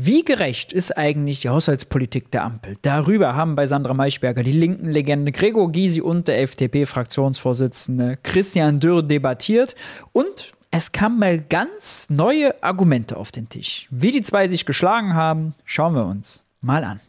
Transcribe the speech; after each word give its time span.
Wie 0.00 0.24
gerecht 0.24 0.72
ist 0.72 0.96
eigentlich 0.96 1.40
die 1.40 1.48
Haushaltspolitik 1.48 2.30
der 2.30 2.44
Ampel? 2.44 2.76
Darüber 2.82 3.34
haben 3.34 3.56
bei 3.56 3.66
Sandra 3.66 3.94
Maischberger 3.94 4.44
die 4.44 4.52
linken 4.52 4.90
Legende 4.90 5.32
Gregor 5.32 5.72
Gysi 5.72 6.00
und 6.00 6.28
der 6.28 6.40
FDP-Fraktionsvorsitzende 6.42 8.16
Christian 8.22 8.78
Dürr 8.78 9.02
debattiert 9.02 9.74
und 10.12 10.52
es 10.70 10.92
kamen 10.92 11.18
mal 11.18 11.40
ganz 11.40 12.06
neue 12.10 12.62
Argumente 12.62 13.16
auf 13.16 13.32
den 13.32 13.48
Tisch. 13.48 13.88
Wie 13.90 14.12
die 14.12 14.22
zwei 14.22 14.46
sich 14.46 14.66
geschlagen 14.66 15.14
haben, 15.14 15.54
schauen 15.64 15.96
wir 15.96 16.06
uns 16.06 16.44
mal 16.60 16.84
an. 16.84 17.00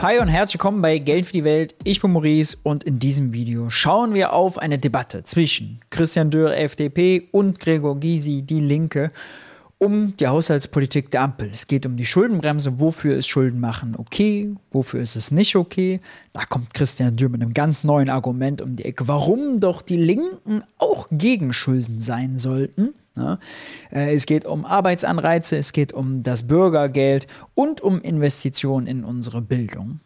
Hi 0.00 0.20
und 0.20 0.28
herzlich 0.28 0.54
willkommen 0.54 0.80
bei 0.80 0.98
Geld 0.98 1.26
für 1.26 1.32
die 1.32 1.42
Welt. 1.42 1.74
Ich 1.82 2.00
bin 2.00 2.12
Maurice 2.12 2.56
und 2.62 2.84
in 2.84 3.00
diesem 3.00 3.32
Video 3.32 3.68
schauen 3.68 4.14
wir 4.14 4.32
auf 4.32 4.56
eine 4.56 4.78
Debatte 4.78 5.24
zwischen 5.24 5.80
Christian 5.90 6.30
Dürr, 6.30 6.56
FDP 6.56 7.26
und 7.32 7.58
Gregor 7.58 7.98
Gysi, 7.98 8.42
die 8.42 8.60
Linke, 8.60 9.10
um 9.78 10.16
die 10.16 10.26
Haushaltspolitik 10.26 11.10
der 11.10 11.22
Ampel. 11.22 11.50
Es 11.52 11.66
geht 11.66 11.86
um 11.86 11.96
die 11.96 12.04
Schuldenbremse. 12.04 12.80
Wofür 12.80 13.16
ist 13.16 13.28
Schuldenmachen 13.28 13.94
okay? 13.96 14.52
Wofür 14.72 15.00
ist 15.00 15.14
es 15.14 15.30
nicht 15.30 15.54
okay? 15.54 16.00
Da 16.32 16.44
kommt 16.44 16.74
Christian 16.74 17.16
Dürr 17.16 17.28
mit 17.28 17.42
einem 17.42 17.54
ganz 17.54 17.84
neuen 17.84 18.10
Argument 18.10 18.60
um 18.60 18.74
die 18.74 18.84
Ecke, 18.84 19.06
warum 19.06 19.60
doch 19.60 19.82
die 19.82 19.96
Linken 19.96 20.64
auch 20.78 21.06
gegen 21.12 21.52
Schulden 21.52 22.00
sein 22.00 22.38
sollten. 22.38 22.94
Ne? 23.14 23.38
Äh, 23.92 24.14
es 24.14 24.26
geht 24.26 24.44
um 24.44 24.64
Arbeitsanreize, 24.64 25.56
es 25.56 25.72
geht 25.72 25.92
um 25.92 26.22
das 26.24 26.46
Bürgergeld 26.46 27.28
und 27.54 27.80
um 27.80 28.00
Investitionen 28.00 28.86
in 28.86 29.04
unsere 29.04 29.42
Bildung. 29.42 30.00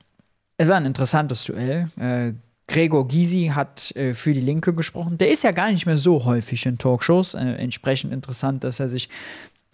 Es 0.59 0.69
war 0.69 0.77
ein 0.77 0.87
interessantes 0.87 1.45
Duell. 1.45 1.89
Äh, 1.99 2.35
Gregor 2.69 3.09
Gysi 3.09 3.53
hat 3.55 3.95
äh, 3.97 4.15
für 4.15 4.33
die 4.33 4.41
Linke 4.41 4.73
gesprochen. 4.73 5.19
Der 5.19 5.31
ist 5.31 5.43
ja 5.45 5.51
gar 5.51 5.71
nicht 5.71 5.85
mehr 5.85 5.99
so 5.99 6.25
häufig 6.25 6.65
in 6.65 6.79
Talkshows. 6.79 7.35
entsprechend 7.35 8.13
interessant, 8.13 8.65
dass 8.65 8.81
er 8.81 8.89
sich 8.89 9.09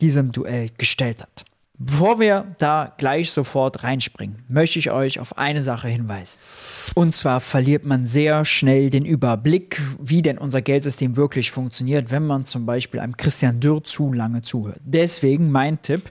diesem 0.01 0.33
Duell 0.33 0.70
gestellt 0.77 1.23
hat. 1.23 1.45
Bevor 1.81 2.19
wir 2.19 2.56
da 2.59 2.92
gleich 2.98 3.31
sofort 3.31 3.84
reinspringen, 3.84 4.42
möchte 4.48 4.81
ich 4.81 4.91
euch 4.91 5.20
auf 5.20 5.39
eine 5.39 5.62
Sache 5.62 5.86
hinweisen. 5.86 6.41
Und 6.97 7.14
zwar 7.14 7.41
verliert 7.41 7.84
man 7.84 8.05
sehr 8.05 8.45
schnell 8.45 8.91
den 8.91 9.05
Überblick, 9.05 9.81
wie 10.00 10.20
denn 10.20 10.39
unser 10.39 10.61
Geldsystem 10.61 11.17
wirklich 11.17 11.53
funktioniert, 11.53 12.11
wenn 12.11 12.27
man 12.27 12.45
zum 12.45 12.67
Beispiel 12.67 12.98
einem 12.98 13.17
Christian 13.17 13.61
Dürr 13.61 13.84
zu 13.84 14.12
lange 14.12 14.42
zuhört. 14.42 14.81
Deswegen 14.83 15.53
mein 15.53 15.81
Tipp, 15.81 16.11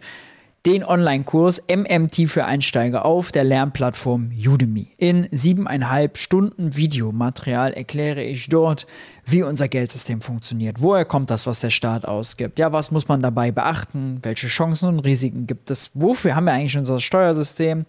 den 0.68 0.84
Online-Kurs 0.84 1.64
MMT 1.73 2.30
für 2.30 2.44
Einsteiger 2.44 3.06
auf 3.06 3.32
der 3.32 3.46
Lernplattform 3.46 4.32
Udemy. 4.38 4.90
In 4.98 5.30
siebeneinhalb 5.32 6.18
Stunden 6.18 6.76
Videomaterial 6.76 7.72
erkläre 7.72 8.22
ich 8.22 8.50
dort, 8.50 8.86
wie 9.26 9.44
unser 9.44 9.70
Geldsystem 9.70 10.20
funktioniert. 10.20 10.82
Woher 10.82 11.06
kommt 11.06 11.30
das, 11.30 11.48
was 11.48 11.62
der 11.62 11.70
Staat 11.70 12.04
ausgibt? 12.04 12.59
Ja, 12.59 12.74
was 12.74 12.92
muss 12.92 13.08
man 13.08 13.22
dabei 13.22 13.50
beachten? 13.50 14.20
Welche 14.24 14.48
Chancen 14.48 14.90
und 14.90 15.00
Risiken 15.00 15.48
gibt 15.48 15.72
es? 15.72 15.92
Wofür 15.94 16.36
haben 16.36 16.44
wir 16.44 16.52
eigentlich 16.52 16.78
unser 16.78 17.00
Steuersystem? 17.00 17.86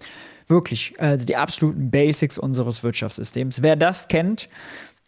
Wirklich, 0.47 0.95
also 0.99 1.27
die 1.27 1.35
absoluten 1.35 1.91
Basics 1.91 2.39
unseres 2.39 2.85
Wirtschaftssystems. 2.85 3.61
Wer 3.61 3.75
das 3.75 4.07
kennt, 4.07 4.49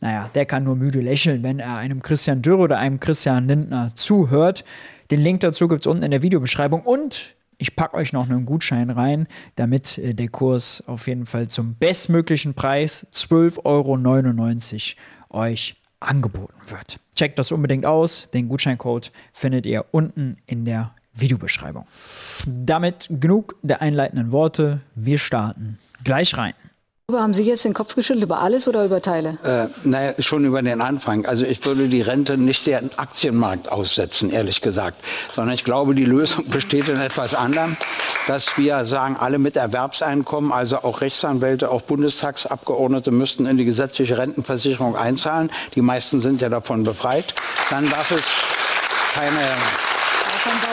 naja, 0.00 0.28
der 0.34 0.44
kann 0.44 0.64
nur 0.64 0.74
müde 0.74 1.00
lächeln, 1.00 1.44
wenn 1.44 1.60
er 1.60 1.76
einem 1.76 2.02
Christian 2.02 2.42
Dürr 2.42 2.58
oder 2.58 2.78
einem 2.78 2.98
Christian 2.98 3.46
Lindner 3.46 3.92
zuhört. 3.94 4.64
Den 5.12 5.20
Link 5.20 5.38
dazu 5.38 5.68
gibt 5.68 5.82
es 5.82 5.86
unten 5.86 6.02
in 6.02 6.10
der 6.10 6.22
Videobeschreibung 6.22 6.80
und 6.80 7.36
ich 7.60 7.76
packe 7.76 7.96
euch 7.96 8.12
noch 8.12 8.28
einen 8.28 8.46
Gutschein 8.46 8.90
rein, 8.90 9.28
damit 9.56 9.98
äh, 9.98 10.14
der 10.14 10.28
Kurs 10.28 10.82
auf 10.86 11.06
jeden 11.06 11.26
Fall 11.26 11.48
zum 11.48 11.74
bestmöglichen 11.74 12.54
Preis 12.54 13.06
12,99 13.12 14.96
Euro 15.28 15.42
euch 15.44 15.76
angeboten 16.00 16.54
wird. 16.66 16.98
Checkt 17.14 17.38
das 17.38 17.52
unbedingt 17.52 17.84
aus. 17.84 18.30
Den 18.30 18.48
Gutscheincode 18.48 19.12
findet 19.32 19.66
ihr 19.66 19.84
unten 19.90 20.38
in 20.46 20.64
der 20.64 20.94
Videobeschreibung. 21.12 21.84
Damit 22.46 23.08
genug 23.10 23.56
der 23.62 23.82
einleitenden 23.82 24.32
Worte. 24.32 24.80
Wir 24.94 25.18
starten 25.18 25.78
gleich 26.02 26.36
rein. 26.38 26.54
Haben 27.18 27.34
Sie 27.34 27.42
jetzt 27.42 27.64
den 27.64 27.74
Kopf 27.74 27.94
geschüttelt 27.94 28.24
über 28.24 28.40
alles 28.40 28.68
oder 28.68 28.84
über 28.84 29.02
Teile? 29.02 29.38
Äh, 29.44 29.66
naja, 29.88 30.14
schon 30.18 30.44
über 30.44 30.62
den 30.62 30.80
Anfang. 30.80 31.26
Also 31.26 31.44
ich 31.44 31.64
würde 31.64 31.88
die 31.88 32.02
Rente 32.02 32.36
nicht 32.36 32.66
den 32.66 32.90
Aktienmarkt 32.96 33.70
aussetzen, 33.70 34.30
ehrlich 34.30 34.60
gesagt. 34.60 34.98
Sondern 35.32 35.54
ich 35.54 35.64
glaube, 35.64 35.94
die 35.94 36.04
Lösung 36.04 36.46
besteht 36.48 36.88
in 36.88 37.00
etwas 37.00 37.34
anderem. 37.34 37.76
Dass 38.26 38.56
wir 38.58 38.84
sagen, 38.84 39.16
alle 39.18 39.38
mit 39.38 39.56
Erwerbseinkommen, 39.56 40.52
also 40.52 40.78
auch 40.78 41.00
Rechtsanwälte, 41.00 41.70
auch 41.70 41.82
Bundestagsabgeordnete 41.82 43.10
müssten 43.10 43.46
in 43.46 43.56
die 43.56 43.64
gesetzliche 43.64 44.18
Rentenversicherung 44.18 44.96
einzahlen. 44.96 45.50
Die 45.74 45.82
meisten 45.82 46.20
sind 46.20 46.40
ja 46.40 46.48
davon 46.48 46.84
befreit. 46.84 47.34
Dann 47.70 47.88
darf 47.88 48.10
es 48.10 48.24
keine... 49.14 49.40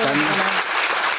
Dann, 0.04 0.67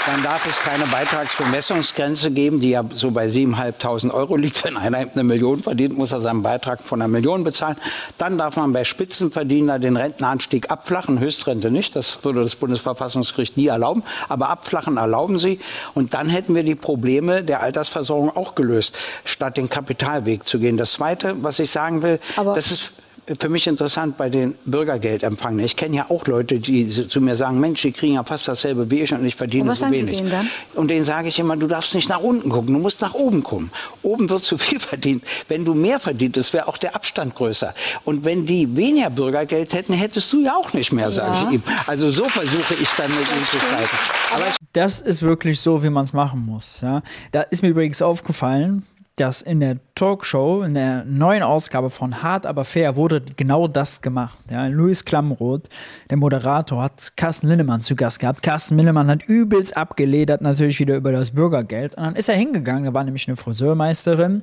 dann 0.08 0.22
darf 0.22 0.46
es 0.46 0.58
keine 0.60 0.86
Beitragsbemessungsgrenze 0.86 2.30
geben, 2.30 2.60
die 2.60 2.70
ja 2.70 2.82
so 2.90 3.10
bei 3.10 3.26
7.500 3.26 4.10
Euro 4.10 4.36
liegt. 4.36 4.64
Wenn 4.64 4.78
einer 4.78 4.96
eine 4.96 5.22
Million 5.22 5.60
verdient, 5.60 5.98
muss 5.98 6.12
er 6.12 6.22
seinen 6.22 6.42
Beitrag 6.42 6.80
von 6.80 7.02
einer 7.02 7.08
Million 7.08 7.44
bezahlen. 7.44 7.76
Dann 8.16 8.38
darf 8.38 8.56
man 8.56 8.72
bei 8.72 8.84
Spitzenverdiener 8.84 9.78
den 9.78 9.98
Rentenanstieg 9.98 10.70
abflachen, 10.70 11.20
Höchstrente 11.20 11.70
nicht. 11.70 11.94
Das 11.94 12.24
würde 12.24 12.42
das 12.42 12.56
Bundesverfassungsgericht 12.56 13.58
nie 13.58 13.66
erlauben. 13.66 14.02
Aber 14.30 14.48
abflachen 14.48 14.96
erlauben 14.96 15.38
sie. 15.38 15.60
Und 15.92 16.14
dann 16.14 16.30
hätten 16.30 16.54
wir 16.54 16.62
die 16.62 16.74
Probleme 16.74 17.44
der 17.44 17.60
Altersversorgung 17.62 18.34
auch 18.34 18.54
gelöst, 18.54 18.96
statt 19.26 19.58
den 19.58 19.68
Kapitalweg 19.68 20.48
zu 20.48 20.58
gehen. 20.58 20.78
Das 20.78 20.92
Zweite, 20.94 21.34
was 21.42 21.58
ich 21.58 21.70
sagen 21.70 22.00
will, 22.00 22.18
Aber 22.36 22.54
das 22.54 22.70
ist 22.70 22.92
für 23.38 23.48
mich 23.48 23.66
interessant 23.66 24.16
bei 24.16 24.30
den 24.30 24.54
Bürgergeldempfangenen. 24.64 25.64
Ich 25.64 25.76
kenne 25.76 25.96
ja 25.96 26.06
auch 26.08 26.26
Leute, 26.26 26.58
die 26.58 26.88
zu 26.88 27.20
mir 27.20 27.36
sagen, 27.36 27.60
Mensch, 27.60 27.82
die 27.82 27.92
kriegen 27.92 28.14
ja 28.14 28.24
fast 28.24 28.48
dasselbe 28.48 28.90
wie 28.90 29.02
ich 29.02 29.12
und 29.12 29.24
ich 29.24 29.36
verdiene 29.36 29.64
und 29.64 29.68
was 29.70 29.80
so 29.80 29.84
sagen 29.86 29.94
wenig. 29.94 30.10
Sie 30.10 30.16
denen 30.16 30.30
dann? 30.30 30.50
Und 30.74 30.88
denen 30.88 31.04
sage 31.04 31.28
ich 31.28 31.38
immer, 31.38 31.56
du 31.56 31.66
darfst 31.66 31.94
nicht 31.94 32.08
nach 32.08 32.20
unten 32.20 32.48
gucken, 32.48 32.72
du 32.72 32.80
musst 32.80 33.00
nach 33.00 33.14
oben 33.14 33.42
gucken. 33.42 33.70
Oben 34.02 34.30
wird 34.30 34.44
zu 34.44 34.56
viel 34.56 34.80
verdient. 34.80 35.24
Wenn 35.48 35.64
du 35.64 35.74
mehr 35.74 36.00
verdientest, 36.00 36.52
wäre 36.52 36.68
auch 36.68 36.78
der 36.78 36.94
Abstand 36.94 37.34
größer. 37.34 37.74
Und 38.04 38.24
wenn 38.24 38.46
die 38.46 38.76
weniger 38.76 39.10
Bürgergeld 39.10 39.74
hätten, 39.74 39.92
hättest 39.92 40.32
du 40.32 40.42
ja 40.42 40.54
auch 40.54 40.72
nicht 40.72 40.92
mehr, 40.92 41.10
sage 41.10 41.34
ja. 41.34 41.48
ich 41.48 41.54
ihm. 41.54 41.62
Also 41.86 42.10
so 42.10 42.24
versuche 42.24 42.74
ich 42.74 42.88
dann 42.96 43.10
mit 43.10 43.20
ihm 43.20 43.44
zu 43.50 43.58
streiten. 43.58 43.96
Aber 44.34 44.44
das 44.72 45.00
ist 45.00 45.22
wirklich 45.22 45.60
so, 45.60 45.82
wie 45.82 45.90
man 45.90 46.04
es 46.04 46.12
machen 46.12 46.44
muss. 46.44 46.80
Ja? 46.82 47.02
Da 47.32 47.42
ist 47.42 47.62
mir 47.62 47.68
übrigens 47.68 48.00
aufgefallen, 48.02 48.84
dass 49.20 49.42
in 49.42 49.60
der 49.60 49.78
Talkshow, 49.94 50.62
in 50.62 50.74
der 50.74 51.04
neuen 51.04 51.42
Ausgabe 51.42 51.90
von 51.90 52.22
Hart 52.22 52.46
aber 52.46 52.64
fair, 52.64 52.96
wurde 52.96 53.22
genau 53.36 53.68
das 53.68 54.02
gemacht. 54.02 54.38
Ja, 54.50 54.66
Louis 54.66 55.04
Klamroth, 55.04 55.68
der 56.10 56.16
Moderator, 56.16 56.82
hat 56.82 57.12
Carsten 57.16 57.48
Linnemann 57.48 57.80
zu 57.80 57.96
Gast 57.96 58.20
gehabt. 58.20 58.42
Carsten 58.42 58.76
Linnemann 58.76 59.08
hat 59.08 59.24
übelst 59.24 59.76
abgeledert, 59.76 60.40
natürlich 60.40 60.78
wieder 60.80 60.96
über 60.96 61.12
das 61.12 61.32
Bürgergeld. 61.32 61.96
Und 61.96 62.04
dann 62.04 62.16
ist 62.16 62.28
er 62.28 62.36
hingegangen, 62.36 62.84
da 62.84 62.94
war 62.94 63.04
nämlich 63.04 63.28
eine 63.28 63.36
Friseurmeisterin, 63.36 64.42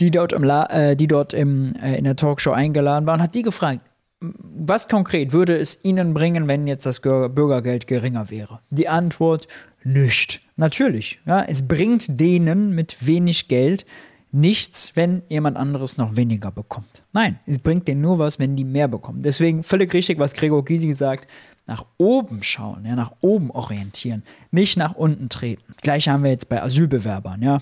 die 0.00 0.10
dort, 0.10 0.32
im 0.32 0.42
La 0.42 0.66
äh, 0.66 0.96
die 0.96 1.06
dort 1.06 1.32
im, 1.32 1.74
äh, 1.76 1.96
in 1.96 2.04
der 2.04 2.16
Talkshow 2.16 2.52
eingeladen 2.52 3.06
war 3.06 3.14
und 3.14 3.22
hat 3.22 3.34
die 3.34 3.42
gefragt, 3.42 3.80
was 4.20 4.88
konkret 4.88 5.32
würde 5.32 5.56
es 5.56 5.78
Ihnen 5.82 6.12
bringen, 6.12 6.46
wenn 6.46 6.66
jetzt 6.66 6.84
das 6.86 7.00
Bürgergeld 7.00 7.86
geringer 7.86 8.30
wäre? 8.30 8.60
Die 8.70 8.88
Antwort, 8.88 9.48
nicht. 9.82 10.42
Natürlich. 10.56 11.20
Ja, 11.24 11.42
es 11.42 11.66
bringt 11.66 12.20
denen 12.20 12.74
mit 12.74 13.06
wenig 13.06 13.48
Geld 13.48 13.86
nichts, 14.32 14.92
wenn 14.94 15.22
jemand 15.28 15.56
anderes 15.56 15.96
noch 15.96 16.16
weniger 16.16 16.50
bekommt. 16.50 17.02
Nein, 17.12 17.40
es 17.46 17.58
bringt 17.58 17.88
denen 17.88 18.00
nur 18.00 18.18
was, 18.18 18.38
wenn 18.38 18.56
die 18.56 18.64
mehr 18.64 18.88
bekommen. 18.88 19.22
Deswegen 19.22 19.62
völlig 19.62 19.92
richtig, 19.92 20.18
was 20.18 20.34
Gregor 20.34 20.64
Gysi 20.64 20.92
sagt, 20.92 21.26
nach 21.66 21.84
oben 21.98 22.42
schauen, 22.42 22.84
ja, 22.84 22.94
nach 22.94 23.12
oben 23.20 23.50
orientieren, 23.50 24.22
nicht 24.50 24.76
nach 24.76 24.94
unten 24.94 25.28
treten. 25.28 25.74
Gleich 25.82 26.08
haben 26.08 26.24
wir 26.24 26.30
jetzt 26.30 26.48
bei 26.48 26.62
Asylbewerbern, 26.62 27.42
ja. 27.42 27.58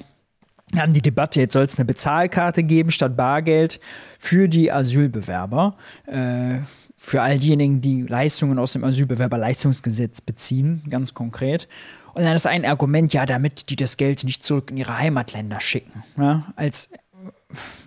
Wir 0.72 0.82
haben 0.82 0.92
die 0.92 1.02
Debatte, 1.02 1.40
jetzt 1.40 1.54
soll 1.54 1.64
es 1.64 1.76
eine 1.78 1.86
Bezahlkarte 1.86 2.62
geben 2.62 2.90
statt 2.90 3.16
Bargeld 3.16 3.80
für 4.18 4.48
die 4.48 4.70
Asylbewerber. 4.70 5.76
Äh, 6.06 6.58
für 6.96 7.22
all 7.22 7.38
diejenigen, 7.38 7.80
die 7.80 8.02
Leistungen 8.02 8.58
aus 8.58 8.72
dem 8.72 8.82
Asylbewerberleistungsgesetz 8.82 10.20
beziehen, 10.20 10.82
ganz 10.90 11.14
konkret. 11.14 11.68
Und 12.14 12.24
dann 12.24 12.34
ist 12.34 12.46
ein 12.46 12.64
Argument, 12.64 13.12
ja, 13.14 13.24
damit 13.24 13.70
die 13.70 13.76
das 13.76 13.96
Geld 13.96 14.24
nicht 14.24 14.44
zurück 14.44 14.72
in 14.72 14.76
ihre 14.76 14.98
Heimatländer 14.98 15.60
schicken. 15.60 16.02
Ja, 16.16 16.52
als 16.56 16.90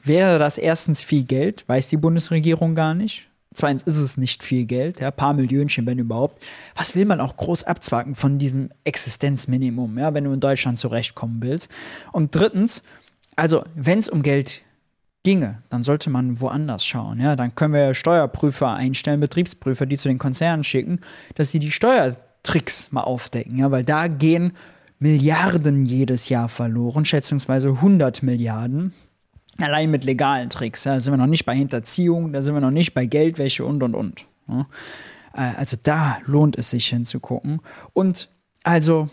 wäre 0.03 0.39
das 0.39 0.57
erstens 0.57 1.01
viel 1.01 1.25
Geld, 1.25 1.67
weiß 1.67 1.89
die 1.89 1.97
Bundesregierung 1.97 2.73
gar 2.73 2.93
nicht. 2.93 3.27
Zweitens 3.53 3.83
ist 3.83 3.97
es 3.97 4.15
nicht 4.17 4.43
viel 4.43 4.65
Geld, 4.65 5.01
ja, 5.01 5.11
paar 5.11 5.33
Millionchen, 5.33 5.85
wenn 5.85 5.99
überhaupt. 5.99 6.43
Was 6.75 6.95
will 6.95 7.05
man 7.05 7.19
auch 7.19 7.35
groß 7.35 7.63
abzwacken 7.63 8.15
von 8.15 8.39
diesem 8.39 8.69
Existenzminimum, 8.85 9.97
ja, 9.97 10.13
wenn 10.13 10.23
du 10.23 10.31
in 10.31 10.39
Deutschland 10.39 10.77
zurechtkommen 10.77 11.41
willst? 11.41 11.69
Und 12.13 12.33
drittens, 12.33 12.81
also, 13.35 13.63
wenn 13.75 13.99
es 13.99 14.07
um 14.07 14.23
Geld 14.23 14.61
ginge, 15.23 15.61
dann 15.69 15.83
sollte 15.83 16.09
man 16.09 16.39
woanders 16.39 16.85
schauen. 16.85 17.19
Ja, 17.19 17.35
dann 17.35 17.53
können 17.53 17.73
wir 17.73 17.93
Steuerprüfer 17.93 18.73
einstellen, 18.73 19.19
Betriebsprüfer, 19.19 19.85
die 19.85 19.97
zu 19.97 20.07
den 20.07 20.17
Konzernen 20.17 20.63
schicken, 20.63 21.01
dass 21.35 21.51
sie 21.51 21.59
die 21.59 21.71
Steuer 21.71 22.15
Tricks 22.43 22.91
mal 22.91 23.01
aufdecken, 23.01 23.59
ja, 23.59 23.69
weil 23.69 23.83
da 23.83 24.07
gehen 24.07 24.53
Milliarden 24.99 25.85
jedes 25.85 26.29
Jahr 26.29 26.47
verloren, 26.47 27.05
schätzungsweise 27.05 27.69
100 27.69 28.23
Milliarden. 28.23 28.93
Allein 29.63 29.91
mit 29.91 30.03
legalen 30.03 30.49
Tricks. 30.49 30.83
Da 30.83 30.99
sind 30.99 31.13
wir 31.13 31.17
noch 31.17 31.27
nicht 31.27 31.45
bei 31.45 31.55
Hinterziehung, 31.55 32.33
da 32.33 32.41
sind 32.41 32.53
wir 32.53 32.61
noch 32.61 32.71
nicht 32.71 32.93
bei 32.93 33.05
Geldwäsche 33.05 33.65
und 33.65 33.83
und 33.83 33.95
und. 33.95 34.25
Ja? 34.47 34.67
Äh, 35.33 35.57
also 35.57 35.77
da 35.81 36.17
lohnt 36.25 36.57
es 36.57 36.69
sich 36.69 36.87
hinzugucken. 36.87 37.61
Und 37.93 38.29
also 38.63 39.09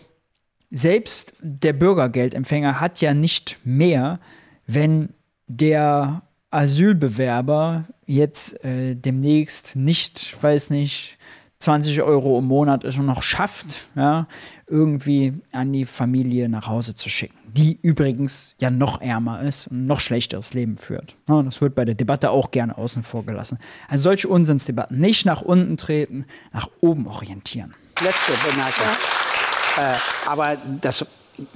selbst 0.71 1.33
der 1.41 1.73
Bürgergeldempfänger 1.73 2.79
hat 2.79 3.01
ja 3.01 3.13
nicht 3.13 3.59
mehr, 3.63 4.19
wenn 4.67 5.09
der 5.47 6.21
Asylbewerber 6.51 7.85
jetzt 8.05 8.63
äh, 8.63 8.95
demnächst 8.95 9.75
nicht, 9.75 10.41
weiß 10.41 10.69
nicht, 10.71 11.17
20 11.59 12.01
Euro 12.01 12.39
im 12.39 12.45
Monat 12.45 12.83
es 12.85 12.97
noch 12.97 13.21
schafft, 13.21 13.89
ja, 13.95 14.27
irgendwie 14.67 15.33
an 15.51 15.73
die 15.73 15.85
Familie 15.85 16.47
nach 16.47 16.67
Hause 16.67 16.95
zu 16.95 17.09
schicken, 17.09 17.37
die 17.57 17.79
übrigens 17.81 18.51
ja 18.59 18.69
noch 18.69 19.01
ärmer 19.01 19.41
ist 19.41 19.67
und 19.67 19.85
noch 19.85 19.99
schlechteres 19.99 20.53
Leben 20.53 20.77
führt. 20.77 21.15
Ja, 21.27 21.41
das 21.41 21.61
wird 21.61 21.75
bei 21.75 21.85
der 21.85 21.95
Debatte 21.95 22.31
auch 22.31 22.51
gerne 22.51 22.77
außen 22.77 23.03
vor 23.03 23.25
gelassen. 23.25 23.59
Also 23.87 24.03
solche 24.03 24.27
Unsinnsdebatten 24.27 24.99
nicht 24.99 25.25
nach 25.25 25.41
unten 25.41 25.77
treten, 25.77 26.25
nach 26.53 26.69
oben 26.81 27.07
orientieren. 27.07 27.73
Letzte 28.01 28.31
Bemerkung. 28.49 28.85
Ja. 29.77 29.93
Äh, 29.93 29.97
aber 30.27 30.57
das 30.81 31.05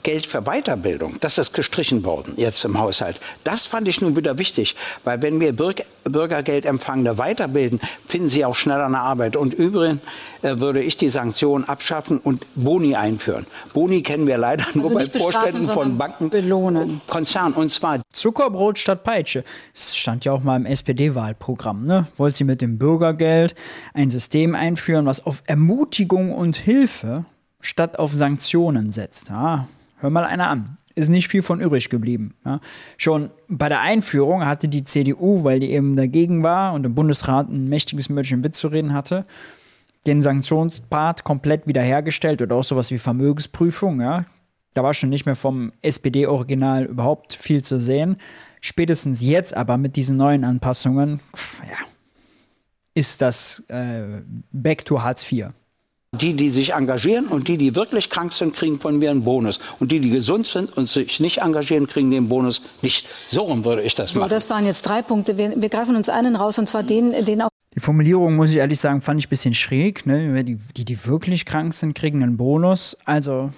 Geld 0.03 0.25
für 0.25 0.41
Weiterbildung, 0.41 1.18
das 1.19 1.38
ist 1.38 1.53
gestrichen 1.53 2.06
worden 2.06 2.33
jetzt 2.38 2.63
im 2.65 2.77
Haushalt. 2.77 3.19
Das 3.44 3.65
fand 3.65 3.88
ich 3.88 4.01
nun 4.01 4.15
wieder 4.15 4.38
wichtig, 4.38 4.75
weil 5.03 5.21
wenn 5.21 5.39
wir 5.39 5.53
Bürger, 5.53 5.83
Bürgergeldempfangende 6.03 7.18
weiterbilden, 7.18 7.80
finden 8.07 8.30
sie 8.30 8.45
auch 8.45 8.56
schneller 8.56 8.85
eine 8.85 9.00
Arbeit. 9.00 9.35
Und 9.35 9.53
übrigens 9.53 10.01
äh, 10.41 10.59
würde 10.59 10.81
ich 10.81 10.97
die 10.97 11.09
Sanktionen 11.09 11.68
abschaffen 11.68 12.19
und 12.19 12.45
Boni 12.56 12.95
einführen. 12.95 13.45
Boni 13.74 14.01
kennen 14.01 14.27
wir 14.27 14.38
leider 14.38 14.65
also 14.68 14.80
nur 14.80 14.94
bei 14.94 15.06
Vorständen 15.07 15.65
von 15.65 15.97
Banken 15.97 16.30
belohnen. 16.30 17.01
Konzernen. 17.07 17.53
Und 17.53 17.71
zwar 17.71 18.01
Zuckerbrot 18.12 18.77
statt 18.77 19.03
Peitsche. 19.03 19.44
Das 19.74 19.95
stand 19.95 20.25
ja 20.25 20.33
auch 20.33 20.44
mal 20.44 20.57
im 20.57 20.65
SPD-Wahlprogramm. 20.65 21.85
Ne? 21.85 22.07
Wollt 22.18 22.35
sie 22.35 22.44
mit 22.44 22.62
dem 22.62 22.77
Bürgergeld 22.77 23.56
ein 23.94 24.09
System 24.09 24.56
einführen, 24.56 25.06
was 25.06 25.25
auf 25.25 25.44
Ermutigung 25.45 26.33
und 26.33 26.57
Hilfe 26.57 27.25
statt 27.63 27.98
auf 27.98 28.13
Sanktionen 28.13 28.92
setzt. 28.92 29.30
Ja, 29.30 29.68
hör 29.98 30.10
mal 30.10 30.25
einer 30.25 30.50
an. 30.50 30.77
Ist 30.95 31.10
nicht 31.10 31.30
viel 31.30 31.42
von 31.42 31.60
übrig 31.60 31.89
geblieben. 31.89 32.36
Ja. 32.45 32.60
Schon 32.98 33.31
bei 33.48 33.68
der 33.68 33.81
Einführung 33.81 34.45
hatte 34.45 34.68
die 34.68 34.83
CDU, 34.83 35.44
weil 35.44 35.60
die 35.60 35.71
eben 35.71 35.95
dagegen 35.95 36.44
war 36.44 36.74
und 36.74 36.86
im 36.86 36.94
Bundesrat 36.94 37.50
ein 37.50 37.68
mächtiges 37.68 38.10
Mörchen 38.10 38.42
mitzureden 38.42 38.94
hatte, 38.94 39.25
den 40.06 40.21
Sanktionspart 40.21 41.24
komplett 41.24 41.65
wiederhergestellt 41.65 42.44
oder 42.44 42.57
auch 42.57 42.63
sowas 42.63 42.92
wie 42.92 43.00
Vermögensprüfung. 43.00 44.01
Ja. 44.01 44.25
Da 44.75 44.83
war 44.83 44.94
schon 44.94 45.09
nicht 45.09 45.25
mehr 45.25 45.36
vom 45.36 45.71
SPD-Original 45.81 46.86
überhaupt 46.86 47.33
viel 47.33 47.63
zu 47.63 47.80
sehen. 47.80 48.18
Spätestens 48.62 49.21
jetzt 49.21 49.56
aber 49.56 49.77
mit 49.77 49.95
diesen 49.95 50.18
neuen 50.18 50.44
Anpassungen, 50.44 51.21
ja, 51.68 51.77
ist 52.94 53.21
das 53.21 53.63
äh, 53.68 54.21
Back 54.51 54.86
to 54.86 55.01
Hartz 55.01 55.30
IV. 55.31 55.48
Die, 56.13 56.33
die 56.33 56.50
sich 56.51 56.74
engagieren 56.74 57.25
und 57.25 57.48
die, 57.48 57.57
die 57.57 57.75
wirklich 57.75 58.10
krank 58.10 58.33
sind, 58.33 58.56
kriegen 58.56 58.80
von 58.80 59.00
mir 59.00 59.10
einen 59.10 59.24
Bonus. 59.24 59.60
Und 59.80 59.92
die, 59.92 60.00
die 60.00 60.12
gesund 60.12 60.45
sind 60.45 60.75
und 60.77 60.88
sich 60.88 61.19
nicht 61.19 61.39
engagieren, 61.39 61.88
kriegen 61.88 62.12
den 62.12 62.30
Bonus 62.30 62.62
nicht. 62.83 63.07
So 63.30 63.42
rum 63.42 63.65
würde 63.65 63.81
ich 63.81 63.95
das 63.95 64.12
so, 64.12 64.19
machen. 64.19 64.30
Das 64.30 64.48
waren 64.50 64.65
jetzt 64.65 64.83
drei 64.83 65.01
Punkte. 65.01 65.39
Wir, 65.39 65.60
wir, 65.60 65.69
greifen 65.69 65.95
uns 65.95 66.10
einen 66.10 66.36
raus, 66.36 66.60
und 66.60 66.69
zwar 66.69 66.83
den, 66.83 67.25
den 67.25 67.42
auch. 67.42 67.50
Die 67.75 67.80
Formulierung, 67.80 68.36
muss 68.36 68.51
ich 68.51 68.57
ehrlich 68.57 68.80
sagen, 68.80 69.01
fand 69.01 69.19
ich 69.19 69.25
ein 69.25 69.30
bisschen 69.30 69.56
schräg. 69.56 70.06
Ne? 70.06 70.44
Die, 70.44 70.57
die, 70.77 70.86
die 70.86 71.06
wirklich 71.06 71.45
krank 71.45 71.74
sind, 71.74 71.95
kriegen 71.95 72.21
einen 72.21 72.38
Bonus. 72.38 72.95
Also 73.06 73.50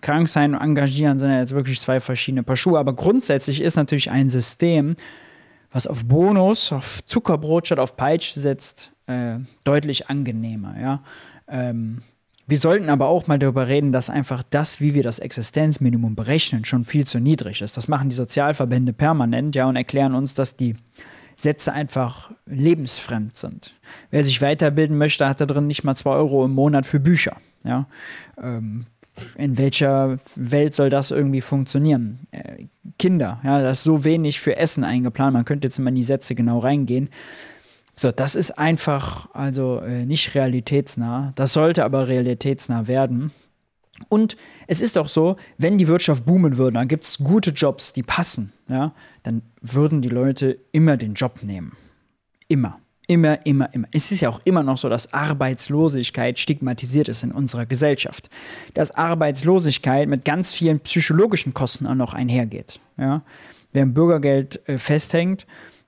krank 0.00 0.28
sein 0.28 0.54
und 0.54 0.62
engagieren 0.62 1.18
sind 1.18 1.30
ja 1.30 1.40
jetzt 1.40 1.54
wirklich 1.54 1.78
zwei 1.80 2.00
verschiedene 2.00 2.42
Paar 2.42 2.56
Schuhe. 2.56 2.78
Aber 2.78 2.94
grundsätzlich 2.94 3.60
ist 3.60 3.76
natürlich 3.76 4.10
ein 4.10 4.30
System, 4.30 4.96
was 5.72 5.86
auf 5.86 6.04
Bonus, 6.06 6.72
auf 6.72 7.04
Zuckerbrot 7.04 7.66
statt 7.66 7.78
auf 7.78 7.96
Peitsche 7.96 8.40
setzt, 8.40 8.90
äh, 9.06 9.36
deutlich 9.64 10.08
angenehmer. 10.08 10.74
Ja? 10.80 11.02
Ähm, 11.48 12.02
wir 12.48 12.58
sollten 12.58 12.90
aber 12.90 13.08
auch 13.08 13.26
mal 13.26 13.38
darüber 13.38 13.66
reden, 13.66 13.90
dass 13.90 14.08
einfach 14.08 14.44
das, 14.48 14.80
wie 14.80 14.94
wir 14.94 15.02
das 15.02 15.18
Existenzminimum 15.18 16.14
berechnen, 16.14 16.64
schon 16.64 16.84
viel 16.84 17.04
zu 17.04 17.18
niedrig 17.18 17.60
ist. 17.60 17.76
Das 17.76 17.88
machen 17.88 18.08
die 18.08 18.14
Sozialverbände 18.14 18.92
permanent, 18.92 19.56
ja, 19.56 19.66
und 19.66 19.74
erklären 19.74 20.14
uns, 20.14 20.34
dass 20.34 20.56
die 20.56 20.76
Sätze 21.34 21.72
einfach 21.72 22.30
lebensfremd 22.46 23.36
sind. 23.36 23.74
Wer 24.10 24.24
sich 24.24 24.40
weiterbilden 24.40 24.96
möchte, 24.96 25.28
hat 25.28 25.40
da 25.40 25.46
drin 25.46 25.66
nicht 25.66 25.82
mal 25.82 25.96
zwei 25.96 26.12
Euro 26.12 26.44
im 26.44 26.52
Monat 26.52 26.86
für 26.86 27.00
Bücher. 27.00 27.36
Ja. 27.64 27.86
Ähm, 28.40 28.86
in 29.36 29.58
welcher 29.58 30.18
Welt 30.36 30.74
soll 30.74 30.90
das 30.90 31.10
irgendwie 31.10 31.40
funktionieren? 31.40 32.20
Äh, 32.30 32.66
Kinder, 32.98 33.40
ja, 33.44 33.60
da 33.60 33.70
ist 33.70 33.82
so 33.82 34.04
wenig 34.04 34.40
für 34.40 34.56
Essen 34.56 34.84
eingeplant. 34.84 35.32
Man 35.32 35.44
könnte 35.44 35.66
jetzt 35.66 35.78
mal 35.78 35.88
in 35.88 35.96
die 35.96 36.02
Sätze 36.02 36.34
genau 36.34 36.58
reingehen. 36.60 37.08
So, 37.98 38.12
das 38.12 38.34
ist 38.34 38.58
einfach 38.58 39.28
also 39.32 39.80
äh, 39.80 40.04
nicht 40.04 40.34
realitätsnah. 40.34 41.32
Das 41.34 41.54
sollte 41.54 41.84
aber 41.84 42.08
realitätsnah 42.08 42.86
werden. 42.88 43.32
Und 44.08 44.36
es 44.66 44.82
ist 44.82 44.98
auch 44.98 45.08
so, 45.08 45.36
wenn 45.56 45.78
die 45.78 45.88
Wirtschaft 45.88 46.26
boomen 46.26 46.58
würde, 46.58 46.78
dann 46.78 46.88
gibt 46.88 47.04
es 47.04 47.18
gute 47.18 47.50
Jobs, 47.50 47.94
die 47.94 48.02
passen, 48.02 48.52
ja, 48.68 48.92
dann 49.22 49.40
würden 49.62 50.02
die 50.02 50.10
Leute 50.10 50.58
immer 50.72 50.98
den 50.98 51.14
Job 51.14 51.42
nehmen. 51.42 51.72
Immer. 52.48 52.78
Immer, 53.08 53.46
immer, 53.46 53.72
immer. 53.72 53.86
Es 53.92 54.10
ist 54.10 54.20
ja 54.20 54.28
auch 54.28 54.40
immer 54.44 54.64
noch 54.64 54.76
so, 54.76 54.88
dass 54.88 55.12
Arbeitslosigkeit 55.12 56.40
stigmatisiert 56.40 57.08
ist 57.08 57.22
in 57.22 57.30
unserer 57.30 57.64
Gesellschaft. 57.64 58.28
Dass 58.74 58.90
Arbeitslosigkeit 58.90 60.08
mit 60.08 60.24
ganz 60.24 60.52
vielen 60.52 60.80
psychologischen 60.80 61.54
Kosten 61.54 61.86
auch 61.86 61.94
noch 61.94 62.14
einhergeht. 62.14 62.80
Ja? 62.98 63.22
Wer 63.72 63.84
im 63.84 63.94
Bürgergeld 63.94 64.68
äh, 64.68 64.78
festhängt, 64.78 65.46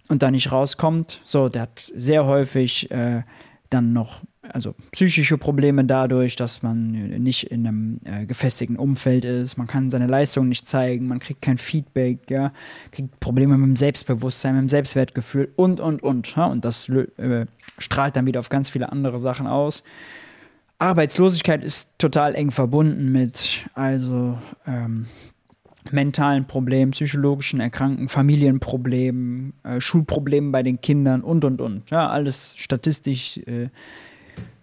und 0.09 0.23
da 0.23 0.31
nicht 0.31 0.53
rauskommt, 0.53 1.21
so, 1.25 1.49
der 1.49 1.63
hat 1.63 1.93
sehr 1.95 2.27
häufig 2.27 2.91
äh, 2.91 3.23
dann 3.71 3.93
noch 3.93 4.23
also 4.53 4.75
psychische 4.93 5.39
Probleme 5.39 5.85
dadurch, 5.85 6.37
dass 6.37 6.63
man 6.63 6.93
nicht 6.93 7.45
in 7.45 7.67
einem 7.67 8.01
äh, 8.05 8.27
gefestigten 8.27 8.77
Umfeld 8.77 9.25
ist, 9.25 9.57
man 9.57 9.67
kann 9.67 9.91
seine 9.91 10.07
Leistung 10.07 10.49
nicht 10.49 10.67
zeigen, 10.67 11.07
man 11.07 11.19
kriegt 11.19 11.43
kein 11.43 11.59
Feedback, 11.59 12.31
ja, 12.31 12.53
kriegt 12.91 13.21
Probleme 13.21 13.57
mit 13.57 13.67
dem 13.67 13.77
Selbstbewusstsein, 13.77 14.55
mit 14.55 14.63
dem 14.63 14.69
Selbstwertgefühl 14.69 15.53
und 15.57 15.81
und 15.81 16.03
und. 16.03 16.37
Ja, 16.37 16.47
und 16.47 16.65
das 16.65 16.89
äh, 16.89 17.47
strahlt 17.79 18.17
dann 18.17 18.27
wieder 18.27 18.41
auf 18.41 18.49
ganz 18.49 18.71
viele 18.71 18.91
andere 18.91 19.19
Sachen 19.19 19.47
aus. 19.47 19.83
Arbeitslosigkeit 20.79 21.65
ist 21.65 21.99
total 21.99 22.35
eng 22.35 22.53
verbunden 22.53 23.11
mit 23.11 23.67
also 23.75 24.39
ähm, 24.67 25.07
mentalen 25.93 26.47
Problemen, 26.47 26.93
psychologischen 26.93 27.61
Erkrankungen, 27.61 28.09
Familienproblemen, 28.09 29.53
äh, 29.63 29.81
Schulproblemen 29.81 30.53
bei 30.53 30.63
den 30.63 30.81
Kindern 30.81 31.23
und, 31.23 31.45
und, 31.45 31.61
und. 31.61 31.91
Ja, 31.91 32.09
alles 32.09 32.55
statistisch 32.57 33.39
äh, 33.47 33.69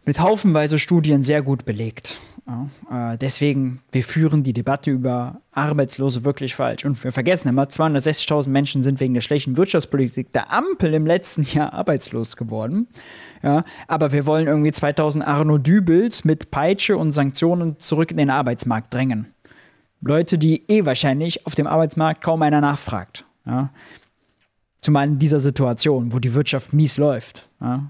mit 0.05 0.19
haufenweise 0.19 0.79
Studien 0.79 1.23
sehr 1.23 1.41
gut 1.41 1.65
belegt. 1.65 2.17
Ja, 2.47 3.13
äh, 3.13 3.17
deswegen, 3.17 3.81
wir 3.91 4.03
führen 4.03 4.43
die 4.43 4.53
Debatte 4.53 4.91
über 4.91 5.41
Arbeitslose 5.51 6.25
wirklich 6.25 6.53
falsch. 6.53 6.85
Und 6.85 7.03
wir 7.03 7.11
vergessen 7.11 7.49
immer, 7.49 7.63
260.000 7.63 8.49
Menschen 8.49 8.83
sind 8.83 8.99
wegen 8.99 9.15
der 9.15 9.21
schlechten 9.21 9.57
Wirtschaftspolitik 9.57 10.31
der 10.31 10.53
Ampel 10.53 10.93
im 10.93 11.07
letzten 11.07 11.41
Jahr 11.41 11.73
arbeitslos 11.73 12.37
geworden. 12.37 12.87
Ja, 13.41 13.63
aber 13.87 14.11
wir 14.11 14.27
wollen 14.27 14.45
irgendwie 14.45 14.71
2000 14.71 15.25
Arno 15.25 15.57
Dübels 15.57 16.23
mit 16.23 16.51
Peitsche 16.51 16.97
und 16.97 17.13
Sanktionen 17.13 17.79
zurück 17.79 18.11
in 18.11 18.17
den 18.17 18.29
Arbeitsmarkt 18.29 18.93
drängen. 18.93 19.34
Leute, 20.05 20.37
die 20.37 20.63
eh 20.69 20.85
wahrscheinlich 20.85 21.45
auf 21.45 21.55
dem 21.55 21.67
Arbeitsmarkt 21.67 22.23
kaum 22.23 22.41
einer 22.41 22.61
nachfragt. 22.61 23.25
Ja? 23.45 23.69
Zumal 24.81 25.07
in 25.07 25.19
dieser 25.19 25.39
Situation, 25.39 26.13
wo 26.13 26.19
die 26.19 26.33
Wirtschaft 26.33 26.73
mies 26.73 26.97
läuft. 26.97 27.49
Ja? 27.59 27.89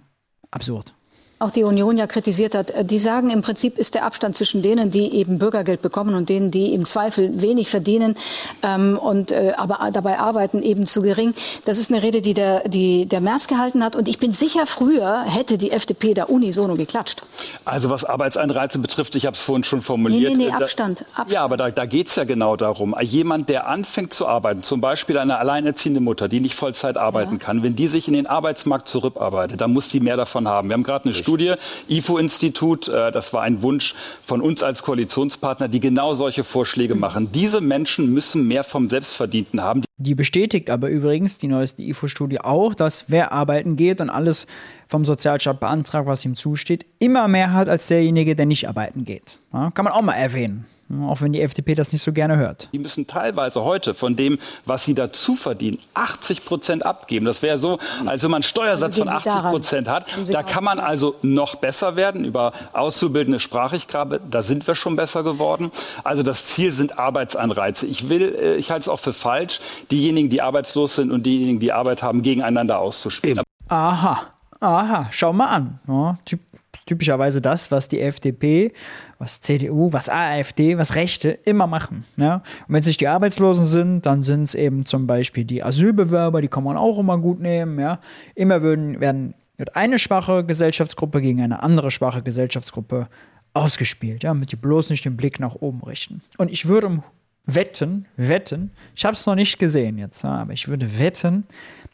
Absurd 0.50 0.95
auch 1.37 1.51
die 1.51 1.63
Union 1.63 1.97
ja 1.97 2.07
kritisiert 2.07 2.55
hat, 2.55 2.73
die 2.89 2.97
sagen, 2.97 3.29
im 3.29 3.41
Prinzip 3.41 3.77
ist 3.77 3.93
der 3.93 4.05
Abstand 4.05 4.37
zwischen 4.37 4.61
denen, 4.61 4.89
die 4.89 5.13
eben 5.15 5.37
Bürgergeld 5.37 5.81
bekommen 5.81 6.15
und 6.15 6.29
denen, 6.29 6.49
die 6.49 6.73
im 6.73 6.85
Zweifel 6.85 7.41
wenig 7.41 7.69
verdienen 7.69 8.15
ähm, 8.63 8.97
und 8.97 9.31
äh, 9.31 9.53
aber 9.57 9.91
dabei 9.91 10.17
arbeiten, 10.17 10.63
eben 10.63 10.87
zu 10.87 11.01
gering. 11.01 11.33
Das 11.65 11.77
ist 11.77 11.91
eine 11.91 12.01
Rede, 12.01 12.21
die 12.21 12.33
der, 12.33 12.67
die 12.69 13.05
der 13.05 13.19
Merz 13.19 13.47
gehalten 13.47 13.83
hat. 13.83 13.97
Und 13.97 14.07
ich 14.07 14.17
bin 14.17 14.31
sicher, 14.31 14.65
früher 14.65 15.23
hätte 15.23 15.57
die 15.57 15.71
FDP 15.71 16.13
da 16.13 16.23
unisono 16.23 16.75
geklatscht. 16.75 17.21
Also 17.65 17.89
was 17.89 18.05
Arbeitseinreize 18.05 18.79
betrifft, 18.79 19.15
ich 19.17 19.25
habe 19.25 19.35
es 19.35 19.41
vorhin 19.41 19.65
schon 19.65 19.81
formuliert. 19.81 20.31
Nee, 20.31 20.45
nee, 20.45 20.45
nee, 20.45 20.51
Abstand. 20.51 21.01
Abstand. 21.01 21.31
Ja, 21.33 21.43
aber 21.43 21.57
da, 21.57 21.69
da 21.69 21.85
geht 21.85 22.07
es 22.07 22.15
ja 22.15 22.23
genau 22.23 22.55
darum. 22.55 22.95
Jemand, 23.01 23.49
der 23.49 23.67
anfängt 23.67 24.13
zu 24.13 24.25
arbeiten, 24.25 24.63
zum 24.63 24.79
Beispiel 24.79 25.17
eine 25.17 25.37
alleinerziehende 25.37 25.99
Mutter, 25.99 26.29
die 26.29 26.39
nicht 26.39 26.55
Vollzeit 26.55 26.95
arbeiten 26.95 27.33
ja. 27.33 27.39
kann, 27.39 27.61
wenn 27.61 27.75
die 27.75 27.89
sich 27.89 28.07
in 28.07 28.13
den 28.13 28.25
Arbeitsmarkt 28.25 28.87
zurückarbeitet, 28.87 29.59
dann 29.59 29.73
muss 29.73 29.89
die 29.89 29.99
mehr 29.99 30.15
davon 30.15 30.47
haben. 30.47 30.69
Wir 30.69 30.75
haben 30.75 30.83
gerade 30.83 31.09
eine. 31.09 31.25
Studie, 31.25 31.55
IFO-Institut, 31.89 32.88
äh, 32.88 33.12
das 33.12 33.34
war 33.34 33.41
ein 33.41 33.63
Wunsch 33.63 33.96
von 34.24 34.41
uns 34.41 34.62
als 34.62 34.84
Koalitionspartner, 34.84 35.67
die 35.67 35.79
genau 35.79 36.13
solche 36.13 36.44
Vorschläge 36.44 36.94
machen. 36.94 37.32
Diese 37.32 37.62
Menschen 37.62 38.13
müssen 38.13 38.48
mehr 38.48 38.63
vom 38.63 38.91
Selbstverdienten 38.91 39.60
haben. 39.60 39.84
Die 39.98 40.13
bestätigt 40.13 40.70
aber 40.70 40.89
übrigens 40.89 41.39
die 41.39 41.48
neueste 41.48 41.82
IFO-Studie 41.82 42.41
auch, 42.41 42.75
dass 42.75 43.05
wer 43.08 43.32
arbeiten 43.32 43.75
geht 43.75 44.01
und 44.01 44.12
alles 44.12 44.46
vom 44.88 45.03
Sozialstaat 45.03 45.60
beantragt, 45.60 46.05
was 46.05 46.24
ihm 46.25 46.36
zusteht, 46.36 46.86
immer 47.00 47.27
mehr 47.27 47.53
hat 47.53 47.70
als 47.70 47.88
derjenige, 47.88 48.36
der 48.36 48.46
nicht 48.46 48.70
arbeiten 48.70 49.03
geht. 49.03 49.39
Ja, 49.51 49.72
kann 49.72 49.86
man 49.86 49.94
auch 49.94 50.03
mal 50.03 50.13
erwähnen. 50.13 50.65
Auch 51.07 51.21
wenn 51.21 51.33
die 51.33 51.41
FDP 51.41 51.73
das 51.73 51.91
nicht 51.91 52.03
so 52.03 52.13
gerne 52.13 52.37
hört. 52.37 52.69
Die 52.71 52.79
müssen 52.79 53.07
teilweise 53.07 53.63
heute 53.63 53.95
von 53.95 54.15
dem, 54.15 54.37
was 54.65 54.85
sie 54.85 54.93
dazu 54.93 55.35
verdienen, 55.35 55.79
80 55.95 56.45
Prozent 56.45 56.85
abgeben. 56.85 57.25
Das 57.25 57.41
wäre 57.41 57.57
so, 57.57 57.79
als 58.05 58.21
wenn 58.21 58.29
man 58.29 58.37
einen 58.37 58.43
Steuersatz 58.43 58.99
Also 58.99 59.05
von 59.05 59.09
80 59.09 59.33
Prozent 59.49 59.89
hat. 59.89 60.05
Da 60.29 60.43
kann 60.43 60.63
man 60.63 60.79
also 60.79 61.15
noch 61.23 61.55
besser 61.55 61.95
werden 61.95 62.23
über 62.23 62.51
auszubildende 62.73 63.39
Sprachiggabe. 63.39 64.21
Da 64.29 64.43
sind 64.43 64.67
wir 64.67 64.75
schon 64.75 64.95
besser 64.95 65.23
geworden. 65.23 65.71
Also 66.03 66.21
das 66.21 66.45
Ziel 66.45 66.71
sind 66.71 66.99
Arbeitsanreize. 66.99 67.87
Ich 67.87 68.09
will, 68.09 68.35
äh, 68.39 68.55
ich 68.55 68.69
halte 68.69 68.81
es 68.83 68.89
auch 68.89 68.99
für 68.99 69.13
falsch, 69.13 69.59
diejenigen, 69.89 70.29
die 70.29 70.41
arbeitslos 70.41 70.95
sind 70.95 71.11
und 71.11 71.25
diejenigen, 71.25 71.59
die 71.59 71.71
Arbeit 71.71 72.03
haben, 72.03 72.21
gegeneinander 72.21 72.79
auszuspielen. 72.79 73.41
Aha, 73.69 74.27
aha, 74.59 75.07
schau 75.11 75.33
mal 75.33 75.47
an. 75.47 75.79
Ja, 75.87 76.17
typ, 76.25 76.39
typischerweise 76.86 77.41
das, 77.41 77.72
was 77.72 77.88
die 77.88 78.01
FDP, 78.01 78.74
was 79.17 79.41
CDU, 79.41 79.91
was 79.94 80.10
AfD, 80.10 80.77
was 80.77 80.96
Rechte 80.96 81.29
immer 81.29 81.67
machen. 81.67 82.05
Ja? 82.17 82.36
Und 82.67 82.74
wenn 82.74 82.82
es 82.82 82.88
nicht 82.88 83.01
die 83.01 83.08
Arbeitslosen 83.08 83.65
sind, 83.65 84.05
dann 84.05 84.24
sind 84.24 84.44
es 84.44 84.55
eben 84.55 84.86
zum 84.86 85.08
Beispiel 85.08 85.46
die 85.46 85.63
Asylbewerber, 85.63 86.41
die 86.41 86.48
kann 86.48 86.63
man 86.63 86.77
auch 86.77 87.00
immer 87.00 87.17
gut 87.17 87.39
nehmen. 87.39 87.79
Ja? 87.79 88.00
Immer 88.36 88.62
würden, 88.62 89.00
werden, 89.00 89.34
wird 89.58 89.75
eine 89.75 90.00
schwache 90.00 90.44
Gesellschaftsgruppe 90.44 91.22
gegen 91.22 91.41
eine 91.41 91.63
andere 91.63 91.91
schwache 91.91 92.22
Gesellschaftsgruppe 92.22 93.08
ausgespielt, 93.53 94.24
ja, 94.24 94.32
damit 94.32 94.51
die 94.51 94.58
bloß 94.58 94.89
nicht 94.89 95.05
den 95.05 95.15
Blick 95.15 95.39
nach 95.39 95.55
oben 95.55 95.82
richten. 95.84 96.22
Und 96.38 96.51
ich 96.51 96.67
würde 96.67 97.01
wetten, 97.46 98.05
wetten, 98.17 98.72
ich 98.96 99.05
habe 99.05 99.13
es 99.13 99.25
noch 99.25 99.36
nicht 99.36 99.60
gesehen 99.60 99.98
jetzt, 99.98 100.25
aber 100.25 100.53
ich 100.53 100.67
würde 100.67 101.00
wetten, 101.00 101.46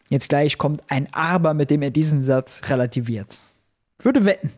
jetzt 0.10 0.30
gleich 0.30 0.58
kommt 0.58 0.84
ein 0.90 1.08
Aber, 1.14 1.54
mit 1.54 1.70
dem 1.70 1.82
er 1.82 1.92
diesen 1.92 2.22
Satz 2.22 2.62
relativiert. 2.70 3.40
Ich 4.00 4.06
würde 4.06 4.26
wetten. 4.26 4.52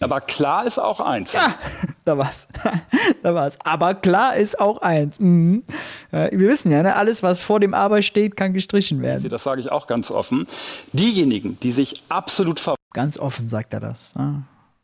Aber 0.00 0.20
klar 0.20 0.66
ist 0.66 0.78
auch 0.78 1.00
eins. 1.00 1.32
Ja, 1.32 1.54
da 2.04 2.18
war's. 2.18 2.48
da 3.22 3.34
war's. 3.34 3.58
Aber 3.64 3.94
klar 3.94 4.36
ist 4.36 4.60
auch 4.60 4.78
eins. 4.78 5.18
Mhm. 5.18 5.64
Wir 6.10 6.38
wissen 6.38 6.70
ja, 6.70 6.82
ne, 6.82 6.96
alles, 6.96 7.22
was 7.22 7.40
vor 7.40 7.60
dem 7.60 7.74
Aber 7.74 8.02
steht, 8.02 8.36
kann 8.36 8.52
gestrichen 8.52 9.02
werden. 9.02 9.28
Das 9.28 9.42
sage 9.42 9.60
ich 9.60 9.72
auch 9.72 9.86
ganz 9.86 10.10
offen. 10.10 10.46
Diejenigen, 10.92 11.58
die 11.60 11.72
sich 11.72 12.04
absolut 12.08 12.60
ver 12.60 12.76
Ganz 12.94 13.18
offen 13.18 13.48
sagt 13.48 13.74
er 13.74 13.80
das. 13.80 14.14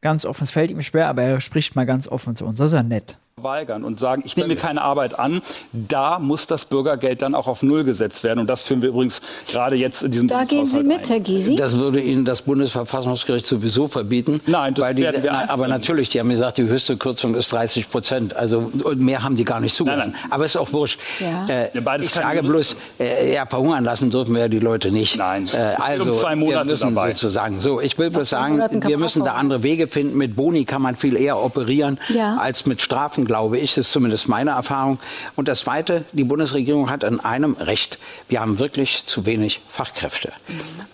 Ganz 0.03 0.27
offen. 0.27 0.45
Es 0.45 0.51
fällt 0.51 0.71
ihm 0.71 0.83
schwer, 0.83 1.09
aber 1.09 1.23
er 1.23 1.41
spricht 1.41 1.75
mal 1.75 1.87
ganz 1.87 2.07
offen 2.07 2.37
zu 2.37 2.45
uns. 2.45 2.59
Das 2.59 2.69
ist 2.69 2.75
ja 2.75 2.83
nett. 2.83 3.17
Verweigern 3.45 3.83
und 3.83 3.99
sagen, 3.99 4.23
ich 4.25 4.37
nehme 4.37 4.55
keine 4.55 4.81
Arbeit 4.81 5.19
an, 5.19 5.43
da 5.73 6.21
muss 6.21 6.47
das 6.47 6.67
Bürgergeld 6.67 7.21
dann 7.21 7.35
auch 7.35 7.49
auf 7.49 7.65
Null 7.65 7.83
gesetzt 7.83 8.23
werden. 8.23 8.39
Und 8.39 8.47
das 8.47 8.63
führen 8.63 8.81
wir 8.81 8.91
übrigens 8.91 9.21
gerade 9.51 9.75
jetzt 9.75 10.05
in 10.05 10.13
diesem 10.13 10.29
Da 10.29 10.45
gehen 10.45 10.67
Sie 10.67 10.85
mit, 10.85 10.99
ein. 11.01 11.05
Herr 11.09 11.19
Gysi. 11.21 11.57
Das 11.57 11.77
würde 11.81 12.01
Ihnen 12.01 12.25
das 12.25 12.43
Bundesverfassungsgericht 12.43 13.45
sowieso 13.45 13.89
verbieten. 13.89 14.41
Nein, 14.47 14.75
das 14.75 14.85
weil 14.85 14.95
die, 14.95 15.03
werden 15.03 15.25
wir 15.25 15.33
na, 15.33 15.51
Aber 15.51 15.67
natürlich, 15.67 16.11
die 16.11 16.21
haben 16.21 16.29
gesagt, 16.29 16.59
die 16.59 16.63
höchste 16.69 16.97
Kürzung 16.97 17.35
ist 17.35 17.51
30 17.53 17.91
Prozent. 17.91 18.37
Also 18.37 18.71
und 18.85 19.01
mehr 19.01 19.25
haben 19.25 19.35
die 19.35 19.45
gar 19.45 19.59
nicht 19.59 19.75
zugelassen. 19.75 20.13
Nein, 20.13 20.21
nein. 20.23 20.31
Aber 20.33 20.45
ist 20.45 20.57
auch 20.57 20.73
wurscht. 20.73 21.01
Ja. 21.19 21.47
Äh, 21.49 21.71
Ja, 21.75 21.97
ich 21.97 22.11
sage 22.11 22.41
bloß, 22.45 22.77
äh, 23.01 23.35
ja, 23.35 23.47
verhungern 23.47 23.83
lassen 23.83 24.11
dürfen 24.11 24.33
wir 24.35 24.43
ja 24.43 24.49
die 24.49 24.61
Leute 24.61 24.93
nicht. 24.93 25.17
Nein. 25.17 25.49
Äh, 25.53 25.75
also 25.83 26.13
um 26.13 26.17
zwei 26.17 26.37
Monate 26.37 26.67
wir 26.67 26.71
müssen 26.71 26.95
dabei. 26.95 27.11
sozusagen. 27.11 27.59
So, 27.59 27.81
ich 27.81 27.99
will 27.99 28.11
bloß 28.11 28.29
sagen, 28.29 28.63
wir 28.87 28.97
müssen 28.99 29.25
da 29.25 29.33
andere 29.33 29.65
Wege 29.65 29.89
finden. 29.89 30.17
Mit 30.17 30.37
Boni 30.37 30.65
kann 30.67 30.83
man 30.83 30.95
viel 30.95 31.17
eher 31.17 31.43
operieren 31.43 31.99
Ja. 32.11 32.37
als 32.37 32.65
mit 32.67 32.81
Strafen, 32.81 33.24
glaube 33.25 33.59
ich. 33.59 33.75
Das 33.75 33.87
ist 33.87 33.93
zumindest 33.93 34.29
meine 34.29 34.51
Erfahrung. 34.51 34.99
Und 35.37 35.49
das 35.49 35.61
Zweite, 35.61 36.05
die 36.13 36.25
Bundesregierung 36.25 36.91
hat 36.91 37.05
an 37.05 37.21
einem 37.21 37.55
Recht. 37.55 37.99
Wir 38.29 38.41
haben 38.41 38.59
wirklich 38.59 39.07
zu 39.07 39.27
wenig 39.27 39.61
Fachkräfte. 39.69 40.33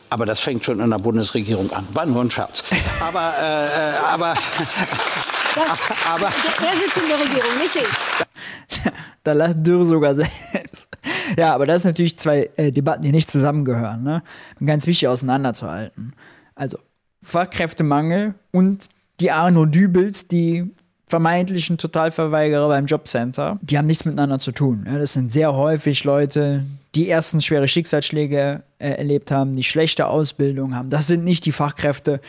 Aber 0.09 0.27
das 0.27 0.41
fängt 0.41 0.65
schon 0.65 0.81
in 0.81 0.91
der 0.91 0.99
Bundesregierung 0.99 1.73
an. 1.73 1.87
War 1.93 2.07
nur 2.07 2.23
ein 2.23 2.31
Scherz. 2.31 2.63
Aber, 3.01 3.35
äh, 3.39 3.67
äh, 3.67 3.97
aber, 3.99 4.35
aber, 6.09 6.27
Er 6.27 6.77
sitzt 6.77 6.97
in 6.97 7.09
der 7.09 7.21
Regierung, 7.21 7.59
nicht 7.59 7.77
ich. 7.77 8.83
da 9.25 9.33
lacht 9.33 9.67
Dürr 9.67 9.87
sogar 9.87 10.15
selbst. 10.15 10.89
Ja, 11.37 11.55
aber 11.55 11.67
das 11.67 11.83
sind 11.83 11.93
natürlich 11.93 12.19
zwei 12.19 12.51
äh, 12.57 12.73
Debatten, 12.73 13.03
die 13.03 13.13
nicht 13.13 13.31
zusammengehören. 13.31 14.03
Ne? 14.03 14.23
Ganz 14.65 14.87
wichtig 14.87 15.09
auseinanderzuhalten. 15.09 16.15
Also 16.55 16.79
Fachkräftemangel 17.23 18.35
und 18.53 18.89
die 19.21 19.31
Arno 19.31 19.67
Dübels, 19.67 20.29
die 20.29 20.71
vermeintlichen 21.11 21.77
Totalverweigerer 21.77 22.69
beim 22.69 22.87
Jobcenter, 22.87 23.59
die 23.61 23.77
haben 23.77 23.87
nichts 23.87 24.05
miteinander 24.05 24.39
zu 24.39 24.53
tun. 24.53 24.85
Ja, 24.87 24.99
das 24.99 25.13
sind 25.13 25.33
sehr 25.33 25.55
häufig 25.55 26.05
Leute, 26.05 26.65
die 26.95 27.09
erstens 27.09 27.45
schwere 27.45 27.69
Schicksalsschläge 27.69 28.63
äh, 28.79 28.91
erlebt 28.91 29.31
haben, 29.31 29.55
die 29.55 29.65
schlechte 29.65 30.07
Ausbildung 30.07 30.75
haben. 30.75 30.89
Das 30.89 31.09
sind 31.09 31.25
nicht 31.25 31.45
die 31.45 31.53
Fachkräfte, 31.53 32.21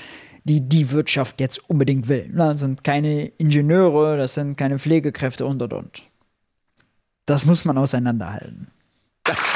die 0.43 0.61
die 0.61 0.91
Wirtschaft 0.91 1.39
jetzt 1.39 1.69
unbedingt 1.69 2.09
will. 2.09 2.29
Das 2.35 2.59
sind 2.59 2.83
keine 2.83 3.27
Ingenieure, 3.37 4.17
das 4.17 4.33
sind 4.33 4.57
keine 4.57 4.79
Pflegekräfte 4.79 5.45
und 5.45 5.61
und 5.61 5.73
und. 5.73 6.03
Das 7.25 7.45
muss 7.45 7.63
man 7.63 7.77
auseinanderhalten. 7.77 8.67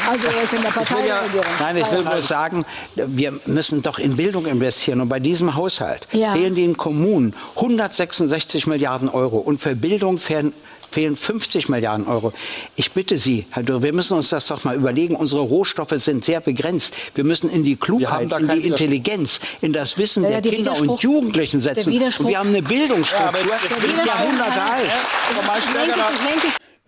Also 0.08 0.28
er 0.28 0.44
ist 0.44 0.54
in 0.54 0.62
der 0.62 0.70
Partei 0.70 1.08
ja, 1.08 1.22
nein, 1.60 1.78
ich 1.78 1.92
will 1.92 2.04
bloß 2.04 2.28
sagen, 2.28 2.66
wir 2.96 3.34
müssen 3.48 3.82
doch 3.82 3.98
in 3.98 4.16
Bildung 4.16 4.46
investieren. 4.46 5.02
Und 5.02 5.10
bei 5.10 5.20
diesem 5.20 5.56
Haushalt 5.56 6.08
Ja. 6.12 6.34
fehlen 6.34 6.56
den 6.56 6.78
Kommunen 6.78 7.34
166 7.56 8.68
Milliarden 8.68 9.10
Euro. 9.10 9.38
Und 9.38 9.60
für 9.60 9.76
Bildung 9.76 10.20
fehlen, 10.20 10.54
fehlen 10.92 11.18
50 11.18 11.68
Milliarden 11.70 12.08
Euro. 12.08 12.32
Ich 12.76 12.92
bitte 12.92 13.18
Sie, 13.18 13.48
Herr 13.50 13.64
Dürr, 13.64 13.82
wir 13.82 13.94
müssen 13.94 14.16
uns 14.16 14.30
das 14.30 14.46
doch 14.46 14.64
mal 14.64 14.76
überlegen. 14.76 15.16
Unsere 15.16 15.42
Rohstoffe 15.42 15.94
sind 15.96 16.24
sehr 16.24 16.42
begrenzt. 16.42 16.94
Wir 17.16 17.24
müssen 17.24 17.50
in 17.50 17.64
die 17.64 17.76
Klugheit, 17.76 18.32
in 18.32 18.48
die 18.48 18.68
Intelligenz, 18.68 19.40
in 19.62 19.74
das 19.74 19.98
Wissen 19.98 20.24
Ja, 20.24 20.30
ja, 20.30 20.42
der 20.42 20.52
der 20.52 20.64
Kinder 20.64 20.80
und 20.80 21.02
Jugendlichen 21.02 21.62
setzen. 21.62 21.92
Und 21.92 22.28
wir 22.28 22.38
haben 22.38 22.50
eine 22.50 22.62
Bildungsstruktur, 22.62 23.42
jetzt 23.64 23.84
die 23.84 23.88
ist 23.88 24.06
Jahrhunderte 24.06 24.62
alt. 24.62 24.92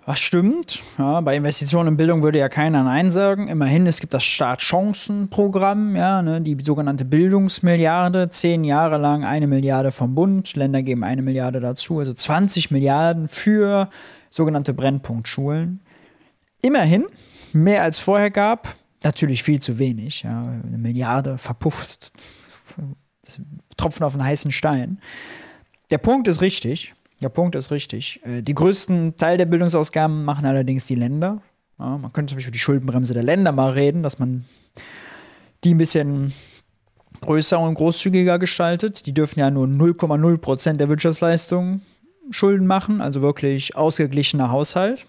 Das 0.08 0.22
stimmt. 0.22 0.82
Ja, 0.98 1.20
bei 1.20 1.36
Investitionen 1.36 1.90
in 1.90 1.98
Bildung 1.98 2.24
würde 2.24 2.40
ja 2.40 2.48
keiner 2.48 2.82
Nein 2.82 3.12
sagen. 3.12 3.50
Immerhin, 3.50 3.86
es 3.88 4.00
gibt 4.00 4.14
das 4.14 4.24
Startchancenprogramm, 4.24 5.98
ja, 5.98 6.22
ne, 6.22 6.40
die 6.40 6.56
sogenannte 6.64 7.04
Bildungsmilliarde. 7.04 8.30
Zehn 8.30 8.64
Jahre 8.64 9.00
lang 9.00 9.26
eine 9.26 9.48
Milliarde 9.48 9.92
vom 9.92 10.16
Bund. 10.16 10.56
Länder 10.56 10.82
geben 10.82 11.04
eine 11.04 11.22
Milliarde 11.22 11.60
dazu. 11.60 12.00
Also 12.00 12.14
20 12.14 12.72
Milliarden 12.72 13.28
für 13.28 13.90
sogenannte 14.30 14.74
Brennpunktschulen. 14.74 15.82
Immerhin, 16.62 17.08
mehr 17.52 17.84
als 17.84 18.00
vorher 18.00 18.32
gab. 18.32 18.78
Natürlich 19.04 19.44
viel 19.44 19.60
zu 19.60 19.78
wenig. 19.78 20.24
Ja. 20.24 20.54
Eine 20.66 20.78
Milliarde 20.78 21.38
verpufft. 21.38 22.14
Tropfen 23.76 24.06
auf 24.06 24.14
einen 24.14 24.24
heißen 24.24 24.52
Stein. 24.52 25.02
Der 25.90 25.98
Punkt 25.98 26.30
ist 26.30 26.40
richtig. 26.40 26.96
Der 27.22 27.30
Punkt 27.30 27.56
ist 27.56 27.72
richtig. 27.72 28.22
Äh, 28.24 28.42
Die 28.42 28.54
größten 28.54 29.18
Teil 29.18 29.38
der 29.38 29.46
Bildungsausgaben 29.46 30.24
machen 30.24 30.46
allerdings 30.46 30.86
die 30.86 30.96
Länder. 30.96 31.42
Ja, 31.80 31.98
man 31.98 32.12
könnte 32.14 32.32
zum 32.32 32.38
Beispiel 32.38 32.52
die 32.52 32.60
Schuldenbremse 32.60 33.14
der 33.14 33.24
Länder 33.24 33.52
mal 33.52 33.72
reden, 33.72 34.04
dass 34.04 34.20
man 34.20 34.46
die 35.64 35.74
ein 35.74 35.78
bisschen 35.78 36.34
größer 37.22 37.60
und 37.60 37.76
großzügiger 37.76 38.40
gestaltet. 38.40 39.06
Die 39.06 39.14
dürfen 39.14 39.40
ja 39.40 39.50
nur 39.52 39.68
0,0 39.68 40.38
Prozent 40.38 40.80
der 40.80 40.90
Wirtschaftsleistung 40.90 41.82
Schulden 42.30 42.68
machen, 42.68 43.02
also 43.02 43.22
wirklich 43.22 43.76
ausgeglichener 43.76 44.52
Haushalt. 44.52 45.06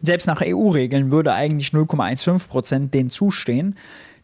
Selbst 0.00 0.26
nach 0.26 0.40
EU-Regeln 0.44 1.10
würde 1.10 1.32
eigentlich 1.32 1.70
0,15 1.70 2.48
Prozent 2.48 2.94
denen 2.94 3.10
zustehen, 3.10 3.76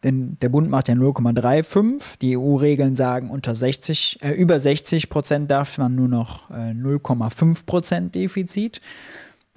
denn 0.04 0.36
der 0.40 0.50
Bund 0.50 0.68
macht 0.68 0.88
ja 0.88 0.94
0,35. 0.94 2.18
Die 2.20 2.36
EU-Regeln 2.36 2.94
sagen, 2.94 3.30
unter 3.30 3.54
60, 3.54 4.22
äh, 4.22 4.32
über 4.32 4.60
60 4.60 5.08
Prozent 5.08 5.50
darf 5.50 5.78
man 5.78 5.94
nur 5.94 6.08
noch 6.08 6.50
äh, 6.50 6.72
0,5 6.72 7.64
Prozent 7.64 8.14
Defizit. 8.14 8.80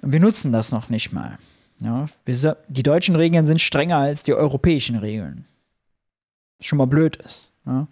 Und 0.02 0.12
wir 0.12 0.20
nutzen 0.20 0.50
das 0.50 0.72
noch 0.72 0.88
nicht 0.88 1.12
mal. 1.12 1.38
Ja, 1.80 2.06
wir, 2.24 2.56
die 2.68 2.82
deutschen 2.82 3.14
Regeln 3.14 3.46
sind 3.46 3.60
strenger 3.60 3.98
als 3.98 4.22
die 4.24 4.34
europäischen 4.34 4.96
Regeln. 4.96 5.44
Was 6.58 6.66
Schon 6.66 6.78
mal 6.78 6.86
blöd 6.86 7.16
ist. 7.16 7.52
Ja? 7.66 7.86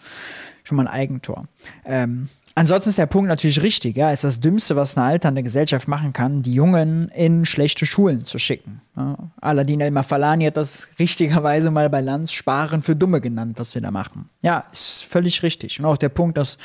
Schon 0.65 0.77
mal 0.77 0.89
ein 0.89 0.93
Eigentor. 0.93 1.47
Ähm, 1.85 2.29
ansonsten 2.57 2.91
ist 2.91 2.99
der 2.99 3.07
Punkt 3.07 3.29
natürlich 3.29 3.63
richtig. 3.63 3.97
Ja, 3.97 4.11
ist 4.11 4.25
das 4.25 4.41
Dümmste, 4.41 4.75
was 4.75 4.97
eine 4.97 5.07
alternde 5.07 5.45
Gesellschaft 5.45 5.87
machen 5.87 6.13
kann, 6.13 6.43
die 6.43 6.55
Jungen 6.55 7.09
in 7.11 7.45
schlechte 7.45 7.87
Schulen 7.87 8.25
zu 8.25 8.39
schicken. 8.39 8.81
Ja? 8.97 9.17
Aladin 9.41 9.81
El-Mafalani 9.81 10.47
hat 10.47 10.57
das 10.57 10.89
richtigerweise 10.99 11.71
mal 11.71 11.89
bei 11.89 12.01
Lanz 12.01 12.33
Sparen 12.33 12.83
für 12.83 12.97
Dumme 12.97 13.21
genannt, 13.21 13.59
was 13.59 13.75
wir 13.75 13.83
da 13.83 13.93
machen. 13.93 14.29
Ja, 14.43 14.65
ist 14.73 15.05
völlig 15.05 15.45
richtig. 15.45 15.79
Und 15.79 15.87
auch 15.87 15.97
der 15.97 16.09
Punkt, 16.09 16.37
dass 16.37 16.59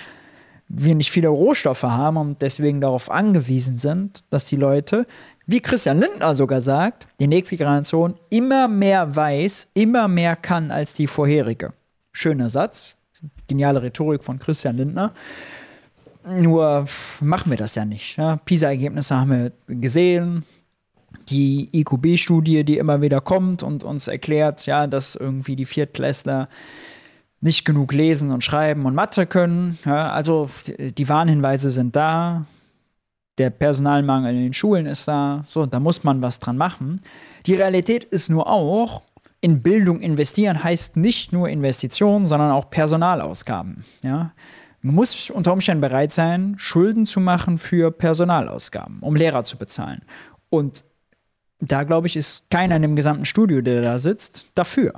wir 0.73 0.95
nicht 0.95 1.11
viele 1.11 1.27
Rohstoffe 1.27 1.83
haben 1.83 2.17
und 2.17 2.41
deswegen 2.41 2.79
darauf 2.79 3.11
angewiesen 3.11 3.77
sind, 3.77 4.23
dass 4.29 4.45
die 4.45 4.55
Leute, 4.55 5.05
wie 5.45 5.59
Christian 5.59 5.99
Lindner 5.99 6.33
sogar 6.33 6.61
sagt, 6.61 7.07
die 7.19 7.27
nächste 7.27 7.57
Generation 7.57 8.15
immer 8.29 8.69
mehr 8.69 9.13
weiß, 9.15 9.67
immer 9.73 10.07
mehr 10.07 10.37
kann 10.37 10.71
als 10.71 10.93
die 10.93 11.07
vorherige. 11.07 11.73
Schöner 12.13 12.49
Satz, 12.49 12.95
geniale 13.47 13.81
Rhetorik 13.81 14.23
von 14.23 14.39
Christian 14.39 14.77
Lindner. 14.77 15.13
Nur 16.25 16.85
machen 17.19 17.49
wir 17.49 17.57
das 17.57 17.75
ja 17.75 17.85
nicht. 17.85 18.17
Ja? 18.17 18.37
PISA-Ergebnisse 18.37 19.15
haben 19.19 19.31
wir 19.31 19.51
gesehen. 19.67 20.43
Die 21.29 21.69
IQB-Studie, 21.73 22.63
die 22.63 22.77
immer 22.77 23.01
wieder 23.01 23.21
kommt 23.21 23.63
und 23.63 23.83
uns 23.83 24.07
erklärt, 24.07 24.65
ja, 24.65 24.87
dass 24.87 25.15
irgendwie 25.15 25.55
die 25.55 25.65
Viertklässler 25.65 26.47
nicht 27.41 27.65
genug 27.65 27.91
lesen 27.93 28.31
und 28.31 28.43
schreiben 28.43 28.85
und 28.85 28.95
Mathe 28.95 29.25
können. 29.25 29.77
Ja, 29.85 30.11
also 30.11 30.49
die- 30.67 30.91
die 30.93 31.09
Warnhinweise 31.09 31.71
sind 31.71 31.95
da. 31.95 32.45
der 33.37 33.49
Personalmangel 33.49 34.35
in 34.35 34.43
den 34.43 34.53
Schulen 34.53 34.85
ist 34.85 35.07
da, 35.07 35.41
so, 35.45 35.65
da 35.65 35.79
muss 35.79 36.03
man 36.03 36.21
was 36.21 36.37
dran 36.39 36.57
machen. 36.57 37.01
Die 37.47 37.55
Realität 37.55 38.03
ist 38.03 38.29
nur 38.29 38.47
auch, 38.47 39.01
in 39.39 39.63
Bildung 39.63 39.99
investieren 40.01 40.63
heißt 40.63 40.95
nicht 40.97 41.31
nur 41.33 41.49
Investitionen, 41.49 42.27
sondern 42.27 42.51
auch 42.51 42.69
Personalausgaben. 42.69 43.83
Ja? 44.03 44.33
Man 44.81 44.95
muss 44.95 45.29
unter 45.29 45.53
Umständen 45.53 45.81
bereit 45.81 46.11
sein, 46.11 46.55
Schulden 46.57 47.05
zu 47.05 47.19
machen 47.19 47.57
für 47.57 47.91
Personalausgaben, 47.91 48.99
um 49.01 49.15
Lehrer 49.15 49.43
zu 49.43 49.57
bezahlen. 49.57 50.01
Und 50.49 50.83
da, 51.59 51.83
glaube 51.83 52.07
ich, 52.07 52.17
ist 52.17 52.43
keiner 52.49 52.77
in 52.77 52.81
dem 52.81 52.95
gesamten 52.95 53.25
Studio, 53.25 53.61
der 53.61 53.83
da 53.83 53.99
sitzt, 53.99 54.47
dafür. 54.55 54.93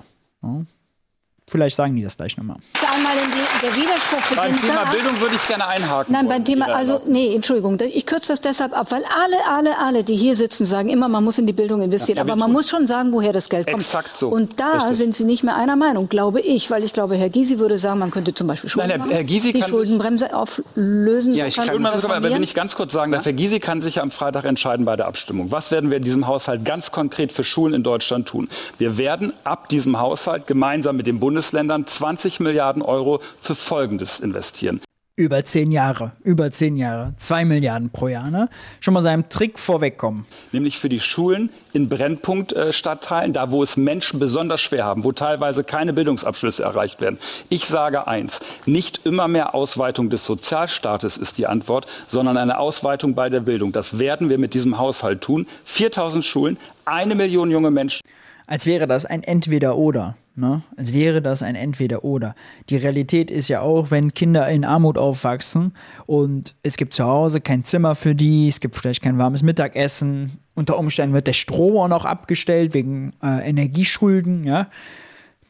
Vielleicht 1.48 1.76
sagen 1.76 1.96
die 1.96 2.04
das 2.04 2.16
gleich 2.16 2.38
nochmal. 2.38 2.58
Einmal 2.96 3.18
in 3.18 3.30
die, 3.32 3.43
der 3.64 3.76
Widerspruch 3.76 4.36
Beim 4.36 4.60
Thema 4.60 4.86
da, 4.86 4.92
Bildung 4.92 5.20
würde 5.20 5.36
ich 5.36 5.48
gerne 5.48 5.66
einhaken. 5.68 6.14
Nein, 6.14 6.28
beim 6.28 6.46
Thema, 6.46 6.68
also, 6.68 7.02
nee, 7.06 7.34
Entschuldigung, 7.34 7.80
ich 7.80 8.06
kürze 8.06 8.34
das 8.34 8.42
deshalb 8.42 8.78
ab, 8.78 8.88
weil 8.92 9.04
alle, 9.24 9.38
alle, 9.50 9.78
alle, 9.80 10.04
die 10.04 10.16
hier 10.16 10.36
sitzen, 10.36 10.66
sagen 10.66 10.90
immer, 10.90 11.08
man 11.08 11.24
muss 11.24 11.38
in 11.38 11.48
die 11.48 11.54
Bildung 11.54 11.82
investieren. 11.82 12.18
Ja, 12.18 12.24
aber 12.24 12.36
man 12.36 12.52
muss 12.52 12.70
schon 12.70 12.88
sagen, 12.88 13.12
woher 13.12 13.34
das 13.34 13.50
Geld 13.50 13.68
kommt. 13.68 13.78
Exakt 13.78 14.18
so. 14.18 14.30
Und 14.30 14.60
da 14.60 14.72
Richtig. 14.74 14.98
sind 14.98 15.16
Sie 15.16 15.24
nicht 15.24 15.44
mehr 15.44 15.56
einer 15.56 15.76
Meinung, 15.76 16.10
glaube 16.10 16.42
ich, 16.42 16.70
weil 16.72 16.84
ich 16.84 16.94
glaube, 16.94 17.16
Herr 17.16 17.30
Gysi 17.30 17.60
würde 17.60 17.78
sagen, 17.78 18.00
man 18.00 18.12
könnte 18.12 18.34
zum 18.34 18.48
Beispiel 18.48 18.70
Schulden 18.70 18.90
Nein, 18.90 19.02
Herr, 19.08 19.18
Herr 19.18 19.24
Gysi 19.24 19.54
die 19.54 19.64
Schuldenbremse 19.64 20.36
auflösen. 20.36 21.34
Ja, 21.34 21.48
ich 21.48 21.56
kann, 21.56 21.68
kann 21.68 21.86
aber 21.86 22.24
wenn 22.24 22.44
ich 22.44 22.54
ganz 22.54 22.76
kurz 22.76 22.94
sagen 22.94 23.12
darf, 23.12 23.26
Herr 23.26 23.34
Gysi 23.34 23.60
kann 23.60 23.82
sich 23.82 23.96
ja 23.96 24.04
am 24.04 24.12
Freitag 24.12 24.46
entscheiden 24.46 24.86
bei 24.86 24.96
der 24.96 25.08
Abstimmung. 25.08 25.52
Was 25.52 25.72
werden 25.72 25.90
wir 25.90 25.98
in 25.98 26.04
diesem 26.04 26.28
Haushalt 26.28 26.66
ganz 26.66 26.92
konkret 26.92 27.32
für 27.32 27.44
Schulen 27.44 27.74
in 27.74 27.84
Deutschland 27.84 28.28
tun? 28.28 28.50
Wir 28.78 28.98
werden 28.98 29.34
ab 29.44 29.70
diesem 29.70 30.00
Haushalt 30.00 30.48
gemeinsam 30.48 30.98
mit 30.98 31.08
den 31.08 31.20
Bundesländern 31.20 31.86
20 31.86 32.34
20 32.34 32.40
Milliarden 32.40 32.82
Euro 32.82 33.20
für 33.42 33.53
Folgendes 33.56 34.20
investieren. 34.20 34.82
Über 35.16 35.44
zehn 35.44 35.72
Jahre, 35.72 36.14
über 36.24 36.50
zehn 36.50 36.76
Jahre, 36.76 37.14
zwei 37.18 37.46
Milliarden 37.46 37.92
pro 37.92 38.08
Jahr. 38.08 38.32
Ne? 38.32 38.50
Schon 38.80 38.96
mal 38.96 39.04
seinem 39.04 39.30
Trick 39.30 39.60
vorwegkommen. 39.60 40.26
Nämlich 40.52 40.80
für 40.80 40.90
die 40.90 41.00
Schulen 41.00 41.52
in 41.72 41.88
Brennpunktstadtteilen, 41.88 43.32
da 43.32 43.52
wo 43.52 43.62
es 43.62 43.78
Menschen 43.78 44.20
besonders 44.20 44.62
schwer 44.62 44.86
haben, 44.86 45.04
wo 45.04 45.12
teilweise 45.12 45.64
keine 45.64 45.94
Bildungsabschlüsse 45.94 46.64
erreicht 46.64 47.00
werden. 47.00 47.20
Ich 47.50 47.68
sage 47.68 48.08
eins, 48.08 48.40
nicht 48.66 49.02
immer 49.06 49.28
mehr 49.28 49.54
Ausweitung 49.54 50.10
des 50.10 50.26
Sozialstaates 50.26 51.18
ist 51.18 51.38
die 51.38 51.46
Antwort, 51.46 51.86
sondern 52.08 52.36
eine 52.36 52.58
Ausweitung 52.58 53.14
bei 53.14 53.30
der 53.30 53.42
Bildung. 53.42 53.72
Das 53.72 54.00
werden 54.00 54.30
wir 54.30 54.40
mit 54.40 54.56
diesem 54.56 54.80
Haushalt 54.80 55.22
tun. 55.22 55.46
4000 55.66 56.26
Schulen, 56.26 56.58
eine 56.86 57.14
Million 57.14 57.52
junge 57.52 57.70
Menschen. 57.70 58.02
Als 58.48 58.66
wäre 58.66 58.88
das 58.88 59.06
ein 59.06 59.22
Entweder-Oder. 59.22 60.16
Ne? 60.36 60.64
Als 60.78 60.94
wäre 60.94 61.22
das 61.22 61.44
ein 61.44 61.56
Entweder-Oder. 61.56 62.34
Die 62.70 62.78
Realität 62.78 63.30
ist 63.30 63.50
ja 63.50 63.62
auch, 63.62 63.92
wenn 63.92 64.14
Kinder 64.14 64.50
in 64.50 64.66
Armut 64.66 64.98
aufwachsen 64.98 65.74
und 66.08 66.56
es 66.64 66.76
gibt 66.76 66.96
zu 66.96 67.04
Hause 67.04 67.40
kein 67.40 67.64
Zimmer 67.64 67.94
für 67.94 68.16
die, 68.16 68.48
es 68.48 68.60
gibt 68.60 68.76
vielleicht 68.76 69.04
kein 69.04 69.20
warmes 69.20 69.44
Mittagessen, 69.44 70.40
unter 70.56 70.80
Umständen 70.80 71.14
wird 71.14 71.28
der 71.28 71.34
Strom 71.34 71.78
auch 71.78 71.88
noch 71.88 72.06
abgestellt 72.06 72.74
wegen 72.74 73.14
äh, 73.22 73.48
Energieschulden, 73.48 74.44
ja. 74.44 74.70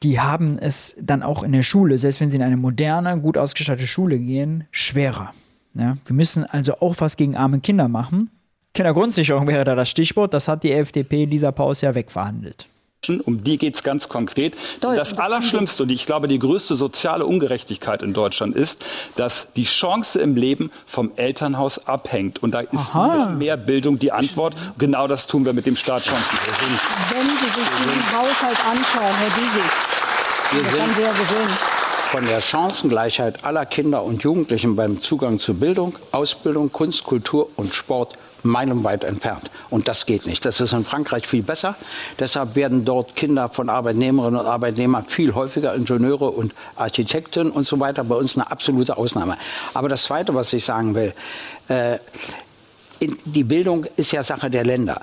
Die 0.01 0.19
haben 0.19 0.59
es 0.59 0.97
dann 0.99 1.23
auch 1.23 1.43
in 1.43 1.53
der 1.53 1.63
Schule, 1.63 1.97
selbst 1.97 2.19
wenn 2.19 2.29
sie 2.29 2.35
in 2.35 2.43
eine 2.43 2.57
moderne, 2.57 3.17
gut 3.21 3.37
ausgestattete 3.37 3.87
Schule 3.87 4.19
gehen, 4.19 4.65
schwerer. 4.69 5.31
Ja? 5.75 5.95
Wir 6.05 6.13
müssen 6.13 6.43
also 6.43 6.75
auch 6.81 6.95
was 6.97 7.15
gegen 7.15 7.37
arme 7.37 7.61
Kinder 7.61 7.87
machen. 7.87 8.29
Kindergrundsicherung 8.73 9.47
wäre 9.47 9.63
da 9.63 9.75
das 9.75 9.89
Stichwort, 9.89 10.33
das 10.33 10.49
hat 10.49 10.63
die 10.63 10.73
FDP 10.73 11.23
Lisa 11.23 11.53
Paus 11.53 11.79
ja 11.79 11.95
wegverhandelt 11.95 12.67
um 13.09 13.43
die 13.43 13.57
geht 13.57 13.75
es 13.75 13.83
ganz 13.83 14.07
konkret. 14.07 14.55
Deutsch, 14.81 14.97
das 14.97 15.17
Allerschlimmste 15.17 15.83
und 15.83 15.89
ich 15.89 16.05
glaube 16.05 16.27
die 16.27 16.39
größte 16.39 16.75
soziale 16.75 17.25
Ungerechtigkeit 17.25 18.01
in 18.01 18.13
Deutschland 18.13 18.55
ist, 18.55 18.83
dass 19.15 19.53
die 19.53 19.65
Chance 19.65 20.19
im 20.19 20.35
Leben 20.35 20.71
vom 20.85 21.11
Elternhaus 21.15 21.85
abhängt. 21.87 22.41
Und 22.41 22.53
da 22.53 22.61
ist 22.61 22.93
mehr 23.37 23.57
Bildung 23.57 23.99
die 23.99 24.11
Antwort. 24.11 24.55
Genau 24.77 25.07
das 25.07 25.27
tun 25.27 25.45
wir 25.45 25.53
mit 25.53 25.65
dem 25.65 25.75
Staatschancen. 25.75 26.37
Wenn 27.09 27.29
Sie 27.29 27.37
sich 27.37 27.53
diesen 27.53 28.17
Haushalt 28.17 28.57
anschauen, 28.65 29.15
Herr 29.19 29.29
Diesig, 29.41 29.63
das 30.63 30.81
haben 30.81 30.95
Sie 30.95 31.01
ja 31.01 31.11
gesehen 31.11 31.83
von 32.11 32.25
der 32.27 32.41
Chancengleichheit 32.41 33.43
aller 33.43 33.65
Kinder 33.65 34.03
und 34.03 34.21
Jugendlichen 34.21 34.75
beim 34.75 35.01
Zugang 35.01 35.39
zu 35.39 35.55
Bildung, 35.55 35.95
Ausbildung, 36.11 36.71
Kunst, 36.71 37.03
Kultur 37.03 37.49
und 37.55 37.73
Sport 37.73 38.15
meilenweit 38.43 39.03
entfernt. 39.03 39.49
Und 39.69 39.87
das 39.87 40.05
geht 40.05 40.25
nicht. 40.25 40.45
Das 40.45 40.59
ist 40.59 40.73
in 40.73 40.85
Frankreich 40.85 41.27
viel 41.27 41.43
besser. 41.43 41.75
Deshalb 42.19 42.55
werden 42.55 42.85
dort 42.85 43.15
Kinder 43.15 43.49
von 43.49 43.69
Arbeitnehmerinnen 43.69 44.39
und 44.39 44.45
Arbeitnehmern 44.45 45.05
viel 45.05 45.33
häufiger 45.33 45.73
Ingenieure 45.73 46.29
und 46.29 46.53
Architekten 46.75 47.51
und 47.51 47.63
so 47.63 47.79
weiter. 47.79 48.03
Bei 48.03 48.15
uns 48.15 48.35
eine 48.35 48.49
absolute 48.51 48.97
Ausnahme. 48.97 49.37
Aber 49.73 49.89
das 49.89 50.03
Zweite, 50.03 50.33
was 50.35 50.53
ich 50.53 50.65
sagen 50.65 50.95
will, 50.95 51.13
äh, 51.67 51.97
die 52.99 53.43
Bildung 53.43 53.85
ist 53.97 54.11
ja 54.11 54.23
Sache 54.23 54.49
der 54.49 54.63
Länder. 54.63 55.01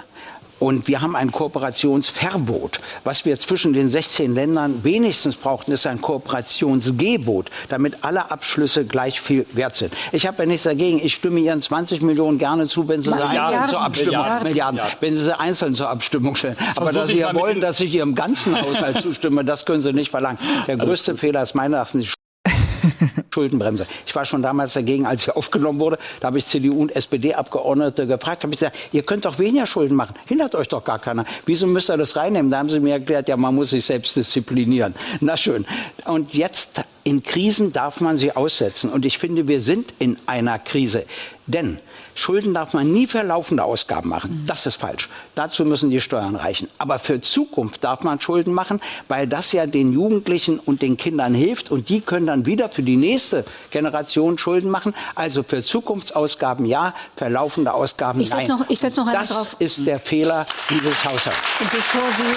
Und 0.60 0.86
wir 0.88 1.00
haben 1.00 1.16
ein 1.16 1.32
Kooperationsverbot. 1.32 2.80
Was 3.02 3.24
wir 3.24 3.40
zwischen 3.40 3.72
den 3.72 3.88
16 3.88 4.34
Ländern 4.34 4.84
wenigstens 4.84 5.36
brauchten, 5.36 5.72
ist 5.72 5.86
ein 5.86 6.00
Kooperationsgebot, 6.02 7.50
damit 7.70 8.04
alle 8.04 8.30
Abschlüsse 8.30 8.84
gleich 8.84 9.20
viel 9.20 9.46
wert 9.54 9.74
sind. 9.74 9.92
Ich 10.12 10.26
habe 10.26 10.42
ja 10.42 10.46
nichts 10.46 10.64
dagegen. 10.64 11.00
Ich 11.02 11.14
stimme 11.14 11.40
Ihren 11.40 11.62
20 11.62 12.02
Millionen 12.02 12.38
gerne 12.38 12.66
zu, 12.66 12.86
wenn 12.88 13.00
Sie 13.00 13.10
sie 13.10 13.16
einzeln 13.16 13.68
zur 13.68 13.80
Abstimmung, 13.80 14.18
Milliarden. 14.18 14.48
Milliarden, 14.48 14.80
wenn 15.00 15.14
Sie 15.14 15.24
sie 15.24 15.40
einzeln 15.40 15.74
zur 15.74 15.88
Abstimmung 15.88 16.36
stellen. 16.36 16.56
Aber 16.76 16.92
dass 16.92 17.08
Sie 17.08 17.18
ja 17.18 17.34
wollen, 17.34 17.62
dass 17.62 17.80
ich 17.80 17.94
Ihrem 17.94 18.14
ganzen 18.14 18.60
Haushalt 18.60 19.00
zustimme, 19.00 19.44
das 19.44 19.64
können 19.64 19.80
Sie 19.80 19.94
nicht 19.94 20.10
verlangen. 20.10 20.38
Der 20.66 20.76
größte 20.76 21.16
Fehler 21.16 21.42
ist 21.42 21.54
meines 21.54 21.74
Erachtens 21.74 22.14
Schuldenbremse. 23.32 23.86
Ich 24.06 24.14
war 24.14 24.24
schon 24.24 24.42
damals 24.42 24.74
dagegen, 24.74 25.06
als 25.06 25.22
sie 25.24 25.30
aufgenommen 25.36 25.78
wurde. 25.78 25.98
Da 26.20 26.28
habe 26.28 26.38
ich 26.38 26.46
CDU 26.46 26.80
und 26.80 26.94
SPD-Abgeordnete 26.94 28.06
gefragt, 28.06 28.42
habe 28.42 28.52
ich 28.52 28.60
gesagt, 28.60 28.76
ihr 28.92 29.02
könnt 29.02 29.24
doch 29.24 29.38
weniger 29.38 29.66
Schulden 29.66 29.94
machen. 29.94 30.14
Hindert 30.26 30.54
euch 30.54 30.68
doch 30.68 30.84
gar 30.84 30.98
keiner. 30.98 31.24
Wieso 31.46 31.66
müsst 31.66 31.90
ihr 31.90 31.96
das 31.96 32.16
reinnehmen? 32.16 32.50
Da 32.50 32.58
haben 32.58 32.70
sie 32.70 32.80
mir 32.80 32.94
erklärt, 32.94 33.28
ja, 33.28 33.36
man 33.36 33.54
muss 33.54 33.70
sich 33.70 33.84
selbst 33.84 34.16
disziplinieren. 34.16 34.94
Na 35.20 35.36
schön. 35.36 35.66
Und 36.04 36.34
jetzt 36.34 36.82
in 37.04 37.22
Krisen 37.22 37.72
darf 37.72 38.00
man 38.00 38.16
sie 38.16 38.34
aussetzen. 38.36 38.90
Und 38.90 39.06
ich 39.06 39.18
finde, 39.18 39.48
wir 39.48 39.60
sind 39.60 39.94
in 39.98 40.16
einer 40.26 40.58
Krise. 40.58 41.04
Denn 41.46 41.78
Schulden 42.14 42.54
darf 42.54 42.72
man 42.74 42.92
nie 42.92 43.06
für 43.06 43.22
laufende 43.22 43.64
Ausgaben 43.64 44.08
machen. 44.08 44.44
Das 44.46 44.66
ist 44.66 44.76
falsch. 44.76 45.08
Dazu 45.34 45.64
müssen 45.64 45.90
die 45.90 46.00
Steuern 46.00 46.36
reichen. 46.36 46.68
Aber 46.78 46.98
für 46.98 47.20
Zukunft 47.20 47.84
darf 47.84 48.02
man 48.02 48.20
Schulden 48.20 48.52
machen, 48.52 48.80
weil 49.08 49.26
das 49.26 49.52
ja 49.52 49.66
den 49.66 49.92
Jugendlichen 49.92 50.58
und 50.58 50.82
den 50.82 50.96
Kindern 50.96 51.34
hilft. 51.34 51.70
Und 51.70 51.88
die 51.88 52.00
können 52.00 52.26
dann 52.26 52.46
wieder 52.46 52.68
für 52.68 52.82
die 52.82 52.96
nächste 52.96 53.44
Generation 53.70 54.38
Schulden 54.38 54.70
machen. 54.70 54.94
Also 55.14 55.42
für 55.42 55.62
Zukunftsausgaben 55.62 56.66
ja, 56.66 56.94
für 57.16 57.28
laufende 57.28 57.72
Ausgaben 57.72 58.20
ich 58.20 58.30
nein. 58.30 58.46
Noch, 58.46 58.68
ich 58.68 58.78
setze 58.78 59.00
noch 59.00 59.06
einmal 59.06 59.22
das 59.22 59.36
drauf. 59.36 59.56
ist 59.58 59.86
der 59.86 60.00
Fehler 60.00 60.46
dieses 60.68 61.04
Haushalts. 61.04 61.38
Und 61.60 61.70
bevor 61.70 62.02
Sie 62.16 62.36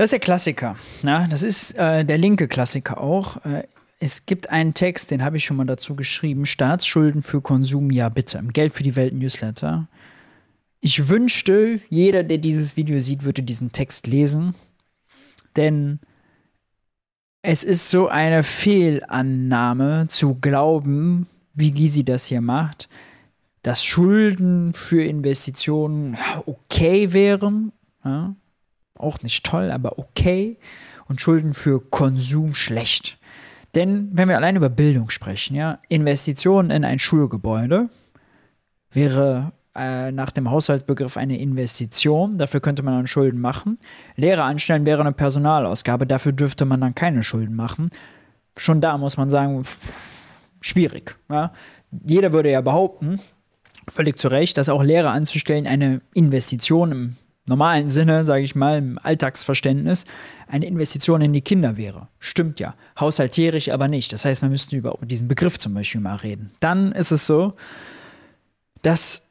das 0.00 0.04
ist 0.04 0.12
der 0.12 0.20
Klassiker. 0.20 0.76
Ja, 1.02 1.26
das 1.28 1.42
ist 1.42 1.76
äh, 1.76 2.06
der 2.06 2.16
linke 2.16 2.48
Klassiker 2.48 2.98
auch. 2.98 3.36
Äh, 3.44 3.64
es 4.02 4.24
gibt 4.24 4.48
einen 4.48 4.72
Text, 4.72 5.10
den 5.10 5.22
habe 5.22 5.36
ich 5.36 5.44
schon 5.44 5.58
mal 5.58 5.66
dazu 5.66 5.94
geschrieben. 5.94 6.46
Staatsschulden 6.46 7.22
für 7.22 7.42
Konsum, 7.42 7.90
ja 7.90 8.08
bitte. 8.08 8.38
Im 8.38 8.52
Geld 8.52 8.72
für 8.72 8.82
die 8.82 8.96
Welt 8.96 9.12
Newsletter. 9.12 9.88
Ich 10.80 11.10
wünschte, 11.10 11.78
jeder, 11.90 12.22
der 12.22 12.38
dieses 12.38 12.76
Video 12.76 12.98
sieht, 13.00 13.24
würde 13.24 13.42
diesen 13.42 13.72
Text 13.72 14.06
lesen. 14.06 14.54
Denn 15.54 16.00
es 17.42 17.62
ist 17.62 17.90
so 17.90 18.08
eine 18.08 18.42
Fehlannahme 18.42 20.06
zu 20.08 20.34
glauben, 20.34 21.26
wie 21.52 21.70
Gysi 21.70 22.02
das 22.02 22.26
hier 22.26 22.40
macht, 22.40 22.88
dass 23.60 23.84
Schulden 23.84 24.72
für 24.72 25.04
Investitionen 25.04 26.16
okay 26.46 27.12
wären. 27.12 27.72
Ja? 28.02 28.34
Auch 28.96 29.20
nicht 29.20 29.44
toll, 29.44 29.70
aber 29.70 29.98
okay. 29.98 30.56
Und 31.06 31.20
Schulden 31.20 31.52
für 31.52 31.80
Konsum 31.80 32.54
schlecht. 32.54 33.19
Denn 33.74 34.10
wenn 34.12 34.28
wir 34.28 34.36
allein 34.36 34.56
über 34.56 34.68
Bildung 34.68 35.10
sprechen, 35.10 35.54
ja, 35.54 35.78
Investitionen 35.88 36.70
in 36.70 36.84
ein 36.84 36.98
Schulgebäude 36.98 37.88
wäre 38.90 39.52
äh, 39.76 40.10
nach 40.10 40.30
dem 40.30 40.50
Haushaltsbegriff 40.50 41.16
eine 41.16 41.38
Investition. 41.38 42.38
Dafür 42.38 42.60
könnte 42.60 42.82
man 42.82 42.94
dann 42.94 43.06
Schulden 43.06 43.40
machen. 43.40 43.78
Lehrer 44.16 44.44
anstellen 44.44 44.84
wäre 44.84 45.00
eine 45.00 45.12
Personalausgabe. 45.12 46.06
Dafür 46.06 46.32
dürfte 46.32 46.64
man 46.64 46.80
dann 46.80 46.94
keine 46.94 47.22
Schulden 47.22 47.54
machen. 47.54 47.90
Schon 48.56 48.80
da 48.80 48.98
muss 48.98 49.16
man 49.16 49.30
sagen, 49.30 49.62
schwierig. 50.60 51.16
Ja. 51.30 51.52
Jeder 51.92 52.32
würde 52.32 52.50
ja 52.50 52.60
behaupten, 52.60 53.20
völlig 53.88 54.18
zu 54.18 54.28
Recht, 54.28 54.58
dass 54.58 54.68
auch 54.68 54.82
Lehrer 54.82 55.10
anzustellen 55.12 55.66
eine 55.66 56.00
Investition 56.14 56.92
im 56.92 57.16
normalen 57.46 57.88
Sinne, 57.88 58.24
sage 58.24 58.42
ich 58.42 58.54
mal, 58.54 58.78
im 58.78 58.98
Alltagsverständnis, 59.02 60.04
eine 60.46 60.66
Investition 60.66 61.20
in 61.20 61.32
die 61.32 61.40
Kinder 61.40 61.76
wäre. 61.76 62.08
Stimmt 62.18 62.60
ja. 62.60 62.74
Haushalterisch 62.98 63.70
aber 63.70 63.88
nicht. 63.88 64.12
Das 64.12 64.24
heißt, 64.24 64.42
wir 64.42 64.48
müssten 64.48 64.76
über 64.76 64.96
diesen 65.02 65.28
Begriff 65.28 65.58
zum 65.58 65.74
Beispiel 65.74 66.00
mal 66.00 66.16
reden. 66.16 66.52
Dann 66.60 66.92
ist 66.92 67.10
es 67.10 67.26
so, 67.26 67.54
dass 68.82 69.22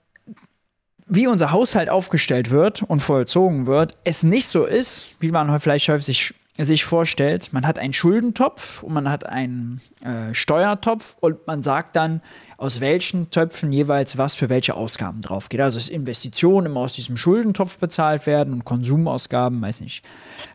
wie 1.10 1.28
unser 1.28 1.52
Haushalt 1.52 1.90
aufgestellt 1.90 2.52
wird 2.52 2.84
und 2.84 3.00
vollzogen 3.00 3.66
wird, 3.66 3.98
es 4.04 4.22
nicht 4.22 4.48
so 4.48 4.66
ist, 4.66 5.16
wie 5.20 5.32
man 5.32 5.60
vielleicht 5.60 5.90
häufig 5.90 6.36
sich 6.66 6.86
vorstellt, 6.86 7.54
man 7.54 7.66
hat 7.66 7.80
einen 7.80 7.94
Schuldentopf 7.94 8.84
und 8.84 8.94
man 8.94 9.10
hat 9.10 9.26
einen 9.26 9.82
äh, 10.02 10.34
Steuertopf 10.34 11.16
und 11.20 11.46
man 11.48 11.64
sagt 11.64 11.96
dann, 11.96 12.22
aus 12.58 12.82
welchen 12.82 13.30
Töpfen 13.30 13.72
jeweils 13.72 14.18
was 14.18 14.36
für 14.36 14.50
welche 14.50 14.74
Ausgaben 14.74 15.22
drauf 15.22 15.50
geht. 15.50 15.62
Also 15.62 15.80
dass 15.80 15.88
Investitionen 15.88 16.68
immer 16.68 16.82
aus 16.82 16.94
diesem 16.94 17.16
Schuldentopf 17.16 17.80
bezahlt 17.80 18.26
werden 18.26 18.54
und 18.54 18.66
Konsumausgaben, 18.66 19.62
weiß 19.62 19.82
nicht, 19.82 20.04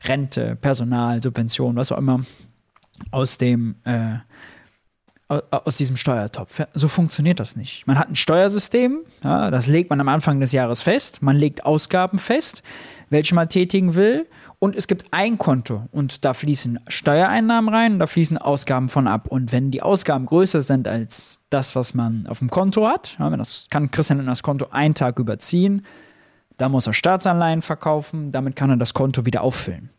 Rente, 0.05 0.57
Personal, 0.57 1.23
Subventionen, 1.23 1.77
was 1.77 1.91
auch 1.91 1.99
immer, 1.99 2.21
aus 3.11 3.39
dem 3.39 3.77
äh, 3.85 4.19
aus 5.29 5.79
diesem 5.79 5.97
Steuertopf. 5.97 6.61
So 6.75 6.87
funktioniert 6.87 7.41
das 7.41 7.57
nicht. 7.57 7.87
Man 7.87 7.99
hat 7.99 8.11
ein 8.11 8.17
Steuersystem, 8.17 9.01
ja, 9.23 9.51
das 9.51 9.67
legt 9.67 9.89
man 9.91 10.01
am 10.01 10.09
Anfang 10.09 10.39
des 10.39 10.53
Jahres 10.53 10.83
fest, 10.83 11.23
man 11.23 11.37
legt 11.37 11.65
Ausgaben 11.65 12.19
fest, 12.19 12.63
welche 13.09 13.35
man 13.35 13.49
tätigen 13.49 13.95
will 13.95 14.27
und 14.65 14.77
es 14.77 14.87
gibt 14.87 15.05
ein 15.11 15.37
Konto 15.37 15.83
und 15.93 16.25
da 16.25 16.33
fließen 16.33 16.81
Steuereinnahmen 16.89 17.73
rein 17.73 17.93
und 17.93 17.99
da 17.99 18.07
fließen 18.07 18.39
Ausgaben 18.39 18.89
von 18.89 19.07
ab. 19.07 19.27
Und 19.29 19.53
wenn 19.53 19.71
die 19.71 19.83
Ausgaben 19.83 20.25
größer 20.25 20.63
sind 20.63 20.89
als 20.89 21.41
das, 21.51 21.77
was 21.77 21.93
man 21.93 22.27
auf 22.27 22.39
dem 22.39 22.49
Konto 22.49 22.89
hat, 22.89 23.15
ja, 23.19 23.29
das 23.37 23.67
kann 23.69 23.91
Christian 23.91 24.25
das 24.25 24.43
Konto 24.43 24.69
einen 24.71 24.95
Tag 24.95 25.19
überziehen, 25.19 25.85
da 26.57 26.71
muss 26.71 26.87
er 26.87 26.95
Staatsanleihen 26.95 27.61
verkaufen, 27.61 28.33
damit 28.33 28.57
kann 28.57 28.71
er 28.71 28.79
das 28.79 28.95
Konto 28.95 29.27
wieder 29.27 29.43
auffüllen. 29.43 29.91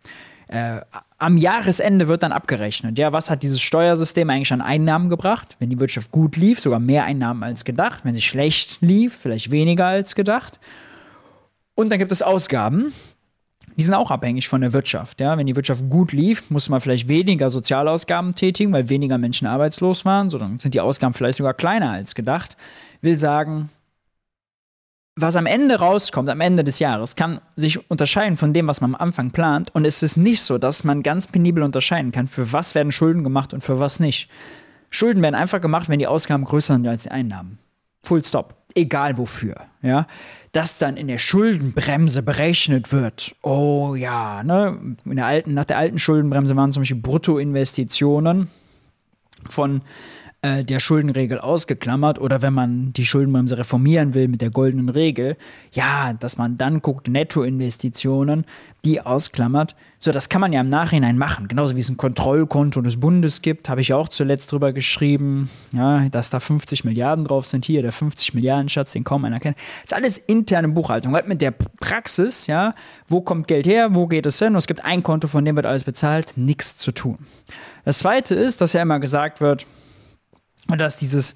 Äh, 0.48 0.82
am 1.20 1.38
Jahresende 1.38 2.08
wird 2.08 2.24
dann 2.24 2.32
abgerechnet, 2.32 2.98
ja, 2.98 3.14
was 3.14 3.30
hat 3.30 3.44
dieses 3.44 3.62
Steuersystem 3.62 4.28
eigentlich 4.32 4.52
an 4.52 4.62
Einnahmen 4.62 5.10
gebracht? 5.10 5.58
Wenn 5.60 5.70
die 5.70 5.80
Wirtschaft 5.80 6.12
gut 6.12 6.38
lief, 6.38 6.60
sogar 6.60 6.80
mehr 6.80 7.04
Einnahmen 7.04 7.44
als 7.44 7.66
gedacht. 7.66 8.00
Wenn 8.02 8.16
sie 8.16 8.22
schlecht 8.22 8.82
lief, 8.82 9.16
vielleicht 9.16 9.52
weniger 9.52 9.86
als 9.86 10.16
gedacht. 10.16 10.60
Und 11.76 11.92
dann 11.92 12.00
gibt 12.00 12.12
es 12.12 12.24
Ausgaben, 12.24 12.94
die 13.78 13.84
sind 13.84 13.94
auch 13.94 14.12
abhängig 14.12 14.48
von 14.48 14.62
der 14.62 14.74
Wirtschaft. 14.74 15.20
Ja? 15.20 15.38
Wenn 15.38 15.48
die 15.48 15.56
Wirtschaft 15.56 15.90
gut 15.90 16.12
lief, 16.12 16.50
muss 16.50 16.70
man 16.70 16.80
vielleicht 16.82 17.08
weniger 17.08 17.50
Sozialausgaben 17.50 18.34
tätigen, 18.34 18.72
weil 18.72 18.90
weniger 18.90 19.18
Menschen 19.18 19.48
arbeitslos 19.48 20.06
waren. 20.06 20.30
So, 20.30 20.38
dann 20.38 20.60
sind 20.60 20.74
die 20.74 20.82
Ausgaben 20.82 21.14
vielleicht 21.14 21.38
sogar 21.38 21.54
kleiner 21.54 21.92
als 21.92 22.16
gedacht. 22.16 22.56
Will 23.02 23.20
sagen, 23.20 23.70
was 25.18 25.36
am 25.36 25.46
Ende 25.46 25.80
rauskommt, 25.80 26.30
am 26.30 26.42
Ende 26.42 26.64
des 26.64 26.80
Jahres, 26.80 27.16
kann 27.16 27.40
sich 27.56 27.90
unterscheiden 27.90 28.38
von 28.38 28.54
dem, 28.54 28.68
was 28.68 28.82
man 28.82 28.96
am 28.96 29.02
Anfang 29.02 29.32
plant. 29.32 29.74
Und 29.74 29.86
es 29.86 30.04
ist 30.04 30.18
nicht 30.18 30.42
so, 30.42 30.58
dass 30.58 30.84
man 30.84 31.04
ganz 31.04 31.28
penibel 31.28 31.64
unterscheiden 31.64 32.12
kann, 32.12 32.28
für 32.28 32.52
was 32.52 32.76
werden 32.76 32.92
Schulden 32.92 33.24
gemacht 33.24 33.54
und 33.54 33.64
für 33.64 33.80
was 33.80 34.00
nicht. 34.00 34.30
Schulden 34.90 35.22
werden 35.22 35.36
einfach 35.36 35.62
gemacht, 35.62 35.90
wenn 35.90 36.00
die 36.00 36.08
Ausgaben 36.08 36.44
größer 36.44 36.74
sind 36.76 36.88
als 36.88 37.04
die 37.04 37.12
Einnahmen. 37.12 37.60
Full 38.04 38.24
stop. 38.24 38.65
Egal 38.76 39.18
wofür. 39.18 39.56
Ja 39.82 40.06
das 40.56 40.78
dann 40.78 40.96
in 40.96 41.08
der 41.08 41.18
Schuldenbremse 41.18 42.24
berechnet 42.24 42.94
wird. 42.94 43.36
Oh 43.42 43.94
ja, 43.96 44.42
ne? 44.42 44.96
In 45.04 45.16
der 45.18 45.26
alten, 45.26 45.54
nach 45.54 45.66
der 45.66 45.78
alten 45.78 46.00
Schuldenbremse 46.00 46.56
waren 46.56 46.72
zum 46.72 46.82
Beispiel 46.82 47.02
Bruttoinvestitionen 47.02 48.50
von 49.50 49.82
äh, 50.42 50.64
der 50.64 50.80
Schuldenregel 50.80 51.40
ausgeklammert 51.40 52.20
oder 52.20 52.42
wenn 52.42 52.54
man 52.54 52.94
die 52.94 53.06
Schuldenbremse 53.06 53.58
reformieren 53.58 54.14
will 54.14 54.28
mit 54.28 54.42
der 54.42 54.52
goldenen 54.52 54.90
Regel, 54.90 55.38
ja, 55.72 56.14
dass 56.14 56.38
man 56.38 56.58
dann 56.58 56.82
guckt, 56.82 57.08
Nettoinvestitionen, 57.08 58.46
die 58.84 59.02
ausklammert. 59.02 59.76
So, 59.98 60.12
das 60.12 60.30
kann 60.30 60.42
man 60.42 60.54
ja 60.54 60.62
im 60.62 60.70
Nachhinein 60.70 61.18
machen. 61.18 61.48
Genauso 61.48 61.76
wie 61.76 61.80
es 61.80 61.90
ein 61.90 61.98
Kontrollkonto 61.98 62.82
des 62.82 63.00
Bundes 63.00 63.42
gibt, 63.42 63.70
habe 63.70 63.82
ich 63.82 63.94
auch 63.94 64.08
zuletzt 64.08 64.52
drüber 64.52 64.72
geschrieben, 64.72 65.50
ja, 65.72 66.08
dass 66.10 66.30
da 66.30 66.40
50 66.40 66.84
Milliarden 66.84 67.26
drauf 67.26 67.48
sind. 67.48 67.66
Hier, 67.66 67.82
der 67.82 67.92
50 67.92 68.36
Milliarden 68.36 68.70
Schatz, 68.70 68.92
den 68.92 69.04
kaum 69.04 69.26
einer 69.26 69.40
kennt. 69.40 69.58
Das 69.58 69.92
ist 69.92 69.94
alles 69.94 70.18
interne 70.20 70.68
Buchhaltung. 70.68 71.12
Weil 71.14 71.24
mit 71.26 71.42
der 71.42 71.52
Praxis, 71.52 72.46
ja, 72.46 72.74
wo 73.08 73.22
kommt 73.22 73.48
Geld 73.48 73.66
her, 73.66 73.96
wo 73.96 74.06
geht 74.06 74.28
es 74.28 74.38
hin? 74.38 74.50
Und 74.50 74.58
es 74.58 74.68
gibt 74.68 74.86
ein 74.86 75.02
Konto, 75.02 75.28
von 75.28 75.44
dem 75.44 75.56
wird 75.56 75.66
alles 75.66 75.86
bezahlt, 75.86 76.34
nichts 76.36 76.78
zu 76.78 76.92
tun. 76.92 77.18
Das 77.84 78.00
zweite 78.00 78.36
ist, 78.36 78.62
dass 78.62 78.74
ja 78.74 78.84
immer 78.84 79.00
gesagt 79.00 79.42
wird, 79.42 79.66
und 80.68 80.80
dass 80.80 80.98
dieses 80.98 81.36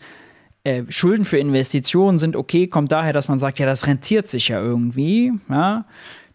äh, 0.63 0.83
Schulden 0.89 1.25
für 1.25 1.37
Investitionen 1.37 2.19
sind 2.19 2.35
okay, 2.35 2.67
kommt 2.67 2.91
daher, 2.91 3.13
dass 3.13 3.27
man 3.27 3.39
sagt, 3.39 3.59
ja, 3.59 3.65
das 3.65 3.87
rentiert 3.87 4.27
sich 4.27 4.49
ja 4.49 4.61
irgendwie. 4.61 5.31
Ja? 5.49 5.85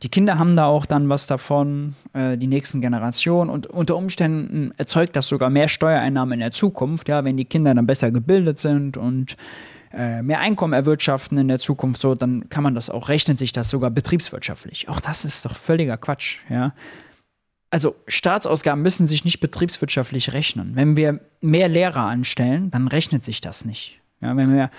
Die 0.03 0.09
Kinder 0.09 0.39
haben 0.39 0.57
da 0.57 0.67
auch 0.67 0.87
dann 0.87 1.09
was 1.09 1.27
davon, 1.27 1.95
äh, 2.15 2.37
die 2.37 2.47
nächsten 2.47 2.81
Generationen. 2.81 3.51
Und 3.51 3.67
unter 3.67 3.97
Umständen 3.97 4.73
erzeugt 4.77 5.17
das 5.17 5.29
sogar 5.29 5.51
mehr 5.51 5.69
Steuereinnahmen 5.69 6.35
in 6.35 6.41
der 6.41 6.53
Zukunft, 6.53 7.09
ja, 7.09 7.25
wenn 7.25 7.37
die 7.37 7.45
Kinder 7.45 7.75
dann 7.75 7.87
besser 7.87 8.11
gebildet 8.11 8.59
sind 8.59 8.97
und 8.97 9.37
äh, 9.93 10.23
mehr 10.23 10.41
Einkommen 10.41 10.73
erwirtschaften 10.73 11.39
in 11.39 11.49
der 11.49 11.59
Zukunft, 11.59 12.01
so, 12.01 12.15
dann 12.15 12.49
kann 12.49 12.65
man 12.65 12.75
das 12.75 12.91
auch, 12.91 13.09
rechnet 13.09 13.39
sich 13.39 13.53
das 13.53 13.71
sogar 13.71 13.91
betriebswirtschaftlich. 13.91 14.89
Auch 14.89 15.01
das 15.01 15.25
ist 15.25 15.45
doch 15.45 15.55
völliger 15.55 15.97
Quatsch, 15.97 16.39
ja 16.49 16.73
also 17.75 17.97
Staatsausgaben 18.07 18.85
müssen 18.85 19.09
sich 19.09 19.25
nicht 19.25 19.41
betriebswirtschaftlich 19.41 20.33
rechnen. 20.33 20.77
Wenn 20.77 20.97
wir 20.97 21.19
mehr 21.41 21.69
Lehrer 21.69 22.05
anstellen, 22.05 22.71
dann 22.71 22.87
rechnet 22.87 23.25
sich 23.25 23.41
das 23.41 23.65
nicht. 23.65 24.01
Ja, 24.21 24.37
wenn 24.37 24.55
wir 24.55 24.71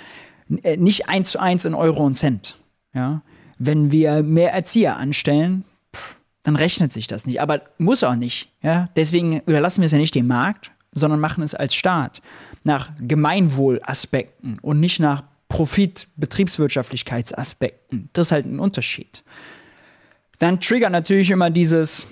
äh, 0.63 0.77
nicht 0.77 1.09
eins 1.09 1.31
zu 1.31 1.39
eins 1.39 1.65
in 1.65 1.73
Euro 1.73 2.05
und 2.05 2.15
Cent. 2.15 2.57
Ja, 2.93 3.21
wenn 3.57 3.91
wir 3.91 4.23
mehr 4.23 4.53
Erzieher 4.53 4.95
anstellen, 4.95 5.65
pff, 5.93 6.15
dann 6.43 6.55
rechnet 6.55 6.93
sich 6.93 7.07
das 7.07 7.25
nicht. 7.25 7.41
Aber 7.41 7.63
muss 7.77 8.01
auch 8.01 8.15
nicht. 8.15 8.53
Ja, 8.61 8.87
deswegen 8.95 9.41
überlassen 9.41 9.81
wir 9.81 9.87
es 9.87 9.91
ja 9.91 9.97
nicht 9.97 10.15
dem 10.15 10.27
Markt, 10.27 10.71
sondern 10.93 11.19
machen 11.19 11.43
es 11.43 11.53
als 11.53 11.75
Staat 11.75 12.21
nach 12.63 12.91
Gemeinwohlaspekten 13.01 14.57
und 14.59 14.79
nicht 14.79 15.01
nach 15.01 15.23
Profit, 15.49 16.07
Betriebswirtschaftlichkeitsaspekten. 16.15 18.09
Das 18.13 18.27
ist 18.27 18.31
halt 18.31 18.45
ein 18.45 18.59
Unterschied. 18.59 19.21
Dann 20.39 20.61
triggert 20.61 20.93
natürlich 20.93 21.29
immer 21.29 21.49
dieses, 21.49 22.07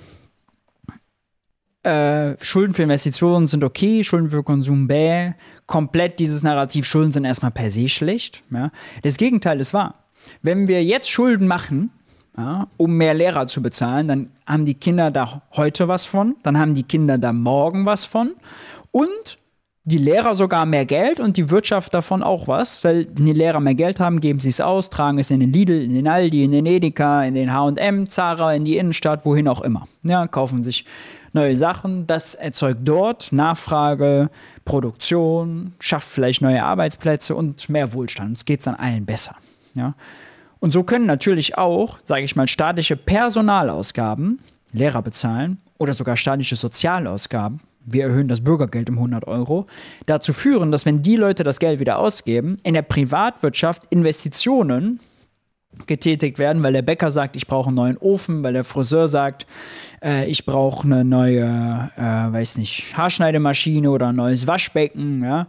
äh, 1.84 2.36
Schulden 2.42 2.74
für 2.74 2.84
Investitionen 2.84 3.48
sind 3.48 3.64
okay, 3.64 4.04
Schulden 4.04 4.30
für 4.30 4.44
Konsum 4.44 4.88
bäh. 4.88 5.34
Komplett 5.66 6.20
dieses 6.20 6.44
Narrativ, 6.44 6.86
Schulden 6.86 7.12
sind 7.12 7.26
erstmal 7.26 7.52
per 7.52 7.72
se 7.72 7.90
schlecht. 7.90 8.44
Ja. 8.52 8.72
Das 9.02 9.18
Gegenteil 9.18 9.60
ist 9.60 9.74
wahr. 9.74 9.96
Wenn 10.42 10.68
wir 10.68 10.84
jetzt 10.84 11.10
Schulden 11.10 11.48
machen, 11.48 11.92
ja, 12.38 12.68
um 12.78 12.96
mehr 12.98 13.14
Lehrer 13.14 13.48
zu 13.48 13.62
bezahlen, 13.62 14.08
dann 14.08 14.30
haben 14.48 14.66
die 14.66 14.74
Kinder 14.74 15.12
da 15.12 15.44
heute 15.56 15.88
was 15.88 16.06
von, 16.06 16.36
dann 16.44 16.58
haben 16.58 16.74
die 16.74 16.84
Kinder 16.84 17.18
da 17.18 17.34
morgen 17.34 17.86
was 17.86 18.06
von 18.06 18.32
und 18.92 19.38
die 19.86 19.98
Lehrer 19.98 20.34
sogar 20.34 20.66
mehr 20.66 20.86
Geld 20.86 21.20
und 21.20 21.36
die 21.36 21.50
Wirtschaft 21.50 21.94
davon 21.94 22.24
auch 22.24 22.48
was, 22.48 22.84
weil 22.86 23.06
wenn 23.14 23.26
die 23.26 23.34
Lehrer 23.34 23.60
mehr 23.60 23.76
Geld 23.76 24.00
haben, 24.00 24.22
geben 24.22 24.40
sie 24.40 24.50
es 24.50 24.62
aus, 24.62 24.90
tragen 24.90 25.20
es 25.20 25.30
in 25.30 25.42
den 25.42 25.52
Lidl, 25.52 25.84
in 25.84 25.94
den 25.94 26.08
Aldi, 26.08 26.46
in 26.46 26.52
den 26.52 26.66
Edeka, 26.66 27.24
in 27.26 27.36
den 27.36 27.54
H&M, 27.54 28.08
Zara, 28.08 28.54
in 28.54 28.64
die 28.64 28.78
Innenstadt, 28.78 29.26
wohin 29.26 29.50
auch 29.50 29.62
immer. 29.62 29.88
Ja, 30.04 30.26
kaufen 30.28 30.64
sich 30.64 30.86
neue 31.34 31.58
Sachen. 31.58 32.08
Das 32.08 32.36
erzeugt 32.36 32.82
dort 32.84 33.32
Nachfrage, 33.32 34.30
Produktion, 34.66 35.74
schafft 35.80 36.08
vielleicht 36.08 36.42
neue 36.42 36.64
Arbeitsplätze 36.64 37.36
und 37.36 37.70
mehr 37.70 37.94
Wohlstand. 37.94 38.38
Es 38.38 38.46
geht 38.46 38.66
dann 38.66 38.76
allen 38.76 39.06
besser. 39.06 39.36
Ja? 39.74 39.96
Und 40.60 40.72
so 40.72 40.84
können 40.84 41.06
natürlich 41.06 41.58
auch, 41.58 42.00
sage 42.06 42.24
ich 42.24 42.36
mal, 42.36 42.48
staatliche 42.48 42.96
Personalausgaben, 42.96 44.40
Lehrer 44.72 45.02
bezahlen 45.02 45.58
oder 45.78 45.94
sogar 45.94 46.16
staatliche 46.16 46.56
Sozialausgaben, 46.56 47.60
wir 47.86 48.04
erhöhen 48.04 48.28
das 48.28 48.42
Bürgergeld 48.42 48.90
um 48.90 48.96
100 48.96 49.28
Euro, 49.28 49.66
dazu 50.06 50.34
führen, 50.34 50.72
dass 50.72 50.86
wenn 50.86 51.02
die 51.02 51.16
Leute 51.16 51.44
das 51.44 51.60
Geld 51.60 51.80
wieder 51.80 52.00
ausgeben, 52.00 52.58
in 52.64 52.74
der 52.74 52.82
Privatwirtschaft 52.82 53.84
Investitionen 53.90 55.00
getätigt 55.88 56.40
werden, 56.40 56.64
weil 56.64 56.74
der 56.74 56.82
Bäcker 56.82 57.12
sagt, 57.12 57.36
ich 57.36 57.48
brauche 57.48 57.68
einen 57.68 57.76
neuen 57.76 57.98
Ofen, 57.98 58.44
weil 58.44 58.54
der 58.54 58.64
Friseur 58.64 59.08
sagt, 59.08 59.46
äh, 60.04 60.26
ich 60.30 60.46
brauche 60.46 60.86
eine 60.86 61.04
neue, 61.04 61.90
äh, 61.96 62.02
weiß 62.02 62.58
nicht, 62.58 62.96
Haarschneidemaschine 62.98 63.90
oder 63.90 64.10
ein 64.10 64.16
neues 64.16 64.48
Waschbecken, 64.48 65.24
ja, 65.24 65.48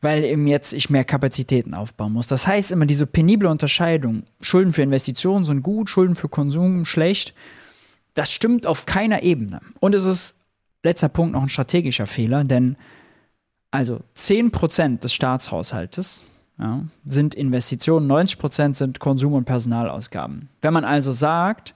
weil 0.00 0.24
eben 0.24 0.46
jetzt 0.46 0.72
ich 0.72 0.90
mehr 0.90 1.04
Kapazitäten 1.04 1.74
aufbauen 1.74 2.12
muss. 2.12 2.26
Das 2.26 2.46
heißt 2.46 2.72
immer 2.72 2.86
diese 2.86 3.06
penible 3.06 3.48
Unterscheidung, 3.48 4.24
Schulden 4.40 4.72
für 4.72 4.82
Investitionen 4.82 5.44
sind 5.44 5.62
gut, 5.62 5.88
Schulden 5.88 6.16
für 6.16 6.28
Konsum 6.28 6.84
schlecht, 6.84 7.34
das 8.14 8.30
stimmt 8.30 8.66
auf 8.66 8.86
keiner 8.86 9.22
Ebene. 9.22 9.60
Und 9.80 9.94
es 9.94 10.04
ist, 10.04 10.34
letzter 10.82 11.08
Punkt, 11.08 11.32
noch 11.32 11.42
ein 11.42 11.48
strategischer 11.48 12.06
Fehler, 12.06 12.44
denn 12.44 12.76
also 13.70 14.00
10% 14.16 15.00
des 15.00 15.12
Staatshaushaltes 15.12 16.22
ja, 16.58 16.84
sind 17.04 17.34
Investitionen, 17.34 18.06
90 18.06 18.38
Prozent 18.38 18.76
sind 18.76 19.00
Konsum- 19.00 19.32
und 19.32 19.44
Personalausgaben. 19.44 20.48
Wenn 20.62 20.72
man 20.72 20.84
also 20.84 21.12
sagt, 21.12 21.74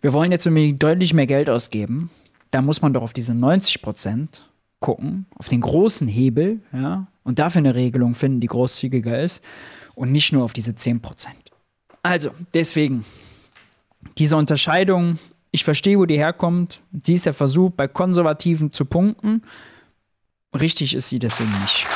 wir 0.00 0.12
wollen 0.12 0.32
jetzt 0.32 0.46
deutlich 0.46 1.14
mehr 1.14 1.26
Geld 1.26 1.50
ausgeben, 1.50 2.10
dann 2.50 2.64
muss 2.64 2.82
man 2.82 2.92
doch 2.92 3.02
auf 3.02 3.12
diese 3.12 3.34
90 3.34 3.82
Prozent 3.82 4.48
gucken, 4.80 5.26
auf 5.36 5.48
den 5.48 5.60
großen 5.60 6.08
Hebel, 6.08 6.60
ja, 6.72 7.06
und 7.24 7.38
dafür 7.38 7.60
eine 7.60 7.74
Regelung 7.74 8.14
finden, 8.14 8.40
die 8.40 8.48
großzügiger 8.48 9.20
ist 9.20 9.42
und 9.94 10.10
nicht 10.12 10.32
nur 10.32 10.42
auf 10.44 10.52
diese 10.52 10.74
10 10.74 11.00
Prozent. 11.00 11.52
Also, 12.02 12.30
deswegen, 12.52 13.04
diese 14.18 14.36
Unterscheidung, 14.36 15.18
ich 15.52 15.64
verstehe, 15.64 15.98
wo 15.98 16.06
die 16.06 16.16
herkommt. 16.16 16.80
Sie 17.02 17.14
ist 17.14 17.26
der 17.26 17.34
Versuch, 17.34 17.70
bei 17.70 17.86
Konservativen 17.86 18.72
zu 18.72 18.84
punkten. 18.84 19.42
Richtig 20.58 20.94
ist 20.94 21.10
sie 21.10 21.18
deswegen 21.18 21.52
nicht. 21.60 21.86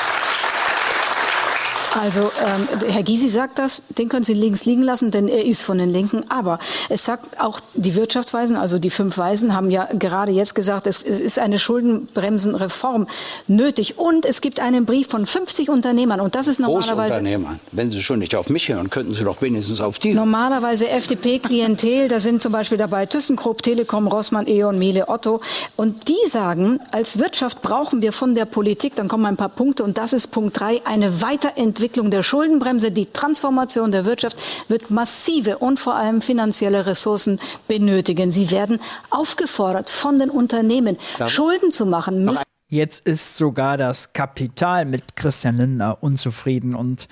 Also 1.98 2.30
ähm, 2.44 2.68
Herr 2.88 3.02
Gysi 3.02 3.28
sagt 3.28 3.59
das, 3.59 3.80
den 3.96 4.09
können 4.09 4.24
Sie 4.24 4.35
links 4.35 4.66
liegen 4.66 4.82
lassen, 4.82 5.11
denn 5.11 5.28
er 5.28 5.44
ist 5.44 5.62
von 5.62 5.78
den 5.78 5.90
Linken. 5.90 6.24
Aber 6.28 6.59
es 6.90 7.04
sagt 7.04 7.40
auch 7.40 7.61
die 7.74 7.94
Wirtschaftsweisen, 7.94 8.56
also 8.56 8.78
die 8.78 8.90
fünf 8.90 9.16
Weisen, 9.16 9.54
haben 9.54 9.70
ja 9.70 9.88
gerade 9.98 10.32
jetzt 10.32 10.54
gesagt, 10.54 10.87
es, 10.87 11.02
es 11.02 11.18
ist 11.18 11.38
eine 11.38 11.59
Schuldenbremsenreform 11.59 13.06
nötig. 13.46 13.98
Und 13.98 14.26
es 14.26 14.42
gibt 14.42 14.61
einen 14.61 14.85
Brief 14.85 15.09
von 15.09 15.24
50 15.24 15.70
Unternehmern. 15.70 16.20
Und 16.20 16.35
das 16.35 16.48
ist 16.48 16.61
normalerweise... 16.61 16.96
Großunternehmer. 16.96 17.59
Wenn 17.72 17.90
Sie 17.90 18.02
schon 18.02 18.18
nicht 18.18 18.35
auf 18.35 18.50
mich 18.50 18.68
hören, 18.68 18.90
könnten 18.90 19.14
Sie 19.14 19.24
doch 19.24 19.40
wenigstens 19.40 19.80
auf 19.80 19.98
die. 19.98 20.12
Normalerweise 20.12 20.88
FDP-Klientel, 20.88 22.09
da 22.09 22.20
sind 22.20 22.42
zum 22.42 22.52
Beispiel 22.52 22.78
dabei 22.78 23.06
ThyssenKrupp, 23.06 23.62
Telekom, 23.62 24.06
Rossmann, 24.06 24.46
E.ON, 24.46 24.78
Miele, 24.78 25.09
Otto. 25.09 25.40
Und 25.76 26.09
die 26.09 26.28
sagen, 26.28 26.78
als 26.90 27.18
Wirtschaft 27.18 27.62
brauchen 27.62 28.02
wir 28.02 28.12
von 28.12 28.35
der 28.35 28.44
Politik, 28.44 28.94
dann 28.96 29.09
kommen 29.09 29.24
ein 29.24 29.37
paar 29.37 29.48
Punkte 29.48 29.82
und 29.82 29.96
das 29.96 30.12
ist 30.12 30.28
Punkt 30.28 30.61
drei, 30.61 30.82
eine 30.85 31.22
Weiterentwicklung 31.22 31.86
der 31.92 32.22
Schuldenbremse. 32.22 32.90
Die 32.90 33.07
Transformation 33.12 33.92
der 33.92 34.05
Wirtschaft 34.05 34.37
wird 34.68 34.90
massive 34.90 35.59
und 35.59 35.79
vor 35.79 35.94
allem 35.94 36.22
finanzielle 36.22 36.87
Ressourcen 36.87 37.40
benötigen. 37.68 38.31
Sie 38.31 38.51
werden 38.51 38.79
aufgefordert 39.11 39.90
von 39.90 40.18
den 40.18 40.31
Unternehmen, 40.31 40.96
Darf 41.18 41.31
Schulden 41.31 41.72
zu 41.72 41.87
machen. 41.87 42.25
Müssen 42.25 42.42
Jetzt 42.68 43.07
ist 43.07 43.37
sogar 43.37 43.77
das 43.77 44.12
Kapital 44.12 44.87
mit 44.87 45.14
Christian 45.14 45.57
Lindner 45.57 45.99
unzufrieden 46.01 46.75
und 46.75 47.07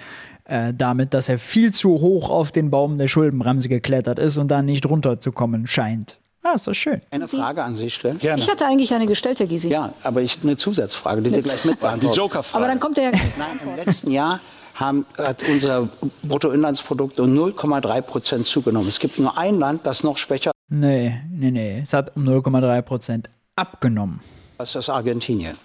äh, 0.47 0.75
damit, 0.77 1.15
dass 1.15 1.29
er 1.29 1.39
viel 1.39 1.73
zu 1.73 2.01
hoch 2.01 2.29
auf 2.29 2.51
den 2.51 2.71
Baum 2.71 2.99
der 2.99 3.07
Schuldenbremse 3.07 3.69
geklettert 3.69 4.19
ist 4.19 4.37
und 4.37 4.49
da 4.49 4.63
nicht 4.63 4.85
runterzukommen 4.85 5.69
scheint. 5.69 6.19
Ah, 6.43 6.53
ist 6.55 6.67
doch 6.67 6.75
schön. 6.75 7.01
Eine 7.11 7.27
Frage 7.27 7.63
an 7.63 7.75
Sie 7.75 7.89
stellen? 7.89 8.19
Gerne. 8.19 8.43
Ich 8.43 8.51
hatte 8.51 8.67
eigentlich 8.67 8.93
eine 8.93 9.07
gestellt, 9.07 9.39
Herr 9.39 9.47
Gysi. 9.47 9.71
Ja, 9.71 9.95
aber 10.03 10.21
ich 10.21 10.41
eine 10.43 10.59
Zusatzfrage, 10.59 11.23
die 11.23 11.31
Sie 11.31 11.41
gleich 11.41 11.65
mitbeantworten. 11.65 12.13
Die 12.13 12.19
Joker-Frage. 12.19 12.63
Aber 12.63 12.71
dann 12.71 12.81
kommt 12.81 12.99
der 12.99 13.13
Herr 13.13 13.13
Nein, 13.39 13.61
im 13.65 13.77
letzten 13.77 14.11
Jahr 14.11 14.41
haben, 14.75 15.07
hat 15.17 15.43
unser 15.49 15.89
Bruttoinlandsprodukt 16.23 17.21
um 17.21 17.33
0,3 17.33 18.01
Prozent 18.03 18.47
zugenommen. 18.47 18.89
Es 18.89 18.99
gibt 18.99 19.19
nur 19.19 19.37
ein 19.39 19.59
Land, 19.59 19.87
das 19.87 20.03
noch 20.03 20.19
schwächer. 20.19 20.51
Nee, 20.69 21.21
nee, 21.31 21.51
nee. 21.51 21.81
Es 21.81 21.93
hat 21.93 22.17
um 22.17 22.25
0,3 22.25 22.83
Prozent 22.83 23.31
abgenommen. 23.57 24.21
Das 24.59 24.75
ist 24.75 24.89
Argentinien. 24.89 25.57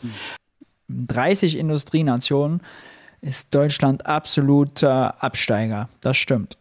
30 0.90 1.58
Industrienationen 1.58 2.62
ist 3.22 3.54
Deutschland 3.54 4.06
absoluter 4.06 5.22
Absteiger. 5.24 5.90
Das 6.02 6.18
stimmt 6.18 6.59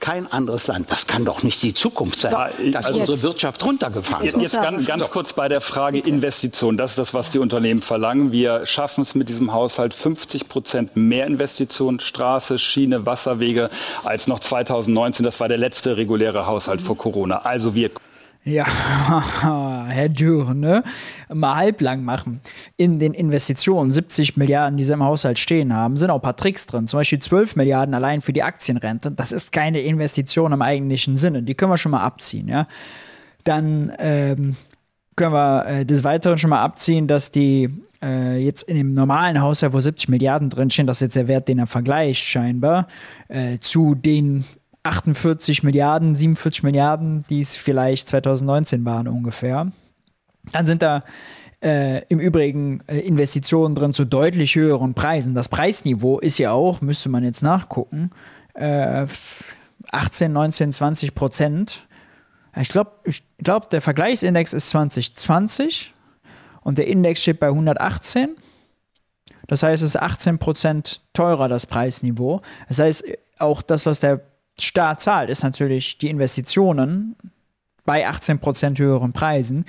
kein 0.00 0.30
anderes 0.30 0.66
Land. 0.66 0.90
Das 0.90 1.06
kann 1.06 1.24
doch 1.24 1.42
nicht 1.42 1.62
die 1.62 1.74
Zukunft 1.74 2.18
sein, 2.18 2.30
so, 2.30 2.70
dass 2.70 2.86
also 2.86 3.00
unsere 3.00 3.22
Wirtschaft 3.22 3.64
runtergefahren 3.64 4.24
wird. 4.24 4.36
Jetzt, 4.36 4.52
jetzt 4.54 4.62
ganz, 4.62 4.86
ganz 4.86 5.10
kurz 5.10 5.32
bei 5.32 5.48
der 5.48 5.60
Frage 5.60 5.98
Investition. 5.98 6.76
Das 6.76 6.92
ist 6.92 6.98
das, 6.98 7.14
was 7.14 7.30
die 7.30 7.38
Unternehmen 7.38 7.82
verlangen. 7.82 8.32
Wir 8.32 8.66
schaffen 8.66 9.02
es 9.02 9.14
mit 9.14 9.28
diesem 9.28 9.52
Haushalt 9.52 9.94
50 9.94 10.48
Prozent 10.48 10.96
mehr 10.96 11.26
Investitionen, 11.26 12.00
Straße, 12.00 12.58
Schiene, 12.58 13.06
Wasserwege 13.06 13.70
als 14.04 14.26
noch 14.26 14.40
2019. 14.40 15.24
Das 15.24 15.40
war 15.40 15.48
der 15.48 15.58
letzte 15.58 15.96
reguläre 15.96 16.46
Haushalt 16.46 16.80
vor 16.80 16.96
Corona. 16.96 17.42
Also 17.42 17.74
wir 17.74 17.90
ja, 18.48 18.66
Herr 19.88 20.08
Dürr, 20.08 20.54
ne? 20.54 20.82
Mal 21.32 21.56
halblang 21.56 22.04
machen. 22.04 22.40
In 22.76 22.98
den 22.98 23.14
Investitionen, 23.14 23.90
70 23.90 24.36
Milliarden, 24.36 24.76
die 24.76 24.84
sie 24.84 24.92
im 24.92 25.04
Haushalt 25.04 25.38
stehen 25.38 25.74
haben, 25.74 25.96
sind 25.96 26.10
auch 26.10 26.16
ein 26.16 26.22
paar 26.22 26.36
Tricks 26.36 26.66
drin. 26.66 26.86
Zum 26.86 26.98
Beispiel 27.00 27.18
12 27.18 27.56
Milliarden 27.56 27.94
allein 27.94 28.20
für 28.20 28.32
die 28.32 28.42
Aktienrente. 28.42 29.10
Das 29.10 29.32
ist 29.32 29.52
keine 29.52 29.80
Investition 29.80 30.52
im 30.52 30.62
eigentlichen 30.62 31.16
Sinne. 31.16 31.42
Die 31.42 31.54
können 31.54 31.72
wir 31.72 31.78
schon 31.78 31.92
mal 31.92 32.02
abziehen, 32.02 32.48
ja. 32.48 32.66
Dann 33.44 33.92
ähm, 33.98 34.56
können 35.16 35.32
wir 35.32 35.66
äh, 35.66 35.86
des 35.86 36.04
Weiteren 36.04 36.38
schon 36.38 36.50
mal 36.50 36.62
abziehen, 36.62 37.06
dass 37.06 37.30
die 37.30 37.70
äh, 38.02 38.38
jetzt 38.38 38.62
in 38.62 38.76
dem 38.76 38.94
normalen 38.94 39.40
Haushalt, 39.40 39.72
wo 39.72 39.80
70 39.80 40.08
Milliarden 40.08 40.50
drinstehen, 40.50 40.86
das 40.86 40.98
ist 40.98 41.02
jetzt 41.02 41.16
der 41.16 41.28
Wert, 41.28 41.48
den 41.48 41.58
er 41.58 41.66
vergleicht 41.66 42.24
scheinbar, 42.24 42.86
äh, 43.28 43.58
zu 43.58 43.94
den 43.94 44.44
48 44.88 45.62
Milliarden, 45.62 46.14
47 46.14 46.62
Milliarden, 46.62 47.24
die 47.28 47.40
es 47.40 47.56
vielleicht 47.56 48.08
2019 48.08 48.84
waren 48.84 49.08
ungefähr. 49.08 49.70
Dann 50.52 50.66
sind 50.66 50.82
da 50.82 51.04
äh, 51.62 52.04
im 52.06 52.20
Übrigen 52.20 52.82
äh, 52.86 52.98
Investitionen 53.00 53.74
drin 53.74 53.92
zu 53.92 54.04
deutlich 54.04 54.54
höheren 54.54 54.94
Preisen. 54.94 55.34
Das 55.34 55.48
Preisniveau 55.48 56.18
ist 56.18 56.38
ja 56.38 56.52
auch, 56.52 56.80
müsste 56.80 57.08
man 57.08 57.24
jetzt 57.24 57.42
nachgucken, 57.42 58.10
äh, 58.54 59.06
18, 59.90 60.32
19, 60.32 60.72
20 60.72 61.14
Prozent. 61.14 61.86
Ich 62.56 62.68
glaube, 62.68 62.92
ich 63.04 63.22
glaub, 63.38 63.70
der 63.70 63.80
Vergleichsindex 63.80 64.52
ist 64.52 64.70
2020 64.70 65.94
und 66.62 66.78
der 66.78 66.86
Index 66.86 67.22
steht 67.22 67.40
bei 67.40 67.48
118. 67.48 68.36
Das 69.46 69.62
heißt, 69.62 69.82
es 69.82 69.90
ist 69.90 70.00
18 70.00 70.38
Prozent 70.38 71.02
teurer, 71.12 71.48
das 71.48 71.66
Preisniveau. 71.66 72.40
Das 72.68 72.78
heißt, 72.78 73.04
auch 73.38 73.62
das, 73.62 73.86
was 73.86 74.00
der 74.00 74.20
Staat 74.60 75.00
zahlt, 75.00 75.30
ist 75.30 75.42
natürlich 75.42 75.98
die 75.98 76.10
Investitionen 76.10 77.16
bei 77.84 78.08
18% 78.08 78.78
höheren 78.78 79.12
Preisen. 79.12 79.64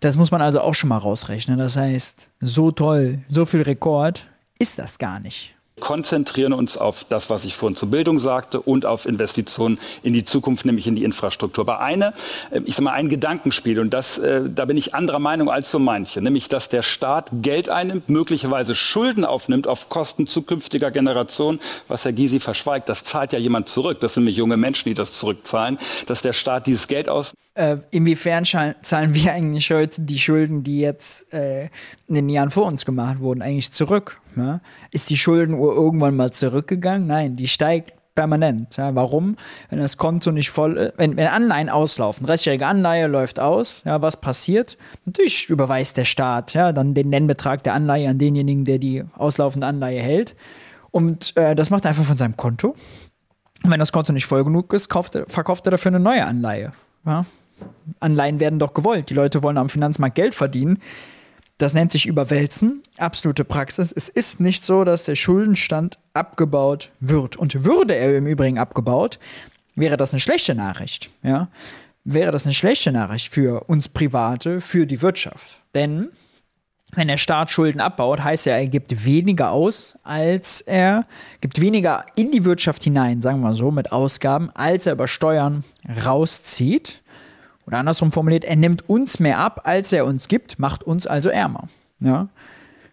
Das 0.00 0.16
muss 0.16 0.30
man 0.30 0.42
also 0.42 0.60
auch 0.60 0.74
schon 0.74 0.88
mal 0.88 0.98
rausrechnen. 0.98 1.58
Das 1.58 1.76
heißt, 1.76 2.30
so 2.40 2.70
toll, 2.70 3.20
so 3.28 3.46
viel 3.46 3.62
Rekord 3.62 4.26
ist 4.58 4.78
das 4.78 4.98
gar 4.98 5.20
nicht 5.20 5.55
konzentrieren 5.80 6.54
uns 6.54 6.78
auf 6.78 7.04
das, 7.04 7.28
was 7.28 7.44
ich 7.44 7.54
vorhin 7.54 7.76
zur 7.76 7.90
Bildung 7.90 8.18
sagte 8.18 8.60
und 8.60 8.86
auf 8.86 9.04
Investitionen 9.04 9.78
in 10.02 10.14
die 10.14 10.24
Zukunft, 10.24 10.64
nämlich 10.64 10.86
in 10.86 10.96
die 10.96 11.04
Infrastruktur. 11.04 11.64
Aber 11.64 11.80
eine, 11.80 12.14
äh, 12.50 12.60
ich 12.64 12.74
sage 12.74 12.84
mal, 12.84 12.92
ein 12.92 13.10
Gedankenspiel 13.10 13.78
und 13.78 13.92
das, 13.92 14.16
äh, 14.16 14.48
da 14.48 14.64
bin 14.64 14.78
ich 14.78 14.94
anderer 14.94 15.18
Meinung 15.18 15.50
als 15.50 15.70
so 15.70 15.78
manche, 15.78 16.22
nämlich, 16.22 16.48
dass 16.48 16.70
der 16.70 16.82
Staat 16.82 17.28
Geld 17.42 17.68
einnimmt, 17.68 18.08
möglicherweise 18.08 18.74
Schulden 18.74 19.26
aufnimmt 19.26 19.66
auf 19.66 19.90
Kosten 19.90 20.26
zukünftiger 20.26 20.90
Generationen, 20.90 21.60
was 21.88 22.06
Herr 22.06 22.12
Gysi 22.12 22.40
verschweigt, 22.40 22.88
das 22.88 23.04
zahlt 23.04 23.34
ja 23.34 23.38
jemand 23.38 23.68
zurück. 23.68 24.00
Das 24.00 24.14
sind 24.14 24.22
nämlich 24.22 24.38
junge 24.38 24.56
Menschen, 24.56 24.88
die 24.88 24.94
das 24.94 25.12
zurückzahlen, 25.12 25.78
dass 26.06 26.22
der 26.22 26.32
Staat 26.32 26.66
dieses 26.66 26.88
Geld 26.88 27.10
aus. 27.10 27.34
Äh, 27.54 27.78
inwiefern 27.90 28.44
zahlen 28.44 29.14
wir 29.14 29.32
eigentlich 29.32 29.70
heute 29.70 30.00
die 30.00 30.18
Schulden, 30.18 30.62
die 30.62 30.80
jetzt 30.80 31.32
äh, 31.34 31.64
in 32.08 32.14
den 32.14 32.28
Jahren 32.30 32.50
vor 32.50 32.64
uns 32.64 32.86
gemacht 32.86 33.20
wurden, 33.20 33.42
eigentlich 33.42 33.72
zurück? 33.72 34.20
Ja? 34.36 34.60
Ist 34.90 35.10
die 35.10 35.16
Schuldenuhr 35.16 35.74
irgendwann 35.74 36.16
mal 36.16 36.32
zurückgegangen? 36.32 37.06
Nein, 37.06 37.36
die 37.36 37.48
steigt 37.48 37.94
permanent. 38.14 38.76
Ja, 38.76 38.94
warum? 38.94 39.36
Wenn 39.68 39.78
das 39.78 39.96
Konto 39.96 40.32
nicht 40.32 40.50
voll 40.50 40.76
ist, 40.76 40.94
wenn, 40.96 41.16
wenn 41.16 41.28
Anleihen 41.28 41.68
auslaufen, 41.68 42.26
restjährige 42.26 42.66
Anleihe 42.66 43.06
läuft 43.06 43.38
aus, 43.38 43.82
ja, 43.84 44.02
was 44.02 44.20
passiert? 44.20 44.76
Natürlich 45.04 45.48
überweist 45.48 45.96
der 45.96 46.04
Staat 46.04 46.54
ja, 46.54 46.72
dann 46.72 46.94
den 46.94 47.10
Nennbetrag 47.10 47.62
der 47.62 47.74
Anleihe 47.74 48.08
an 48.08 48.18
denjenigen, 48.18 48.64
der 48.64 48.78
die 48.78 49.04
auslaufende 49.16 49.66
Anleihe 49.66 50.00
hält. 50.00 50.34
Und 50.90 51.36
äh, 51.36 51.54
das 51.54 51.70
macht 51.70 51.84
er 51.84 51.90
einfach 51.90 52.04
von 52.04 52.16
seinem 52.16 52.36
Konto. 52.36 52.74
Und 53.62 53.70
wenn 53.70 53.80
das 53.80 53.92
Konto 53.92 54.12
nicht 54.12 54.26
voll 54.26 54.44
genug 54.44 54.72
ist, 54.72 54.88
kauft, 54.88 55.18
verkauft 55.28 55.66
er 55.66 55.72
dafür 55.72 55.90
eine 55.90 56.00
neue 56.00 56.24
Anleihe. 56.24 56.72
Ja? 57.04 57.24
Anleihen 58.00 58.40
werden 58.40 58.58
doch 58.58 58.74
gewollt. 58.74 59.10
Die 59.10 59.14
Leute 59.14 59.42
wollen 59.42 59.58
am 59.58 59.68
Finanzmarkt 59.68 60.14
Geld 60.14 60.34
verdienen. 60.34 60.78
Das 61.58 61.72
nennt 61.72 61.90
sich 61.90 62.06
Überwälzen, 62.06 62.82
absolute 62.98 63.44
Praxis. 63.44 63.90
Es 63.90 64.10
ist 64.10 64.40
nicht 64.40 64.62
so, 64.62 64.84
dass 64.84 65.04
der 65.04 65.14
Schuldenstand 65.14 65.98
abgebaut 66.12 66.90
wird. 67.00 67.36
Und 67.36 67.64
würde 67.64 67.94
er 67.94 68.16
im 68.18 68.26
Übrigen 68.26 68.58
abgebaut, 68.58 69.18
wäre 69.74 69.96
das 69.96 70.12
eine 70.12 70.20
schlechte 70.20 70.54
Nachricht. 70.54 71.10
Ja? 71.22 71.48
Wäre 72.04 72.30
das 72.30 72.44
eine 72.44 72.54
schlechte 72.54 72.92
Nachricht 72.92 73.32
für 73.32 73.64
uns 73.68 73.88
Private, 73.88 74.60
für 74.60 74.86
die 74.86 75.00
Wirtschaft. 75.00 75.62
Denn 75.74 76.10
wenn 76.92 77.08
der 77.08 77.16
Staat 77.16 77.50
Schulden 77.50 77.80
abbaut, 77.80 78.22
heißt 78.22 78.46
er, 78.46 78.58
er 78.58 78.68
gibt 78.68 79.04
weniger 79.04 79.50
aus, 79.50 79.96
als 80.02 80.60
er 80.60 81.04
gibt 81.40 81.60
weniger 81.60 82.06
in 82.16 82.30
die 82.30 82.44
Wirtschaft 82.44 82.84
hinein, 82.84 83.22
sagen 83.22 83.40
wir 83.40 83.48
mal 83.48 83.54
so, 83.54 83.70
mit 83.70 83.92
Ausgaben, 83.92 84.50
als 84.54 84.86
er 84.86 84.92
über 84.92 85.08
Steuern 85.08 85.64
rauszieht. 86.04 87.02
Oder 87.66 87.78
andersrum 87.78 88.12
formuliert, 88.12 88.44
er 88.44 88.56
nimmt 88.56 88.88
uns 88.88 89.18
mehr 89.18 89.38
ab, 89.38 89.62
als 89.64 89.92
er 89.92 90.06
uns 90.06 90.28
gibt, 90.28 90.58
macht 90.58 90.84
uns 90.84 91.06
also 91.06 91.28
ärmer. 91.30 91.68
Ja? 92.00 92.28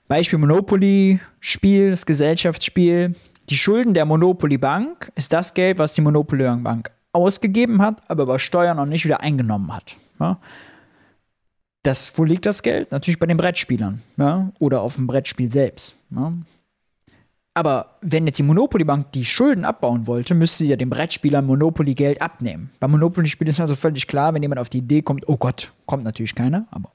Beispiel 0.07 0.39
Monopoly-Spiel, 0.39 1.91
das 1.91 2.05
Gesellschaftsspiel. 2.05 3.15
Die 3.49 3.57
Schulden 3.57 3.93
der 3.93 4.05
Monopoly 4.05 4.57
Bank 4.57 5.11
ist 5.15 5.31
das 5.33 5.53
Geld, 5.53 5.77
was 5.77 5.93
die 5.93 6.01
Monopoly 6.01 6.43
Bank 6.57 6.91
ausgegeben 7.11 7.81
hat, 7.81 8.01
aber 8.09 8.23
über 8.23 8.39
Steuern 8.39 8.77
noch 8.77 8.85
nicht 8.85 9.05
wieder 9.05 9.21
eingenommen 9.21 9.73
hat. 9.73 9.95
Ja? 10.19 10.39
Das, 11.83 12.13
wo 12.15 12.23
liegt 12.23 12.45
das 12.45 12.63
Geld? 12.63 12.91
Natürlich 12.91 13.19
bei 13.19 13.25
den 13.27 13.37
Brettspielern 13.37 14.01
ja? 14.17 14.51
oder 14.59 14.81
auf 14.81 14.95
dem 14.95 15.05
Brettspiel 15.05 15.51
selbst. 15.51 15.95
Ja? 16.09 16.33
Aber 17.55 17.97
wenn 18.01 18.25
jetzt 18.25 18.39
die 18.39 18.43
Monopoly-Bank 18.43 19.11
die 19.11 19.25
Schulden 19.25 19.63
abbauen 19.63 20.07
wollte, 20.07 20.33
müsste 20.33 20.63
sie 20.63 20.69
ja 20.69 20.75
dem 20.75 20.89
Brettspieler 20.89 21.41
Monopoly-Geld 21.41 22.21
abnehmen. 22.21 22.71
Beim 22.79 22.91
Monopoly-Spiel 22.91 23.47
ist 23.47 23.61
also 23.61 23.75
völlig 23.75 24.07
klar, 24.07 24.33
wenn 24.33 24.41
jemand 24.41 24.59
auf 24.59 24.69
die 24.69 24.79
Idee 24.79 25.03
kommt, 25.03 25.27
oh 25.29 25.37
Gott, 25.37 25.71
kommt 25.85 26.03
natürlich 26.03 26.33
keiner, 26.33 26.65
aber 26.71 26.91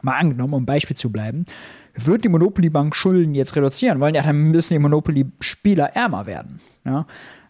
mal 0.00 0.14
angenommen, 0.14 0.54
um 0.54 0.64
Beispiel 0.64 0.96
zu 0.96 1.10
bleiben, 1.10 1.44
wird 1.94 2.24
die 2.24 2.28
Monopoly-Bank 2.28 2.94
Schulden 2.94 3.34
jetzt 3.34 3.54
reduzieren 3.56 4.00
wollen, 4.00 4.14
ja, 4.14 4.22
dann 4.22 4.50
müssen 4.50 4.74
die 4.74 4.78
Monopoly-Spieler 4.78 5.94
ärmer 5.94 6.24
werden. 6.26 6.60
Ja? 6.84 7.06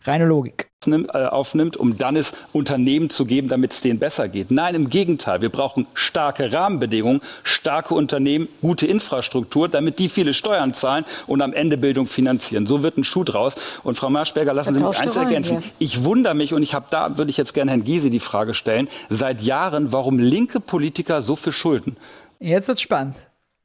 Reine 0.09 0.27
Logik. 0.27 0.69
Äh, 0.87 1.27
aufnimmt, 1.27 1.77
um 1.77 1.99
dann 1.99 2.17
es 2.17 2.33
Unternehmen 2.53 3.11
zu 3.11 3.27
geben, 3.27 3.49
damit 3.49 3.73
es 3.73 3.81
denen 3.81 3.99
besser 3.99 4.29
geht. 4.29 4.51
Nein, 4.51 4.75
im 4.75 4.89
Gegenteil. 4.89 5.43
Wir 5.43 5.49
brauchen 5.49 5.87
starke 5.93 6.53
Rahmenbedingungen, 6.53 7.21
starke 7.43 7.95
Unternehmen, 7.95 8.49
gute 8.63 8.87
Infrastruktur, 8.87 9.69
damit 9.69 9.99
die 9.99 10.09
viele 10.09 10.33
Steuern 10.33 10.73
zahlen 10.75 11.05
und 11.27 11.43
am 11.43 11.53
Ende 11.53 11.77
Bildung 11.77 12.07
finanzieren. 12.07 12.67
So 12.67 12.83
wird 12.83 12.97
ein 12.97 13.05
Schuh 13.05 13.25
draus. 13.25 13.57
Und 13.83 13.97
Frau 13.99 14.09
Marschberger, 14.09 14.55
lassen 14.55 14.75
Sie 14.75 14.83
mich 14.83 14.99
eins 14.99 15.17
ergänzen. 15.17 15.59
Hier. 15.59 15.71
Ich 15.79 16.05
wundere 16.05 16.35
mich 16.35 16.55
und 16.55 16.63
ich 16.63 16.75
habe 16.75 16.87
da, 16.91 17.19
würde 17.19 17.31
ich 17.31 17.37
jetzt 17.37 17.55
gerne 17.55 17.73
Herrn 17.73 17.85
Giese 17.85 18.09
die 18.09 18.21
Frage 18.21 18.55
stellen, 18.55 18.89
seit 19.11 19.43
Jahren, 19.43 19.93
warum 19.93 20.19
linke 20.19 20.61
Politiker 20.61 21.23
so 21.23 21.37
viel 21.37 21.53
Schulden 21.53 21.97
Jetzt 22.39 22.69
wird's 22.69 22.83
spannend. 22.83 23.17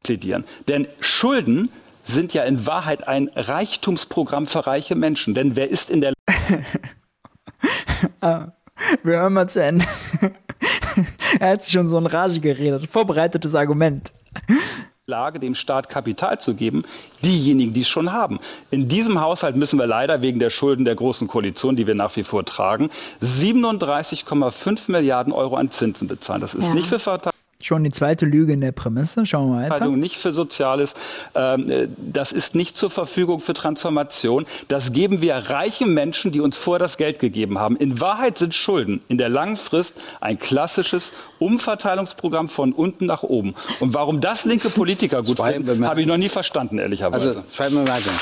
plädieren. 0.01 0.45
Denn 0.67 0.87
Schulden 0.99 1.69
sind 2.03 2.33
ja 2.33 2.43
in 2.43 2.65
Wahrheit 2.65 3.07
ein 3.07 3.29
Reichtumsprogramm 3.35 4.47
für 4.47 4.65
reiche 4.67 4.95
Menschen. 4.95 5.33
Denn 5.33 5.55
wer 5.55 5.69
ist 5.69 5.89
in 5.89 6.01
der 6.01 6.12
ah, 8.21 8.47
wir 9.03 9.17
hören 9.17 9.33
mal 9.33 9.49
zu 9.49 9.63
Ende. 9.63 9.85
er 11.39 11.51
hat 11.51 11.63
sich 11.63 11.73
schon 11.73 11.87
so 11.87 11.97
in 11.97 12.05
Rage 12.05 12.39
geredet. 12.39 12.87
Vorbereitetes 12.87 13.55
Argument. 13.55 14.13
Lage, 15.05 15.39
dem 15.39 15.53
Staat 15.53 15.89
Kapital 15.89 16.39
zu 16.39 16.53
geben, 16.53 16.85
diejenigen, 17.25 17.73
die 17.73 17.81
es 17.81 17.89
schon 17.89 18.13
haben. 18.13 18.39
In 18.71 18.87
diesem 18.87 19.19
Haushalt 19.19 19.57
müssen 19.57 19.77
wir 19.77 19.85
leider 19.85 20.21
wegen 20.21 20.39
der 20.39 20.49
Schulden 20.49 20.85
der 20.85 20.95
Großen 20.95 21.27
Koalition, 21.27 21.75
die 21.75 21.87
wir 21.87 21.95
nach 21.95 22.15
wie 22.15 22.23
vor 22.23 22.45
tragen, 22.45 22.89
37,5 23.21 24.89
Milliarden 24.89 25.33
Euro 25.33 25.57
an 25.57 25.71
Zinsen 25.71 26.07
bezahlen. 26.07 26.39
Das 26.39 26.55
ist 26.55 26.69
ja. 26.69 26.73
nicht 26.73 26.87
für 26.87 26.99
Verteidigung. 26.99 27.32
Schon 27.63 27.85
die 27.85 27.91
zweite 27.91 28.25
Lüge 28.25 28.51
in 28.51 28.59
der 28.59 28.73
Prämisse. 28.73 29.25
Schauen 29.25 29.53
wir 29.53 29.69
weiter. 29.69 29.87
Nicht 29.87 30.17
für 30.17 30.33
Soziales. 30.33 30.95
Ähm, 31.33 31.69
äh, 31.69 31.87
das 31.97 32.33
ist 32.33 32.55
nicht 32.55 32.75
zur 32.75 32.89
Verfügung 32.89 33.39
für 33.39 33.53
Transformation. 33.53 34.43
Das 34.67 34.91
geben 34.91 35.21
wir 35.21 35.35
reichen 35.35 35.93
Menschen, 35.93 36.33
die 36.33 36.41
uns 36.41 36.57
vorher 36.57 36.79
das 36.79 36.97
Geld 36.97 37.19
gegeben 37.19 37.59
haben. 37.59 37.77
In 37.77 38.01
Wahrheit 38.01 38.37
sind 38.37 38.53
Schulden 38.53 39.01
in 39.07 39.17
der 39.17 39.29
langen 39.29 39.55
Frist 39.55 39.95
ein 40.19 40.39
klassisches 40.39 41.13
Umverteilungsprogramm 41.39 42.49
von 42.49 42.73
unten 42.73 43.05
nach 43.05 43.23
oben. 43.23 43.55
Und 43.79 43.93
warum 43.93 44.19
das 44.19 44.43
linke 44.43 44.69
Politiker 44.69 45.23
gut 45.23 45.39
finden, 45.39 45.87
habe 45.87 46.01
ich 46.01 46.07
noch 46.07 46.17
nie 46.17 46.27
verstanden, 46.27 46.79
ehrlicherweise. 46.79 47.29
Also, 47.29 47.43
zwei 47.43 47.69
Bemerkungen. 47.69 48.19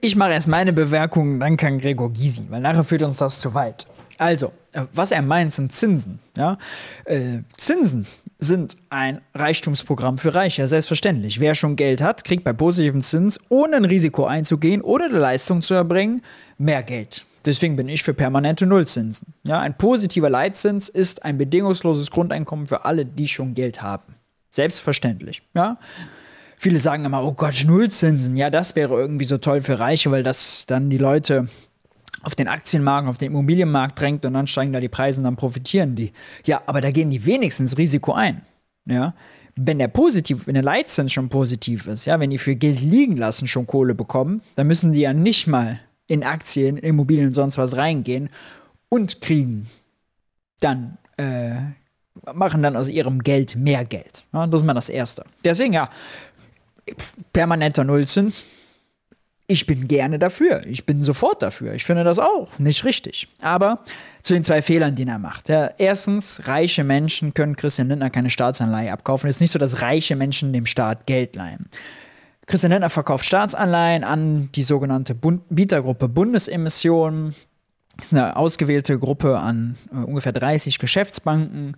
Ich 0.00 0.16
mache 0.16 0.32
erst 0.32 0.48
meine 0.48 0.72
Bemerkungen, 0.72 1.38
dann 1.38 1.58
kann 1.58 1.80
Gregor 1.80 2.10
Gysi, 2.10 2.46
weil 2.48 2.62
nachher 2.62 2.84
führt 2.84 3.02
uns 3.02 3.18
das 3.18 3.40
zu 3.40 3.52
weit. 3.52 3.86
Also, 4.16 4.52
äh, 4.72 4.84
was 4.94 5.12
er 5.12 5.20
meint, 5.20 5.52
sind 5.52 5.70
Zinsen. 5.74 6.18
Ja? 6.34 6.56
Äh, 7.04 7.40
Zinsen 7.58 8.06
sind 8.40 8.76
ein 8.88 9.20
Reichtumsprogramm 9.34 10.18
für 10.18 10.34
Reiche, 10.34 10.66
selbstverständlich. 10.66 11.40
Wer 11.40 11.54
schon 11.54 11.76
Geld 11.76 12.02
hat, 12.02 12.24
kriegt 12.24 12.42
bei 12.44 12.52
positivem 12.52 13.02
Zins, 13.02 13.38
ohne 13.48 13.76
ein 13.76 13.84
Risiko 13.84 14.24
einzugehen 14.24 14.80
oder 14.80 15.04
eine 15.06 15.18
Leistung 15.18 15.62
zu 15.62 15.74
erbringen, 15.74 16.22
mehr 16.58 16.82
Geld. 16.82 17.24
Deswegen 17.44 17.76
bin 17.76 17.88
ich 17.88 18.02
für 18.02 18.12
permanente 18.12 18.66
Nullzinsen. 18.66 19.34
Ja, 19.44 19.60
ein 19.60 19.76
positiver 19.76 20.28
Leitzins 20.28 20.88
ist 20.88 21.24
ein 21.24 21.38
bedingungsloses 21.38 22.10
Grundeinkommen 22.10 22.68
für 22.68 22.84
alle, 22.84 23.06
die 23.06 23.28
schon 23.28 23.54
Geld 23.54 23.80
haben. 23.80 24.14
Selbstverständlich. 24.50 25.42
Ja. 25.54 25.78
Viele 26.58 26.80
sagen 26.80 27.06
immer, 27.06 27.24
oh 27.24 27.32
Gott, 27.32 27.64
Nullzinsen. 27.66 28.36
Ja, 28.36 28.50
das 28.50 28.76
wäre 28.76 28.94
irgendwie 28.94 29.24
so 29.24 29.38
toll 29.38 29.62
für 29.62 29.78
Reiche, 29.78 30.10
weil 30.10 30.22
das 30.22 30.66
dann 30.66 30.90
die 30.90 30.98
Leute 30.98 31.46
auf 32.22 32.34
den 32.34 32.48
Aktienmarkt, 32.48 33.08
auf 33.08 33.18
den 33.18 33.32
Immobilienmarkt 33.32 34.00
drängt 34.00 34.24
und 34.26 34.34
dann 34.34 34.46
steigen 34.46 34.72
da 34.72 34.80
die 34.80 34.88
Preise 34.88 35.20
und 35.20 35.24
dann 35.24 35.36
profitieren 35.36 35.94
die. 35.94 36.12
Ja, 36.44 36.62
aber 36.66 36.80
da 36.80 36.90
gehen 36.90 37.10
die 37.10 37.24
wenigstens 37.24 37.78
Risiko 37.78 38.12
ein. 38.12 38.42
Ja, 38.86 39.14
wenn 39.56 39.78
der 39.78 39.88
positiv, 39.88 40.46
wenn 40.46 40.54
der 40.54 40.62
Leitzins 40.62 41.12
schon 41.12 41.28
positiv 41.28 41.86
ist, 41.86 42.06
ja, 42.06 42.18
wenn 42.20 42.30
die 42.30 42.38
für 42.38 42.56
Geld 42.56 42.80
liegen 42.80 43.16
lassen 43.16 43.46
schon 43.46 43.66
Kohle 43.66 43.94
bekommen, 43.94 44.42
dann 44.56 44.66
müssen 44.66 44.92
die 44.92 45.00
ja 45.00 45.12
nicht 45.12 45.46
mal 45.46 45.80
in 46.06 46.24
Aktien, 46.24 46.76
in 46.76 46.84
Immobilien 46.84 47.28
und 47.28 47.32
sonst 47.32 47.58
was 47.58 47.76
reingehen 47.76 48.30
und 48.88 49.20
kriegen 49.20 49.68
dann 50.60 50.98
äh, 51.16 51.56
machen 52.34 52.62
dann 52.62 52.76
aus 52.76 52.88
ihrem 52.88 53.22
Geld 53.22 53.56
mehr 53.56 53.84
Geld. 53.84 54.24
Ja, 54.32 54.46
das 54.46 54.60
ist 54.60 54.66
mal 54.66 54.74
das 54.74 54.88
Erste. 54.88 55.24
Deswegen 55.44 55.72
ja, 55.72 55.88
permanenter 57.32 57.84
Nullzins 57.84 58.44
ich 59.50 59.66
bin 59.66 59.88
gerne 59.88 60.20
dafür. 60.20 60.64
Ich 60.66 60.86
bin 60.86 61.02
sofort 61.02 61.42
dafür. 61.42 61.74
Ich 61.74 61.84
finde 61.84 62.04
das 62.04 62.20
auch 62.20 62.58
nicht 62.58 62.84
richtig. 62.84 63.28
Aber 63.40 63.80
zu 64.22 64.32
den 64.32 64.44
zwei 64.44 64.62
Fehlern, 64.62 64.94
die 64.94 65.06
er 65.06 65.18
macht. 65.18 65.48
Ja, 65.48 65.70
erstens, 65.76 66.46
reiche 66.46 66.84
Menschen 66.84 67.34
können 67.34 67.56
Christian 67.56 67.88
Lindner 67.88 68.10
keine 68.10 68.30
Staatsanleihe 68.30 68.92
abkaufen. 68.92 69.28
Es 69.28 69.36
ist 69.36 69.40
nicht 69.40 69.50
so, 69.50 69.58
dass 69.58 69.82
reiche 69.82 70.14
Menschen 70.14 70.52
dem 70.52 70.66
Staat 70.66 71.06
Geld 71.06 71.34
leihen. 71.34 71.68
Christian 72.46 72.70
Lindner 72.70 72.90
verkauft 72.90 73.24
Staatsanleihen 73.24 74.04
an 74.04 74.50
die 74.54 74.62
sogenannte 74.62 75.16
Bund 75.16 75.42
Bietergruppe 75.50 76.08
Bundesemissionen. 76.08 77.34
Das 77.96 78.06
ist 78.06 78.12
eine 78.12 78.36
ausgewählte 78.36 78.98
Gruppe 79.00 79.40
an 79.40 79.76
äh, 79.92 79.96
ungefähr 79.96 80.32
30 80.32 80.78
Geschäftsbanken 80.78 81.76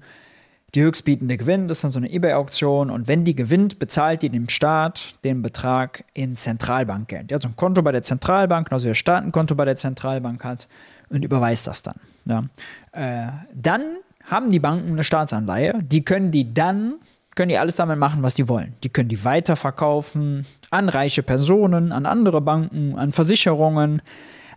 die 0.74 0.82
höchstbietende 0.82 1.37
gewinnt, 1.37 1.70
das 1.70 1.78
ist 1.78 1.85
dann 1.85 1.92
so 1.92 1.98
eine 1.98 2.11
eBay-Auktion 2.11 2.90
und 2.90 3.06
wenn 3.06 3.24
die 3.24 3.37
gewinnt, 3.37 3.78
bezahlt 3.78 4.22
die 4.22 4.30
dem 4.30 4.48
Staat 4.48 5.16
den 5.22 5.42
Betrag 5.42 6.04
in 6.14 6.35
Zentralbankgeld. 6.35 7.30
Die 7.30 7.35
hat 7.35 7.42
so 7.42 7.48
ein 7.48 7.56
Konto 7.56 7.82
bei 7.82 7.92
der 7.92 8.02
Zentralbank, 8.02 8.72
also 8.72 8.87
der 8.87 8.94
Staat 8.94 9.24
ein 9.24 9.32
Konto 9.32 9.54
bei 9.54 9.66
der 9.66 9.76
Zentralbank 9.76 10.42
hat 10.44 10.68
und 11.11 11.24
überweist 11.24 11.66
das 11.66 11.82
dann. 11.82 11.96
Ja. 12.24 12.44
Äh, 12.92 13.32
dann 13.54 13.82
haben 14.24 14.50
die 14.50 14.61
Banken 14.61 14.92
eine 14.92 15.04
Staatsanleihe, 15.04 15.80
die 15.82 16.04
können 16.04 16.30
die 16.30 16.54
dann, 16.54 16.94
können 17.35 17.50
die 17.50 17.58
alles 17.58 17.76
damit 17.76 17.98
machen, 17.98 18.22
was 18.22 18.35
die 18.35 18.48
wollen. 18.48 18.74
Die 18.82 18.88
können 18.88 19.11
die 19.11 19.24
weiterverkaufen 19.24 20.46
an 20.70 20.88
reiche 20.88 21.22
Personen, 21.22 21.92
an 21.92 22.06
andere 22.06 22.40
Banken, 22.40 22.98
an 22.98 23.12
Versicherungen, 23.12 24.00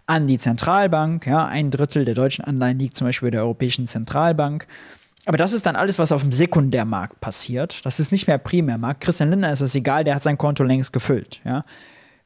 an 0.06 0.28
die 0.28 0.38
Zentralbank. 0.38 1.26
Ja, 1.26 1.46
ein 1.46 1.72
Drittel 1.72 2.06
der 2.06 2.16
deutschen 2.16 2.46
Anleihen 2.46 2.80
liegt 2.80 2.96
zum 2.96 3.08
Beispiel 3.08 3.28
bei 3.28 3.32
der 3.32 3.42
Europäischen 3.42 3.88
Zentralbank. 3.88 4.68
Aber 5.26 5.38
das 5.38 5.54
ist 5.54 5.66
dann 5.66 5.76
alles, 5.76 5.98
was 5.98 6.12
auf 6.12 6.22
dem 6.22 6.32
Sekundärmarkt 6.32 7.20
passiert. 7.20 7.86
Das 7.86 8.00
ist 8.00 8.12
nicht 8.12 8.28
mehr 8.28 8.38
Primärmarkt. 8.38 9.02
Christian 9.02 9.32
Lindner 9.32 9.52
ist 9.52 9.62
es 9.62 9.74
egal, 9.76 10.04
der 10.04 10.16
hat 10.16 10.24
sein 10.24 10.38
Konto 10.38 10.64
längst 10.64 10.94
gefüllt. 10.94 11.42
Ja? 11.44 11.64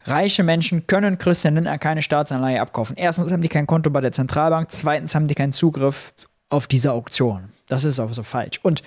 Reiche 0.03 0.43
Menschen 0.43 0.88
können 0.88 1.17
Christian 1.17 1.55
Lindner 1.55 1.77
keine 1.77 2.01
Staatsanleihe 2.01 2.62
abkaufen. 2.62 2.95
Erstens 2.97 3.31
haben 3.31 3.41
die 3.41 3.49
kein 3.49 3.67
Konto 3.67 3.89
bei 3.89 4.01
der 4.01 4.12
Zentralbank, 4.12 4.69
zweitens 4.71 5.15
haben 5.15 5.27
die 5.27 5.35
keinen 5.35 5.53
Zugriff 5.53 6.13
auf 6.49 6.67
diese 6.67 6.91
Auktion. 6.91 7.49
Das 7.67 7.83
ist 7.83 7.99
auch 7.99 8.13
so 8.13 8.23
falsch. 8.23 8.59
Und 8.63 8.81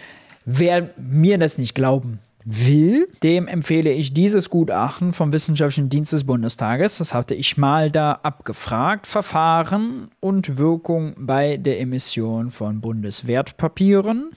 wer 0.44 0.90
mir 0.96 1.38
das 1.38 1.58
nicht 1.58 1.74
glauben 1.74 2.18
will, 2.44 3.08
dem 3.22 3.48
empfehle 3.48 3.92
ich 3.92 4.14
dieses 4.14 4.50
Gutachten 4.50 5.12
vom 5.12 5.32
Wissenschaftlichen 5.32 5.88
Dienst 5.88 6.12
des 6.12 6.24
Bundestages. 6.24 6.98
Das 6.98 7.14
hatte 7.14 7.34
ich 7.34 7.56
mal 7.56 7.90
da 7.90 8.12
abgefragt. 8.22 9.06
Verfahren 9.06 10.10
und 10.20 10.58
Wirkung 10.58 11.14
bei 11.18 11.56
der 11.56 11.80
Emission 11.80 12.50
von 12.50 12.80
Bundeswertpapieren. 12.80 14.30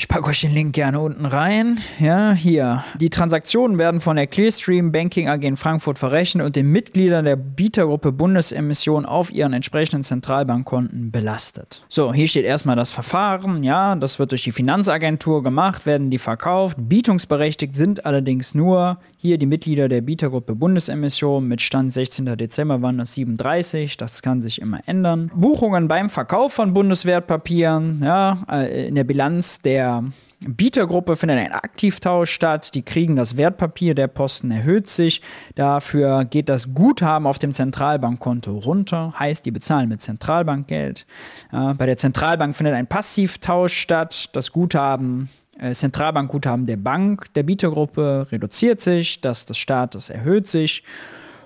Ich 0.00 0.08
packe 0.08 0.30
euch 0.30 0.40
den 0.40 0.54
Link 0.54 0.74
gerne 0.74 0.98
unten 0.98 1.26
rein. 1.26 1.78
Ja, 1.98 2.32
hier. 2.32 2.82
Die 2.98 3.10
Transaktionen 3.10 3.76
werden 3.76 4.00
von 4.00 4.16
der 4.16 4.26
Clearstream 4.26 4.92
Banking 4.92 5.28
AG 5.28 5.42
in 5.42 5.58
Frankfurt 5.58 5.98
verrechnet 5.98 6.46
und 6.46 6.56
den 6.56 6.72
Mitgliedern 6.72 7.26
der 7.26 7.36
Bietergruppe 7.36 8.10
Bundesemission 8.10 9.04
auf 9.04 9.30
ihren 9.30 9.52
entsprechenden 9.52 10.02
Zentralbankkonten 10.02 11.10
belastet. 11.10 11.84
So, 11.90 12.14
hier 12.14 12.28
steht 12.28 12.46
erstmal 12.46 12.76
das 12.76 12.92
Verfahren. 12.92 13.62
Ja, 13.62 13.94
das 13.94 14.18
wird 14.18 14.30
durch 14.30 14.42
die 14.42 14.52
Finanzagentur 14.52 15.42
gemacht, 15.42 15.84
werden 15.84 16.08
die 16.08 16.16
verkauft. 16.16 16.78
Bietungsberechtigt 16.80 17.74
sind 17.74 18.06
allerdings 18.06 18.54
nur 18.54 18.96
hier 19.20 19.36
die 19.36 19.46
Mitglieder 19.46 19.90
der 19.90 20.00
Bietergruppe 20.00 20.54
Bundesemission 20.54 21.46
mit 21.46 21.60
Stand 21.60 21.92
16. 21.92 22.24
Dezember 22.38 22.80
waren 22.80 22.96
das 22.96 23.14
37. 23.14 23.98
Das 23.98 24.22
kann 24.22 24.40
sich 24.40 24.62
immer 24.62 24.80
ändern. 24.86 25.30
Buchungen 25.34 25.88
beim 25.88 26.08
Verkauf 26.08 26.54
von 26.54 26.72
Bundeswertpapieren, 26.72 28.00
ja, 28.02 28.38
äh, 28.50 28.88
in 28.88 28.94
der 28.94 29.04
Bilanz 29.04 29.60
der 29.60 30.04
Bietergruppe 30.40 31.16
findet 31.16 31.38
ein 31.38 31.52
Aktivtausch 31.52 32.30
statt. 32.30 32.74
Die 32.74 32.80
kriegen 32.80 33.14
das 33.14 33.36
Wertpapier, 33.36 33.94
der 33.94 34.08
Posten 34.08 34.50
erhöht 34.50 34.88
sich. 34.88 35.20
Dafür 35.54 36.24
geht 36.24 36.48
das 36.48 36.72
Guthaben 36.72 37.26
auf 37.26 37.38
dem 37.38 37.52
Zentralbankkonto 37.52 38.56
runter. 38.56 39.12
Heißt, 39.18 39.44
die 39.44 39.50
bezahlen 39.50 39.90
mit 39.90 40.00
Zentralbankgeld. 40.00 41.04
Äh, 41.52 41.74
bei 41.74 41.84
der 41.84 41.98
Zentralbank 41.98 42.56
findet 42.56 42.74
ein 42.74 42.86
Passivtausch 42.86 43.74
statt. 43.76 44.30
Das 44.32 44.50
Guthaben 44.50 45.28
Zentralbankguthaben 45.72 46.66
der 46.66 46.76
Bank, 46.76 47.32
der 47.34 47.42
Bietergruppe 47.42 48.26
reduziert 48.30 48.80
sich, 48.80 49.20
das 49.20 49.46
des 49.46 49.58
Staates 49.58 50.10
erhöht 50.10 50.46
sich. 50.46 50.84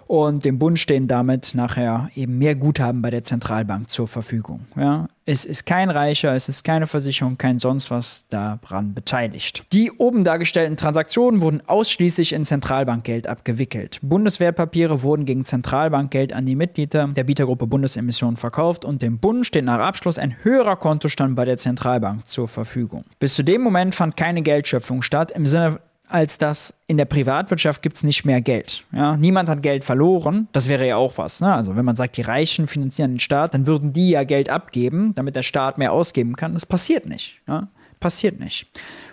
Und 0.07 0.44
dem 0.44 0.59
Bund 0.59 0.79
stehen 0.79 1.09
damit 1.09 1.55
nachher 1.55 2.11
eben 2.14 2.38
mehr 2.38 2.55
Guthaben 2.55 3.00
bei 3.00 3.11
der 3.11 3.24
Zentralbank 3.24 3.88
zur 3.88 4.07
Verfügung. 4.07 4.66
Ja, 4.77 5.09
es 5.26 5.44
ist 5.44 5.64
kein 5.64 5.90
Reicher, 5.90 6.34
es 6.34 6.48
ist 6.48 6.64
keine 6.64 6.87
Versicherung, 6.87 7.38
kein 7.38 7.58
sonst 7.58 7.90
was 7.90 8.26
daran 8.28 8.94
beteiligt. 8.94 9.64
Die 9.72 9.90
oben 9.90 10.24
dargestellten 10.24 10.76
Transaktionen 10.76 11.40
wurden 11.40 11.62
ausschließlich 11.66 12.32
in 12.32 12.44
Zentralbankgeld 12.44 13.26
abgewickelt. 13.26 13.98
Bundeswertpapiere 14.02 15.02
wurden 15.02 15.24
gegen 15.24 15.44
Zentralbankgeld 15.44 16.32
an 16.32 16.44
die 16.44 16.56
Mitglieder 16.56 17.08
der 17.08 17.24
Bietergruppe 17.24 17.66
Bundesemissionen 17.66 18.37
verkauft 18.37 18.84
und 18.84 19.00
dem 19.00 19.18
Bund 19.18 19.46
steht 19.46 19.64
nach 19.64 19.78
Abschluss 19.78 20.18
ein 20.18 20.37
höherer 20.42 20.76
Kontostand 20.76 21.37
bei 21.37 21.44
der 21.44 21.56
Zentralbank 21.56 22.26
zur 22.26 22.48
Verfügung. 22.48 23.04
Bis 23.18 23.34
zu 23.34 23.42
dem 23.42 23.62
Moment 23.62 23.94
fand 23.94 24.16
keine 24.16 24.42
Geldschöpfung 24.42 25.03
statt 25.03 25.30
im 25.30 25.46
Sinne 25.46 25.80
als 26.14 26.38
dass 26.38 26.74
in 26.86 26.96
der 26.96 27.06
Privatwirtschaft 27.06 27.82
gibt 27.82 27.96
es 27.96 28.04
nicht 28.04 28.24
mehr 28.24 28.40
Geld. 28.40 28.84
Ja? 28.92 29.16
Niemand 29.16 29.48
hat 29.48 29.64
Geld 29.64 29.82
verloren. 29.82 30.46
Das 30.52 30.68
wäre 30.68 30.86
ja 30.86 30.94
auch 30.94 31.18
was. 31.18 31.40
Ne? 31.40 31.52
Also 31.52 31.74
wenn 31.74 31.84
man 31.84 31.96
sagt, 31.96 32.16
die 32.16 32.22
Reichen 32.22 32.68
finanzieren 32.68 33.14
den 33.14 33.18
Staat, 33.18 33.52
dann 33.52 33.66
würden 33.66 33.92
die 33.92 34.10
ja 34.10 34.22
Geld 34.22 34.48
abgeben, 34.48 35.12
damit 35.16 35.34
der 35.34 35.42
Staat 35.42 35.76
mehr 35.76 35.90
ausgeben 35.90 36.36
kann. 36.36 36.54
Das 36.54 36.66
passiert 36.66 37.06
nicht. 37.06 37.40
Ja? 37.48 37.66
Passiert 37.98 38.38
nicht. 38.38 38.68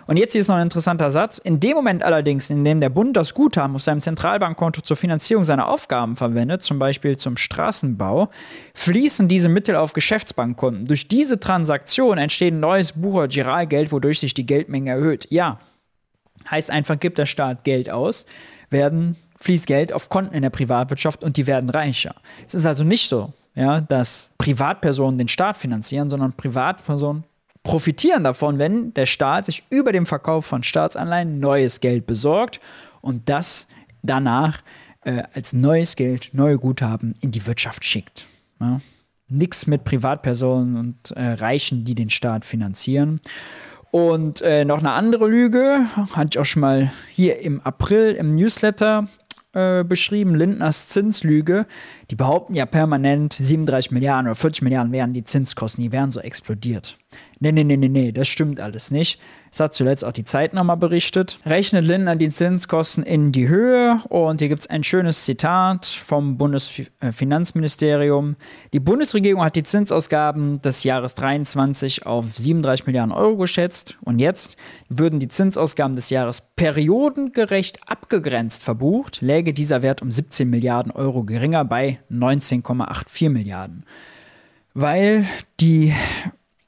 Und 0.06 0.16
jetzt 0.16 0.30
hier 0.30 0.42
ist 0.42 0.46
noch 0.46 0.54
ein 0.54 0.62
interessanter 0.62 1.10
Satz. 1.10 1.38
In 1.38 1.58
dem 1.58 1.74
Moment 1.74 2.04
allerdings, 2.04 2.50
in 2.50 2.64
dem 2.64 2.80
der 2.80 2.90
Bund 2.90 3.16
das 3.16 3.34
Guthaben 3.34 3.74
auf 3.74 3.82
seinem 3.82 4.00
Zentralbankkonto 4.00 4.82
zur 4.82 4.96
Finanzierung 4.96 5.42
seiner 5.42 5.66
Aufgaben 5.68 6.14
verwendet, 6.14 6.62
zum 6.62 6.78
Beispiel 6.78 7.16
zum 7.16 7.36
Straßenbau, 7.36 8.28
fließen 8.74 9.26
diese 9.26 9.48
Mittel 9.48 9.74
auf 9.74 9.92
Geschäftsbankkonten. 9.92 10.86
Durch 10.86 11.08
diese 11.08 11.40
Transaktion 11.40 12.18
entsteht 12.18 12.54
ein 12.54 12.60
neues 12.60 12.92
Bucher 12.92 13.26
Giralgeld, 13.26 13.90
wodurch 13.90 14.20
sich 14.20 14.34
die 14.34 14.46
Geldmenge 14.46 14.90
erhöht. 14.90 15.26
Ja, 15.30 15.58
Heißt 16.50 16.70
einfach, 16.70 16.98
gibt 16.98 17.18
der 17.18 17.26
Staat 17.26 17.64
Geld 17.64 17.90
aus, 17.90 18.26
werden 18.70 19.16
fließt 19.38 19.66
Geld 19.66 19.92
auf 19.92 20.08
Konten 20.08 20.34
in 20.34 20.42
der 20.42 20.50
Privatwirtschaft 20.50 21.24
und 21.24 21.36
die 21.36 21.46
werden 21.46 21.68
reicher. 21.70 22.14
Es 22.46 22.54
ist 22.54 22.66
also 22.66 22.84
nicht 22.84 23.08
so, 23.08 23.32
ja, 23.54 23.80
dass 23.80 24.32
Privatpersonen 24.38 25.18
den 25.18 25.28
Staat 25.28 25.56
finanzieren, 25.56 26.10
sondern 26.10 26.32
Privatpersonen 26.32 27.24
profitieren 27.62 28.24
davon, 28.24 28.58
wenn 28.58 28.94
der 28.94 29.06
Staat 29.06 29.46
sich 29.46 29.64
über 29.70 29.92
den 29.92 30.06
Verkauf 30.06 30.46
von 30.46 30.62
Staatsanleihen 30.62 31.38
neues 31.38 31.80
Geld 31.80 32.06
besorgt 32.06 32.60
und 33.00 33.28
das 33.28 33.66
danach 34.02 34.62
äh, 35.04 35.22
als 35.34 35.52
neues 35.52 35.96
Geld, 35.96 36.30
neue 36.32 36.58
Guthaben 36.58 37.14
in 37.20 37.30
die 37.30 37.46
Wirtschaft 37.46 37.84
schickt. 37.84 38.26
Ja. 38.60 38.80
Nichts 39.28 39.66
mit 39.66 39.84
Privatpersonen 39.84 40.76
und 40.76 41.10
äh, 41.12 41.32
Reichen, 41.32 41.84
die 41.84 41.94
den 41.94 42.10
Staat 42.10 42.44
finanzieren. 42.44 43.20
Und 43.92 44.40
äh, 44.40 44.64
noch 44.64 44.78
eine 44.78 44.92
andere 44.92 45.28
Lüge, 45.28 45.86
hatte 46.14 46.30
ich 46.32 46.38
auch 46.38 46.46
schon 46.46 46.62
mal 46.62 46.90
hier 47.10 47.40
im 47.40 47.60
April 47.60 48.12
im 48.14 48.34
Newsletter 48.34 49.06
äh, 49.52 49.84
beschrieben, 49.84 50.34
Lindners 50.34 50.88
Zinslüge. 50.88 51.66
Die 52.10 52.16
behaupten 52.16 52.54
ja 52.54 52.64
permanent, 52.64 53.34
37 53.34 53.90
Milliarden 53.90 54.28
oder 54.28 54.34
40 54.34 54.62
Milliarden 54.62 54.92
wären 54.92 55.12
die 55.12 55.24
Zinskosten, 55.24 55.84
die 55.84 55.92
wären 55.92 56.10
so 56.10 56.20
explodiert. 56.20 56.96
Nee, 57.38 57.52
nee, 57.52 57.64
nee, 57.64 57.76
nee, 57.76 57.90
nee, 57.90 58.12
das 58.12 58.28
stimmt 58.28 58.60
alles 58.60 58.90
nicht. 58.90 59.20
Das 59.52 59.60
hat 59.60 59.74
zuletzt 59.74 60.02
auch 60.02 60.12
die 60.12 60.24
Zeit 60.24 60.54
nochmal 60.54 60.78
berichtet. 60.78 61.38
Rechnet 61.44 61.84
Lindner 61.84 62.16
die 62.16 62.30
Zinskosten 62.30 63.04
in 63.04 63.32
die 63.32 63.48
Höhe 63.48 64.00
und 64.08 64.40
hier 64.40 64.48
gibt 64.48 64.62
es 64.62 64.70
ein 64.70 64.82
schönes 64.82 65.26
Zitat 65.26 65.84
vom 65.84 66.38
Bundesfinanzministerium. 66.38 68.36
Die 68.72 68.80
Bundesregierung 68.80 69.44
hat 69.44 69.54
die 69.54 69.62
Zinsausgaben 69.62 70.62
des 70.62 70.84
Jahres 70.84 71.14
23 71.16 72.06
auf 72.06 72.34
37 72.34 72.86
Milliarden 72.86 73.12
Euro 73.12 73.36
geschätzt 73.36 73.98
und 74.00 74.20
jetzt 74.20 74.56
würden 74.88 75.20
die 75.20 75.28
Zinsausgaben 75.28 75.96
des 75.96 76.08
Jahres 76.08 76.48
periodengerecht 76.56 77.80
abgegrenzt 77.86 78.62
verbucht, 78.62 79.20
läge 79.20 79.52
dieser 79.52 79.82
Wert 79.82 80.00
um 80.00 80.10
17 80.10 80.48
Milliarden 80.48 80.92
Euro 80.92 81.24
geringer 81.24 81.66
bei 81.66 81.98
19,84 82.10 83.28
Milliarden. 83.28 83.84
Weil 84.72 85.26
die 85.60 85.92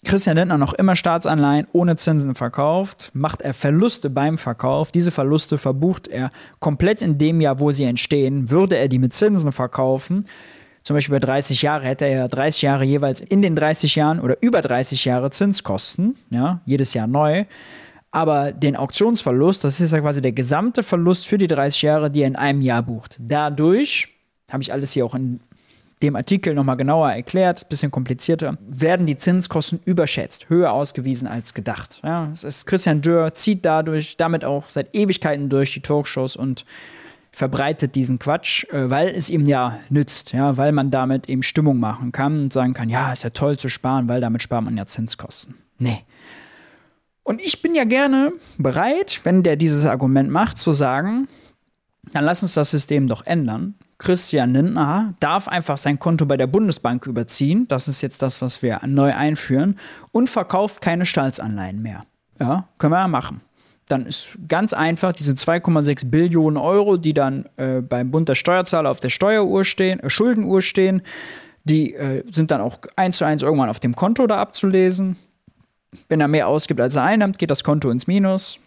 Christian 0.05 0.37
Lindner 0.37 0.59
noch 0.59 0.75
immer 0.75 0.95
Staatsanleihen 0.97 1.67
ohne 1.73 1.97
Zinsen 1.97 2.35
verkauft, 2.35 3.11
macht 3.15 3.43
er 3.43 3.55
Verluste 3.55 4.11
beim 4.11 4.39
Verkauf. 4.39 4.93
Diese 4.93 5.11
Verluste 5.11 5.59
verbucht 5.59 6.09
er 6.09 6.31
komplett 6.61 7.03
in 7.03 7.19
dem 7.19 7.41
Jahr, 7.41 7.61
wo 7.61 7.71
sie 7.73 7.85
entstehen. 7.85 8.51
Würde 8.51 8.77
er 8.77 8.89
die 8.89 8.99
mit 8.99 9.13
Zinsen 9.13 9.53
verkaufen, 9.53 10.27
zum 10.85 10.95
Beispiel 10.95 11.17
über 11.17 11.27
30 11.27 11.63
Jahre, 11.63 11.87
hätte 11.87 12.05
er 12.05 12.19
ja 12.19 12.29
30 12.29 12.63
Jahre 12.63 12.85
jeweils 12.85 13.23
in 13.23 13.41
den 13.41 13.57
30 13.57 13.97
Jahren 13.97 14.21
oder 14.21 14.37
über 14.43 14.61
30 14.61 15.07
Jahre 15.07 15.31
Zinskosten, 15.31 16.17
ja, 16.31 16.61
jedes 16.67 16.93
Jahr 16.93 17.07
neu. 17.07 17.47
Aber 18.11 18.53
den 18.53 18.77
Auktionsverlust, 18.77 19.65
das 19.65 19.81
ist 19.81 19.93
ja 19.93 20.01
quasi 20.01 20.21
der 20.21 20.33
gesamte 20.33 20.83
Verlust 20.83 21.27
für 21.27 21.39
die 21.39 21.49
30 21.49 21.83
Jahre, 21.83 22.11
die 22.11 22.21
er 22.21 22.29
in 22.29 22.37
einem 22.37 22.61
Jahr 22.61 22.83
bucht. 22.83 23.17
Dadurch, 23.19 24.09
habe 24.53 24.63
ich 24.63 24.73
alles 24.73 24.93
hier 24.93 25.07
auch 25.07 25.15
in 25.15 25.41
dem 26.05 26.17
Artikel 26.17 26.55
nochmal 26.55 26.77
genauer 26.77 27.11
erklärt, 27.11 27.69
bisschen 27.69 27.91
komplizierter, 27.91 28.59
werden 28.67 29.07
die 29.07 29.17
Zinskosten 29.17 29.81
überschätzt, 29.85 30.49
höher 30.49 30.73
ausgewiesen 30.73 31.27
als 31.27 31.55
gedacht. 31.55 32.01
Ja, 32.05 32.31
es 32.33 32.45
ist 32.45 32.67
Christian 32.67 33.01
Dürr 33.01 33.35
zieht 33.35 33.65
dadurch, 33.65 34.17
damit 34.17 34.45
auch 34.45 34.69
seit 34.69 34.95
Ewigkeiten 34.95 35.49
durch 35.49 35.73
die 35.73 35.81
Talkshows 35.81 36.37
und 36.37 36.65
verbreitet 37.33 37.95
diesen 37.97 38.19
Quatsch, 38.19 38.65
äh, 38.71 38.91
weil 38.91 39.09
es 39.09 39.29
ihm 39.29 39.49
ja 39.49 39.79
nützt, 39.89 40.33
ja, 40.33 40.57
weil 40.57 40.73
man 40.73 40.91
damit 40.91 41.29
eben 41.29 41.43
Stimmung 41.43 41.81
machen 41.81 42.13
kann 42.13 42.45
und 42.45 42.53
sagen 42.53 42.75
kann, 42.75 42.89
ja, 42.89 43.13
ist 43.13 43.25
ja 43.25 43.31
toll 43.31 43.59
zu 43.59 43.69
sparen, 43.69 44.09
weil 44.09 44.21
damit 44.21 44.43
spart 44.43 44.65
man 44.65 44.77
ja 44.77 44.87
Zinskosten. 44.87 45.57
Nee. 45.79 46.05
Und 47.25 47.41
ich 47.41 47.63
bin 47.63 47.75
ja 47.75 47.85
gerne 47.85 48.33
bereit, 48.59 49.21
wenn 49.25 49.43
der 49.43 49.57
dieses 49.57 49.85
Argument 49.85 50.31
macht, 50.31 50.59
zu 50.59 50.73
sagen, 50.73 51.27
dann 52.13 52.25
lass 52.25 52.43
uns 52.43 52.55
das 52.55 52.71
System 52.71 53.09
doch 53.09 53.27
ändern 53.27 53.75
Christian 54.05 54.53
Lindner 54.53 55.15
darf 55.19 55.49
einfach 55.49 55.79
sein 55.79 55.99
Konto 55.99 56.27
bei 56.27 56.37
der 56.37 56.47
Bundesbank 56.47 57.07
überziehen. 57.07 57.67
Das 57.69 57.89
ist 57.89 58.03
jetzt 58.03 58.21
das, 58.21 58.43
was 58.43 58.63
wir 58.63 58.81
neu 58.87 59.15
einführen. 59.15 59.79
Und 60.13 60.29
verkauft 60.29 60.83
keine 60.83 61.07
Staatsanleihen 61.07 61.81
mehr. 61.81 62.05
Ja, 62.39 62.69
können 62.77 62.93
wir 62.93 62.99
ja 62.99 63.09
machen. 63.09 63.41
Dann 63.89 64.05
ist 64.05 64.37
ganz 64.47 64.75
einfach 64.75 65.15
diese 65.15 65.33
2,6 65.33 66.11
Billionen 66.11 66.59
Euro, 66.59 66.99
die 66.99 67.15
dann 67.15 67.47
äh, 67.57 67.81
beim 67.81 68.11
Bund 68.11 68.29
der 68.29 68.35
Steuerzahler 68.35 68.91
auf 68.91 69.01
der 69.01 69.11
Steueruhr 69.11 69.65
stehen, 69.65 70.01
äh, 70.01 70.11
Schuldenuhr 70.11 70.61
stehen, 70.61 71.01
die 71.65 71.95
äh, 71.95 72.25
sind 72.31 72.51
dann 72.51 72.61
auch 72.61 72.79
eins 72.97 73.19
zu 73.19 73.25
eins 73.25 73.43
irgendwann 73.43 73.71
auf 73.71 73.81
dem 73.81 73.97
Konto 73.97 74.27
da 74.27 74.37
abzulesen. 74.37 75.17
Wenn 76.09 76.21
er 76.21 76.29
mehr 76.29 76.49
ausgibt, 76.49 76.81
als 76.81 76.97
er 76.97 77.05
einnimmt, 77.05 77.39
geht 77.39 77.51
das 77.51 77.65
Konto 77.65 77.91
ins 77.91 78.07
Minus. 78.07 78.59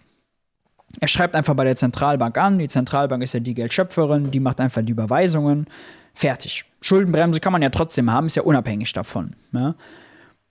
Er 1.00 1.08
schreibt 1.08 1.36
einfach 1.36 1.54
bei 1.54 1.64
der 1.64 1.76
Zentralbank 1.76 2.38
an. 2.38 2.58
Die 2.60 2.68
Zentralbank 2.68 3.24
ist 3.24 3.34
ja 3.34 3.40
die 3.40 3.54
Geldschöpferin, 3.54 4.32
die 4.32 4.40
macht 4.40 4.60
einfach 4.60 4.82
die 4.82 4.92
Überweisungen. 4.92 5.68
Fertig. 6.14 6.66
Schuldenbremse 6.82 7.40
kann 7.40 7.54
man 7.54 7.62
ja 7.62 7.70
trotzdem 7.70 8.12
haben, 8.12 8.28
ist 8.28 8.36
ja 8.36 8.44
unabhängig 8.44 8.92
davon. 8.94 9.36
Ja, 9.52 9.76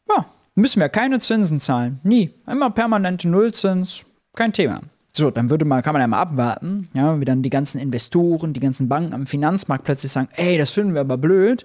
ja 0.09 0.27
müssen 0.55 0.81
wir 0.81 0.89
keine 0.89 1.21
Zinsen 1.21 1.61
zahlen. 1.61 2.01
Nie. 2.03 2.31
Immer 2.47 2.71
permanente 2.71 3.29
Nullzins. 3.29 4.05
Kein 4.35 4.53
Thema. 4.53 4.81
So, 5.13 5.31
dann 5.31 5.49
würde 5.49 5.65
man, 5.65 5.83
kann 5.83 5.95
man 5.95 6.03
ja 6.03 6.09
mal 6.09 6.21
abwarten, 6.21 6.91
ja, 6.93 7.19
wie 7.19 7.25
dann 7.25 7.43
die 7.43 7.49
ganzen 7.49 7.81
Investoren, 7.81 8.53
die 8.53 8.61
ganzen 8.61 8.87
Banken 8.87 9.15
am 9.15 9.25
Finanzmarkt 9.25 9.85
plötzlich 9.85 10.13
sagen, 10.13 10.29
ey, 10.37 10.59
das 10.59 10.73
finden 10.73 10.93
wir 10.93 11.01
aber 11.01 11.17
blöd, 11.17 11.65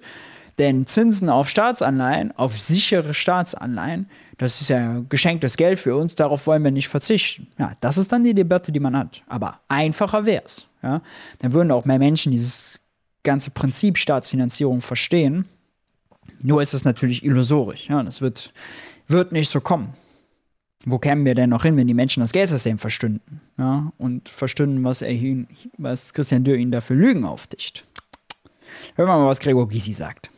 denn 0.58 0.86
Zinsen 0.86 1.28
auf 1.28 1.50
Staatsanleihen, 1.50 2.32
auf 2.38 2.58
sichere 2.58 3.12
Staatsanleihen, 3.12 4.08
das 4.42 4.60
ist 4.60 4.70
ja 4.70 5.00
geschenktes 5.08 5.56
Geld 5.56 5.78
für 5.78 5.94
uns, 5.94 6.16
darauf 6.16 6.48
wollen 6.48 6.64
wir 6.64 6.72
nicht 6.72 6.88
verzichten. 6.88 7.46
Ja, 7.58 7.76
das 7.80 7.96
ist 7.96 8.10
dann 8.10 8.24
die 8.24 8.34
Debatte, 8.34 8.72
die 8.72 8.80
man 8.80 8.96
hat. 8.96 9.22
Aber 9.28 9.60
einfacher 9.68 10.26
wäre 10.26 10.42
es. 10.44 10.66
Ja? 10.82 11.00
Dann 11.38 11.52
würden 11.52 11.70
auch 11.70 11.84
mehr 11.84 12.00
Menschen 12.00 12.32
dieses 12.32 12.80
ganze 13.22 13.52
Prinzip 13.52 13.96
Staatsfinanzierung 13.96 14.80
verstehen. 14.80 15.44
Nur 16.40 16.60
ist 16.60 16.74
es 16.74 16.84
natürlich 16.84 17.24
illusorisch. 17.24 17.88
Ja? 17.88 18.02
Das 18.02 18.20
wird, 18.20 18.52
wird 19.06 19.30
nicht 19.30 19.48
so 19.48 19.60
kommen. 19.60 19.94
Wo 20.86 20.98
kämen 20.98 21.24
wir 21.24 21.36
denn 21.36 21.50
noch 21.50 21.62
hin, 21.62 21.76
wenn 21.76 21.86
die 21.86 21.94
Menschen 21.94 22.20
das 22.20 22.32
Geldsystem 22.32 22.78
verstünden? 22.78 23.40
Ja? 23.58 23.92
Und 23.96 24.28
verstünden, 24.28 24.82
was, 24.82 25.02
er, 25.02 25.16
was 25.78 26.12
Christian 26.12 26.42
Dürr 26.42 26.56
ihnen 26.56 26.72
dafür 26.72 26.96
Lügen 26.96 27.24
aufdicht. 27.24 27.84
Hören 28.96 29.08
wir 29.08 29.18
mal, 29.18 29.28
was 29.28 29.38
Gregor 29.38 29.68
Gysi 29.68 29.92
sagt. 29.92 30.31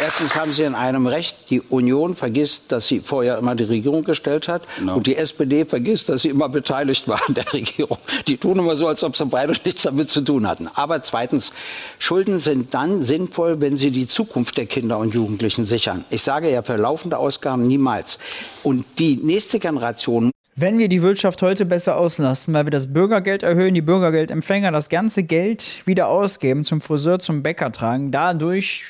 Erstens 0.00 0.36
haben 0.36 0.52
Sie 0.52 0.62
in 0.62 0.74
einem 0.76 1.06
Recht, 1.06 1.50
die 1.50 1.60
Union 1.60 2.14
vergisst, 2.14 2.64
dass 2.68 2.86
sie 2.86 3.00
vorher 3.00 3.38
immer 3.38 3.56
die 3.56 3.64
Regierung 3.64 4.04
gestellt 4.04 4.46
hat. 4.46 4.62
No. 4.80 4.94
Und 4.94 5.06
die 5.06 5.16
SPD 5.16 5.64
vergisst, 5.64 6.08
dass 6.08 6.22
sie 6.22 6.28
immer 6.28 6.48
beteiligt 6.48 7.08
war 7.08 7.20
an 7.26 7.34
der 7.34 7.52
Regierung. 7.52 7.98
Die 8.26 8.36
tun 8.36 8.58
immer 8.58 8.76
so, 8.76 8.86
als 8.86 9.02
ob 9.02 9.16
sie 9.16 9.26
beide 9.26 9.52
nichts 9.64 9.82
damit 9.82 10.08
zu 10.08 10.20
tun 10.20 10.46
hatten. 10.46 10.68
Aber 10.74 11.02
zweitens, 11.02 11.52
Schulden 11.98 12.38
sind 12.38 12.74
dann 12.74 13.02
sinnvoll, 13.02 13.60
wenn 13.60 13.76
sie 13.76 13.90
die 13.90 14.06
Zukunft 14.06 14.56
der 14.56 14.66
Kinder 14.66 14.98
und 14.98 15.14
Jugendlichen 15.14 15.64
sichern. 15.64 16.04
Ich 16.10 16.22
sage 16.22 16.50
ja, 16.50 16.62
für 16.62 16.76
laufende 16.76 17.18
Ausgaben 17.18 17.66
niemals. 17.66 18.18
Und 18.62 18.84
die 18.98 19.16
nächste 19.16 19.58
Generation 19.58 20.30
wenn 20.60 20.80
wir 20.80 20.88
die 20.88 21.02
Wirtschaft 21.02 21.40
heute 21.42 21.64
besser 21.64 21.96
auslasten, 21.96 22.52
weil 22.52 22.66
wir 22.66 22.72
das 22.72 22.92
Bürgergeld 22.92 23.44
erhöhen, 23.44 23.74
die 23.74 23.80
Bürgergeldempfänger 23.80 24.72
das 24.72 24.88
ganze 24.88 25.22
Geld 25.22 25.86
wieder 25.86 26.08
ausgeben, 26.08 26.64
zum 26.64 26.80
Friseur, 26.80 27.20
zum 27.20 27.44
Bäcker 27.44 27.70
tragen, 27.70 28.10
dadurch 28.10 28.82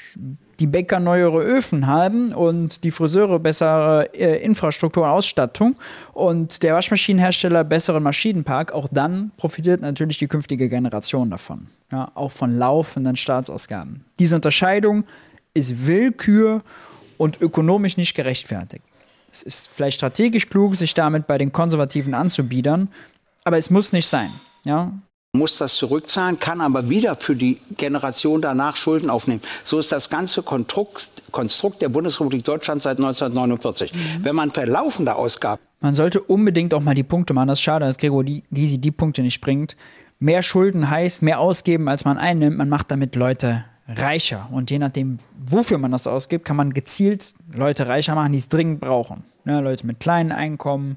die 0.61 0.67
Bäcker 0.67 0.99
neuere 0.99 1.41
Öfen 1.41 1.87
haben 1.87 2.33
und 2.33 2.83
die 2.83 2.91
Friseure 2.91 3.39
bessere 3.39 4.13
äh, 4.15 4.43
Infrastruktur 4.43 5.05
und 5.05 5.11
Ausstattung 5.11 5.77
und 6.13 6.63
der 6.63 6.75
Waschmaschinenhersteller 6.75 7.65
besseren 7.65 8.03
Maschinenpark, 8.03 8.73
auch 8.73 8.89
dann 8.91 9.31
profitiert 9.37 9.81
natürlich 9.81 10.19
die 10.19 10.27
künftige 10.27 10.69
Generation 10.69 11.31
davon. 11.31 11.69
Ja, 11.93 12.11
auch 12.15 12.33
von 12.33 12.55
laufenden 12.57 13.17
Staatsausgaben. 13.17 14.05
Diese 14.19 14.35
Unterscheidung 14.35 15.05
ist 15.55 15.87
Willkür 15.87 16.63
und 17.17 17.41
ökonomisch 17.41 17.97
nicht 17.97 18.15
gerechtfertigt. 18.15 18.85
Es 19.31 19.43
ist 19.43 19.69
vielleicht 19.69 19.97
strategisch 19.97 20.49
klug, 20.49 20.75
sich 20.75 20.95
damit 20.95 21.27
bei 21.27 21.39
den 21.39 21.53
Konservativen 21.53 22.15
anzubiedern, 22.15 22.89
aber 23.45 23.59
es 23.59 23.71
muss 23.71 23.93
nicht 23.93 24.07
sein. 24.07 24.31
Ja? 24.65 24.93
Muss 25.33 25.59
das 25.59 25.77
zurückzahlen, 25.77 26.41
kann 26.41 26.61
aber 26.61 26.89
wieder 26.89 27.17
für 27.17 27.37
die 27.37 27.59
Generation 27.77 28.41
danach 28.41 28.77
Schulden 28.77 29.11
aufnehmen. 29.11 29.43
So 29.63 29.79
ist 29.79 29.93
das 29.93 30.09
ganze 30.09 30.43
Konstrukt, 30.43 31.11
Konstrukt 31.31 31.83
der 31.83 31.91
Bundesrepublik 31.91 32.45
Deutschland 32.45 32.83
seit 32.83 32.99
1949. 32.99 33.93
Mhm. 33.93 34.25
Wenn 34.25 34.35
man 34.35 34.51
verlaufende 34.51 35.15
Ausgaben. 35.15 35.61
Man 35.81 35.95
sollte 35.95 36.21
unbedingt 36.21 36.73
auch 36.73 36.81
mal 36.81 36.95
die 36.95 37.03
Punkte 37.03 37.35
machen. 37.35 37.49
Das 37.49 37.59
ist 37.59 37.63
schade, 37.63 37.85
dass 37.85 37.99
Gregor 37.99 38.25
Gysi 38.25 38.79
die 38.79 38.91
Punkte 38.91 39.23
nicht 39.23 39.41
bringt. 39.41 39.77
Mehr 40.19 40.43
Schulden 40.43 40.91
heißt 40.91 41.23
mehr 41.23 41.39
ausgeben, 41.39 41.89
als 41.89 42.05
man 42.05 42.19
einnimmt. 42.19 42.57
Man 42.57 42.69
macht 42.69 42.91
damit 42.91 43.15
Leute 43.15 43.65
reicher. 43.87 44.49
Und 44.51 44.71
je 44.71 44.79
nachdem, 44.79 45.19
wofür 45.39 45.79
man 45.79 45.93
das 45.93 46.07
ausgibt, 46.07 46.45
kann 46.45 46.57
man 46.57 46.73
gezielt 46.73 47.35
Leute 47.53 47.87
reicher 47.87 48.15
machen, 48.15 48.33
die 48.33 48.39
es 48.39 48.49
dringend 48.49 48.81
brauchen. 48.81 49.25
Ja, 49.45 49.61
Leute 49.61 49.87
mit 49.87 50.01
kleinen 50.01 50.33
Einkommen, 50.33 50.97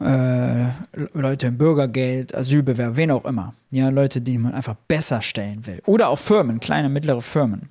äh, 0.00 0.68
Leute 1.14 1.48
im 1.48 1.58
Bürgergeld, 1.58 2.34
Asylbewerber, 2.34 2.96
wen 2.96 3.10
auch 3.10 3.24
immer. 3.24 3.54
Ja, 3.70 3.88
Leute, 3.88 4.20
die 4.20 4.38
man 4.38 4.54
einfach 4.54 4.76
besser 4.86 5.22
stellen 5.22 5.66
will. 5.66 5.82
Oder 5.86 6.08
auch 6.08 6.18
Firmen, 6.18 6.60
kleine, 6.60 6.88
mittlere 6.88 7.20
Firmen. 7.20 7.70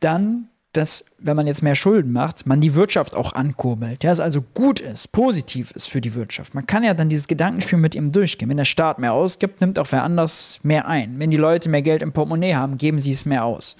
Dann, 0.00 0.48
dass, 0.72 1.06
wenn 1.18 1.36
man 1.36 1.46
jetzt 1.46 1.62
mehr 1.62 1.74
Schulden 1.74 2.12
macht, 2.12 2.46
man 2.46 2.60
die 2.60 2.74
Wirtschaft 2.74 3.14
auch 3.14 3.32
ankurbelt. 3.32 4.04
Ja, 4.04 4.12
es 4.12 4.20
also 4.20 4.42
gut 4.42 4.80
ist, 4.80 5.10
positiv 5.12 5.70
ist 5.70 5.88
für 5.88 6.00
die 6.00 6.14
Wirtschaft. 6.14 6.54
Man 6.54 6.66
kann 6.66 6.84
ja 6.84 6.92
dann 6.92 7.08
dieses 7.08 7.28
Gedankenspiel 7.28 7.78
mit 7.78 7.94
ihm 7.94 8.12
durchgehen. 8.12 8.50
Wenn 8.50 8.58
der 8.58 8.64
Staat 8.66 8.98
mehr 8.98 9.14
ausgibt, 9.14 9.60
nimmt 9.60 9.78
auch 9.78 9.88
wer 9.90 10.02
anders 10.02 10.60
mehr 10.62 10.86
ein. 10.86 11.18
Wenn 11.18 11.30
die 11.30 11.38
Leute 11.38 11.70
mehr 11.70 11.82
Geld 11.82 12.02
im 12.02 12.12
Portemonnaie 12.12 12.54
haben, 12.54 12.76
geben 12.76 12.98
sie 12.98 13.12
es 13.12 13.24
mehr 13.24 13.44
aus. 13.44 13.76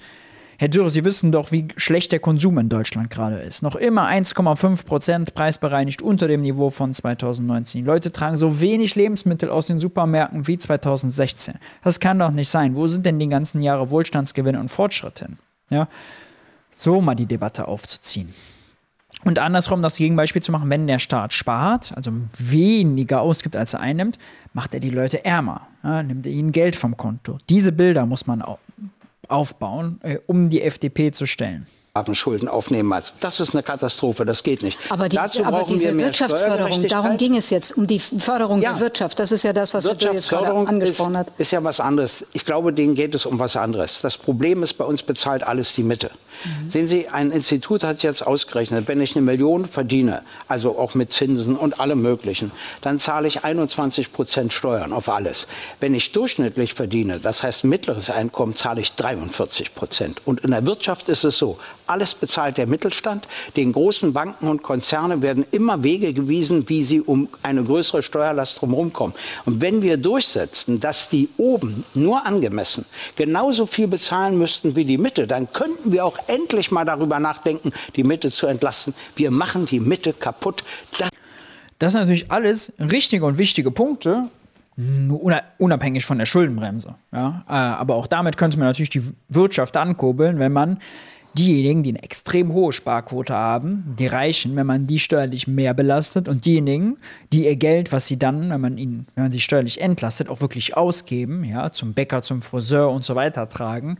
Herr 0.59 0.69
Dürr, 0.69 0.89
Sie 0.89 1.05
wissen 1.05 1.31
doch, 1.31 1.51
wie 1.51 1.67
schlecht 1.77 2.11
der 2.11 2.19
Konsum 2.19 2.57
in 2.57 2.67
Deutschland 2.67 3.11
gerade 3.11 3.37
ist. 3.37 3.61
Noch 3.61 3.75
immer 3.75 4.07
1,5 4.07 4.85
Prozent 4.85 5.35
preisbereinigt 5.35 6.01
unter 6.01 6.27
dem 6.27 6.41
Niveau 6.41 6.71
von 6.71 6.95
2019. 6.95 7.81
Die 7.81 7.87
Leute 7.87 8.11
tragen 8.11 8.37
so 8.37 8.59
wenig 8.59 8.95
Lebensmittel 8.95 9.51
aus 9.51 9.67
den 9.67 9.79
Supermärkten 9.79 10.47
wie 10.47 10.57
2016. 10.57 11.55
Das 11.83 11.99
kann 11.99 12.17
doch 12.17 12.31
nicht 12.31 12.49
sein. 12.49 12.75
Wo 12.75 12.87
sind 12.87 13.05
denn 13.05 13.19
die 13.19 13.29
ganzen 13.29 13.61
Jahre 13.61 13.91
Wohlstandsgewinne 13.91 14.59
und 14.59 14.69
Fortschritt 14.69 15.19
hin? 15.19 15.37
Ja, 15.69 15.87
so 16.71 17.01
mal 17.01 17.13
die 17.13 17.27
Debatte 17.27 17.67
aufzuziehen. 17.67 18.33
Und 19.25 19.37
andersrum 19.37 19.83
das 19.83 19.97
Gegenbeispiel 19.97 20.41
zu 20.41 20.51
machen, 20.51 20.69
wenn 20.71 20.87
der 20.87 20.99
Staat 20.99 21.33
spart, 21.33 21.93
also 21.95 22.11
weniger 22.37 23.21
ausgibt, 23.21 23.55
als 23.55 23.75
er 23.75 23.81
einnimmt, 23.81 24.17
macht 24.53 24.73
er 24.73 24.79
die 24.79 24.89
Leute 24.89 25.23
ärmer, 25.23 25.67
ja, 25.83 26.01
nimmt 26.01 26.25
er 26.25 26.31
ihnen 26.31 26.51
Geld 26.51 26.75
vom 26.75 26.97
Konto. 26.97 27.37
Diese 27.49 27.71
Bilder 27.71 28.05
muss 28.05 28.25
man 28.25 28.41
auch 28.41 28.59
aufbauen, 29.29 29.99
äh, 30.03 30.19
um 30.25 30.49
die 30.49 30.61
FDP 30.61 31.11
zu 31.11 31.25
stellen. 31.25 31.67
Schulden 32.15 32.47
aufnehmen 32.47 32.91
als. 32.93 33.13
Das 33.19 33.39
ist 33.39 33.53
eine 33.53 33.63
Katastrophe, 33.63 34.25
das 34.25 34.43
geht 34.43 34.63
nicht. 34.63 34.77
Aber, 34.89 35.09
die, 35.09 35.17
aber 35.19 35.65
diese 35.69 35.97
Wirtschaftsförderung, 35.97 36.87
darum 36.87 37.17
ging 37.17 37.35
es 37.35 37.49
jetzt, 37.49 37.77
um 37.77 37.87
die 37.87 37.99
Förderung 37.99 38.61
ja. 38.61 38.73
der 38.73 38.79
Wirtschaft. 38.79 39.19
Das 39.19 39.31
ist 39.31 39.43
ja 39.43 39.53
das, 39.53 39.73
was 39.73 39.87
Herr 39.87 40.13
jetzt 40.13 40.29
gerade 40.29 40.53
angesprochen 40.53 41.13
ist, 41.13 41.17
hat. 41.17 41.31
Ist 41.37 41.51
ja 41.51 41.63
was 41.63 41.79
anderes. 41.79 42.25
Ich 42.33 42.45
glaube, 42.45 42.73
denen 42.73 42.95
geht 42.95 43.15
es 43.15 43.25
um 43.25 43.39
was 43.39 43.55
anderes. 43.55 44.01
Das 44.01 44.17
Problem 44.17 44.63
ist, 44.63 44.73
bei 44.73 44.85
uns 44.85 45.03
bezahlt 45.03 45.43
alles 45.43 45.73
die 45.73 45.83
Mitte. 45.83 46.11
Mhm. 46.43 46.69
Sehen 46.69 46.87
Sie, 46.87 47.07
ein 47.07 47.31
Institut 47.31 47.83
hat 47.83 48.03
jetzt 48.03 48.25
ausgerechnet, 48.25 48.87
wenn 48.87 49.01
ich 49.01 49.15
eine 49.15 49.25
Million 49.25 49.67
verdiene, 49.67 50.21
also 50.47 50.77
auch 50.77 50.95
mit 50.95 51.13
Zinsen 51.13 51.55
und 51.55 51.79
allem 51.79 52.01
Möglichen, 52.01 52.51
dann 52.81 52.99
zahle 52.99 53.27
ich 53.27 53.43
21 53.43 54.11
Prozent 54.11 54.53
Steuern 54.53 54.93
auf 54.93 55.09
alles. 55.09 55.47
Wenn 55.79 55.95
ich 55.95 56.11
durchschnittlich 56.11 56.73
verdiene, 56.73 57.19
das 57.19 57.43
heißt 57.43 57.63
mittleres 57.63 58.09
Einkommen, 58.09 58.55
zahle 58.55 58.81
ich 58.81 58.93
43 58.93 59.75
Prozent. 59.75 60.21
Und 60.25 60.41
in 60.41 60.51
der 60.51 60.65
Wirtschaft 60.65 61.09
ist 61.09 61.23
es 61.23 61.37
so, 61.37 61.57
alles 61.87 62.15
bezahlt 62.15 62.57
der 62.57 62.67
Mittelstand. 62.67 63.27
Den 63.55 63.71
großen 63.71 64.13
Banken 64.13 64.47
und 64.47 64.63
Konzernen 64.63 65.21
werden 65.21 65.45
immer 65.51 65.83
Wege 65.83 66.13
gewiesen, 66.13 66.67
wie 66.69 66.83
sie 66.83 67.01
um 67.01 67.29
eine 67.43 67.63
größere 67.63 68.03
Steuerlast 68.03 68.61
drumherum 68.61 68.93
kommen. 68.93 69.13
Und 69.45 69.61
wenn 69.61 69.81
wir 69.81 69.97
durchsetzen, 69.97 70.79
dass 70.79 71.09
die 71.09 71.29
oben 71.37 71.83
nur 71.93 72.25
angemessen 72.25 72.85
genauso 73.15 73.65
viel 73.65 73.87
bezahlen 73.87 74.37
müssten 74.37 74.75
wie 74.75 74.85
die 74.85 74.97
Mitte, 74.97 75.27
dann 75.27 75.51
könnten 75.51 75.91
wir 75.91 76.05
auch 76.05 76.17
endlich 76.27 76.71
mal 76.71 76.85
darüber 76.85 77.19
nachdenken, 77.19 77.71
die 77.95 78.03
Mitte 78.03 78.31
zu 78.31 78.47
entlasten. 78.47 78.93
Wir 79.15 79.31
machen 79.31 79.65
die 79.65 79.79
Mitte 79.79 80.13
kaputt. 80.13 80.63
Das, 80.97 81.09
das 81.79 81.93
sind 81.93 82.01
natürlich 82.01 82.31
alles 82.31 82.73
richtige 82.79 83.25
und 83.25 83.37
wichtige 83.37 83.71
Punkte, 83.71 84.29
unabhängig 85.57 86.05
von 86.05 86.19
der 86.19 86.25
Schuldenbremse. 86.25 86.95
Ja? 87.11 87.43
Äh, 87.47 87.53
aber 87.53 87.95
auch 87.95 88.07
damit 88.07 88.37
könnte 88.37 88.59
man 88.59 88.67
natürlich 88.67 88.91
die 88.91 89.01
Wirtschaft 89.29 89.75
ankurbeln, 89.75 90.37
wenn 90.39 90.53
man 90.53 90.79
diejenigen, 91.33 91.83
die 91.83 91.89
eine 91.89 92.03
extrem 92.03 92.51
hohe 92.53 92.73
Sparquote 92.73 93.33
haben, 93.33 93.95
die 93.99 94.07
Reichen, 94.07 94.55
wenn 94.55 94.65
man 94.65 94.87
die 94.87 94.99
steuerlich 94.99 95.47
mehr 95.47 95.73
belastet 95.73 96.27
und 96.27 96.45
diejenigen, 96.45 96.97
die 97.31 97.45
ihr 97.45 97.55
Geld, 97.55 97.91
was 97.91 98.07
sie 98.07 98.17
dann, 98.17 98.49
wenn 98.49 98.61
man 98.61 98.77
ihnen, 98.77 99.07
wenn 99.15 99.25
man 99.25 99.31
sie 99.31 99.39
steuerlich 99.39 99.81
entlastet, 99.81 100.29
auch 100.29 100.41
wirklich 100.41 100.75
ausgeben, 100.75 101.43
ja, 101.43 101.71
zum 101.71 101.93
Bäcker, 101.93 102.21
zum 102.21 102.41
Friseur 102.41 102.89
und 102.89 103.03
so 103.03 103.15
weiter 103.15 103.47
tragen, 103.49 103.97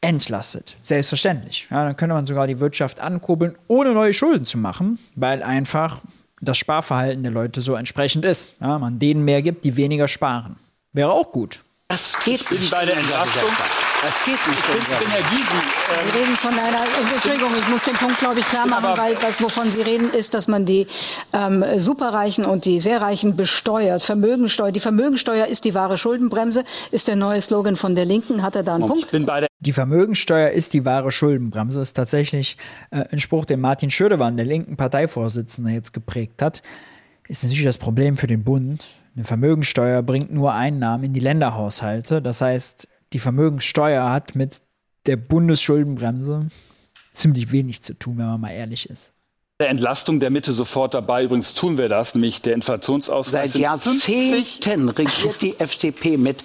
entlastet. 0.00 0.76
Selbstverständlich. 0.82 1.68
Ja, 1.70 1.84
dann 1.84 1.96
könnte 1.96 2.14
man 2.14 2.26
sogar 2.26 2.46
die 2.46 2.60
Wirtschaft 2.60 3.00
ankurbeln, 3.00 3.56
ohne 3.68 3.92
neue 3.92 4.12
Schulden 4.12 4.44
zu 4.44 4.58
machen, 4.58 4.98
weil 5.14 5.42
einfach 5.42 6.00
das 6.40 6.58
Sparverhalten 6.58 7.22
der 7.22 7.32
Leute 7.32 7.60
so 7.60 7.74
entsprechend 7.74 8.24
ist. 8.24 8.56
Ja, 8.60 8.78
man 8.78 8.98
denen 8.98 9.24
mehr 9.24 9.42
gibt, 9.42 9.64
die 9.64 9.76
weniger 9.76 10.08
sparen. 10.08 10.56
Wäre 10.92 11.10
auch 11.10 11.32
gut. 11.32 11.60
Das 11.88 12.16
geht 12.24 12.50
nicht 12.50 12.70
bei 12.70 12.84
der 12.84 12.96
Entlastung. 12.96 13.42
Das 14.04 14.22
geht 14.22 14.34
nicht. 14.34 14.58
Ich 14.58 14.66
bin, 14.66 14.98
bin 14.98 15.08
Herr 15.08 15.22
Giesen. 15.30 15.58
Ähm, 15.58 16.12
Wir 16.12 16.20
reden 16.20 16.36
von 16.36 16.52
einer, 16.52 16.84
Entschuldigung, 17.14 17.50
ich 17.58 17.68
muss 17.68 17.84
den 17.84 17.94
Punkt, 17.94 18.18
glaube 18.18 18.40
ich, 18.40 18.46
klar 18.46 18.66
machen, 18.66 18.98
weil 18.98 19.14
das, 19.14 19.42
wovon 19.42 19.70
Sie 19.70 19.80
reden, 19.80 20.12
ist, 20.12 20.34
dass 20.34 20.46
man 20.46 20.66
die 20.66 20.86
ähm, 21.32 21.64
Superreichen 21.76 22.44
und 22.44 22.66
die 22.66 22.80
sehr 22.80 23.00
Reichen 23.00 23.34
besteuert. 23.34 24.02
Vermögensteuer. 24.02 24.72
Die 24.72 24.80
Vermögensteuer 24.80 25.46
ist 25.46 25.64
die 25.64 25.74
wahre 25.74 25.96
Schuldenbremse, 25.96 26.64
ist 26.90 27.08
der 27.08 27.16
neue 27.16 27.40
Slogan 27.40 27.76
von 27.76 27.94
der 27.94 28.04
Linken. 28.04 28.42
Hat 28.42 28.56
er 28.56 28.62
da 28.62 28.74
einen 28.74 28.88
Punkt? 28.88 29.10
Bin 29.10 29.24
bei 29.24 29.46
die 29.60 29.72
Vermögensteuer 29.72 30.50
ist 30.50 30.74
die 30.74 30.84
wahre 30.84 31.10
Schuldenbremse. 31.10 31.78
Das 31.78 31.88
ist 31.88 31.94
tatsächlich 31.94 32.58
äh, 32.90 33.04
ein 33.10 33.18
Spruch, 33.18 33.46
den 33.46 33.60
Martin 33.60 33.90
Schödewan, 33.90 34.36
der 34.36 34.44
linken 34.44 34.76
Parteivorsitzende, 34.76 35.70
jetzt 35.70 35.94
geprägt 35.94 36.42
hat. 36.42 36.62
Ist 37.26 37.42
natürlich 37.42 37.64
das 37.64 37.78
Problem 37.78 38.16
für 38.16 38.26
den 38.26 38.44
Bund. 38.44 38.84
Eine 39.16 39.24
Vermögensteuer 39.24 40.02
bringt 40.02 40.30
nur 40.30 40.52
Einnahmen 40.52 41.04
in 41.04 41.12
die 41.14 41.20
Länderhaushalte. 41.20 42.20
Das 42.20 42.42
heißt, 42.42 42.86
die 43.14 43.20
Vermögenssteuer 43.20 44.10
hat 44.10 44.34
mit 44.34 44.60
der 45.06 45.16
Bundesschuldenbremse 45.16 46.48
ziemlich 47.12 47.52
wenig 47.52 47.82
zu 47.82 47.94
tun, 47.94 48.18
wenn 48.18 48.26
man 48.26 48.40
mal 48.40 48.50
ehrlich 48.50 48.90
ist. 48.90 49.12
Der 49.60 49.68
Entlastung 49.68 50.18
der 50.18 50.30
Mitte 50.30 50.52
sofort 50.52 50.94
dabei. 50.94 51.24
Übrigens 51.24 51.54
tun 51.54 51.78
wir 51.78 51.88
das, 51.88 52.16
nämlich 52.16 52.42
der 52.42 52.54
Inflationsausgleich. 52.54 53.52
Seit 53.52 53.62
Jahrzehnten 53.62 54.88
regiert 54.88 55.40
die 55.40 55.58
FDP 55.60 56.16
mit. 56.16 56.42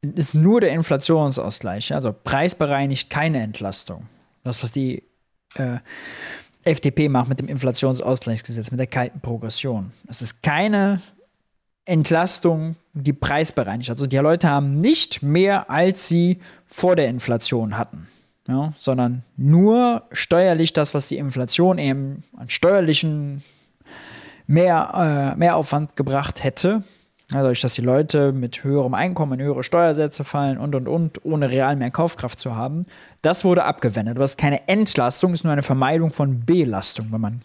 Ist 0.00 0.34
nur 0.34 0.62
der 0.62 0.70
Inflationsausgleich, 0.70 1.94
also 1.94 2.12
preisbereinigt 2.12 3.10
keine 3.10 3.42
Entlastung. 3.42 4.08
Das, 4.44 4.62
was 4.62 4.72
die 4.72 5.04
äh, 5.54 5.78
FDP 6.64 7.08
macht 7.08 7.28
mit 7.28 7.38
dem 7.38 7.48
Inflationsausgleichsgesetz, 7.48 8.70
mit 8.70 8.80
der 8.80 8.86
kalten 8.86 9.20
Progression. 9.20 9.92
Das 10.06 10.22
ist 10.22 10.42
keine 10.42 11.02
Entlastung, 11.84 12.76
die 12.92 13.12
preisbereinigt. 13.12 13.90
Also 13.90 14.06
die 14.06 14.16
Leute 14.16 14.48
haben 14.48 14.80
nicht 14.80 15.22
mehr, 15.22 15.70
als 15.70 16.08
sie 16.08 16.38
vor 16.66 16.96
der 16.96 17.08
Inflation 17.08 17.76
hatten. 17.76 18.08
Ja, 18.48 18.72
sondern 18.76 19.22
nur 19.36 20.02
steuerlich 20.10 20.72
das, 20.72 20.94
was 20.94 21.06
die 21.06 21.16
Inflation 21.16 21.78
eben 21.78 22.24
an 22.36 22.48
steuerlichen 22.48 23.42
mehr, 24.48 25.34
äh, 25.34 25.38
Mehraufwand 25.38 25.96
gebracht 25.96 26.42
hätte. 26.42 26.82
Dadurch, 27.30 27.60
dass 27.60 27.74
die 27.74 27.82
Leute 27.82 28.32
mit 28.32 28.62
höherem 28.64 28.94
Einkommen 28.94 29.38
in 29.38 29.46
höhere 29.46 29.64
Steuersätze 29.64 30.24
fallen 30.24 30.58
und 30.58 30.74
und 30.74 30.88
und, 30.88 31.24
ohne 31.24 31.50
real 31.50 31.76
mehr 31.76 31.90
Kaufkraft 31.90 32.40
zu 32.40 32.56
haben. 32.56 32.84
Das 33.22 33.44
wurde 33.44 33.64
abgewendet. 33.64 34.18
Was 34.18 34.36
keine 34.36 34.68
Entlastung 34.68 35.32
ist, 35.32 35.44
nur 35.44 35.52
eine 35.52 35.62
Vermeidung 35.62 36.12
von 36.12 36.44
Belastung, 36.44 37.08
wenn 37.10 37.20
man 37.20 37.42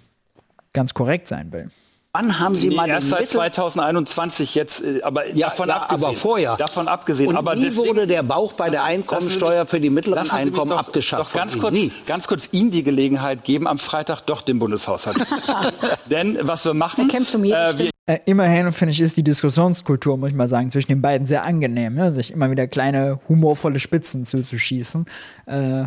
ganz 0.73 0.93
korrekt 0.93 1.27
sein 1.27 1.53
will. 1.53 1.69
Wann 2.17 2.39
haben 2.39 2.55
Sie 2.55 2.71
mal 2.71 2.89
erst 2.89 3.09
seit 3.09 3.29
2021 3.29 4.55
jetzt, 4.55 4.83
äh, 4.83 5.01
aber 5.03 5.27
ja, 5.35 5.49
davon 5.49 5.69
ja, 5.69 5.75
abgesehen. 5.75 6.07
Aber 6.07 6.17
vorher. 6.17 6.55
Davon 6.57 6.87
abgesehen. 6.87 7.29
Und 7.29 7.35
aber 7.35 7.55
nie 7.55 7.61
deswegen, 7.61 7.89
wurde 7.89 8.07
der 8.07 8.23
Bauch 8.23 8.53
bei 8.53 8.71
der 8.71 8.83
Einkommensteuer 8.85 9.67
für 9.67 9.79
die 9.79 9.91
mittleren 9.91 10.29
Einkommen 10.31 10.71
doch, 10.71 10.79
abgeschafft. 10.79 11.27
Doch 11.27 11.33
ganz 11.33 11.59
kurz, 11.59 11.73
nie. 11.73 11.91
ganz 12.07 12.27
kurz 12.27 12.49
Ihnen 12.53 12.71
die 12.71 12.81
Gelegenheit 12.81 13.43
geben, 13.43 13.67
am 13.67 13.77
Freitag 13.77 14.21
doch 14.21 14.41
den 14.41 14.57
Bundeshaushalt. 14.57 15.17
Denn 16.07 16.39
was 16.41 16.65
wir 16.65 16.73
machen, 16.73 17.07
um 17.35 17.43
äh, 17.43 17.77
wir 17.77 17.91
äh, 18.07 18.19
immerhin 18.25 18.71
finde 18.71 18.93
ich, 18.93 19.01
ist 19.01 19.17
die 19.17 19.23
Diskussionskultur, 19.23 20.17
muss 20.17 20.31
ich 20.31 20.35
mal 20.35 20.47
sagen, 20.47 20.71
zwischen 20.71 20.87
den 20.87 21.01
beiden 21.01 21.27
sehr 21.27 21.43
angenehm, 21.43 21.97
ja? 21.97 22.09
sich 22.09 22.31
immer 22.31 22.49
wieder 22.49 22.65
kleine 22.65 23.19
humorvolle 23.27 23.79
Spitzen 23.79 24.25
zuzuschießen. 24.25 25.05
Äh, 25.45 25.85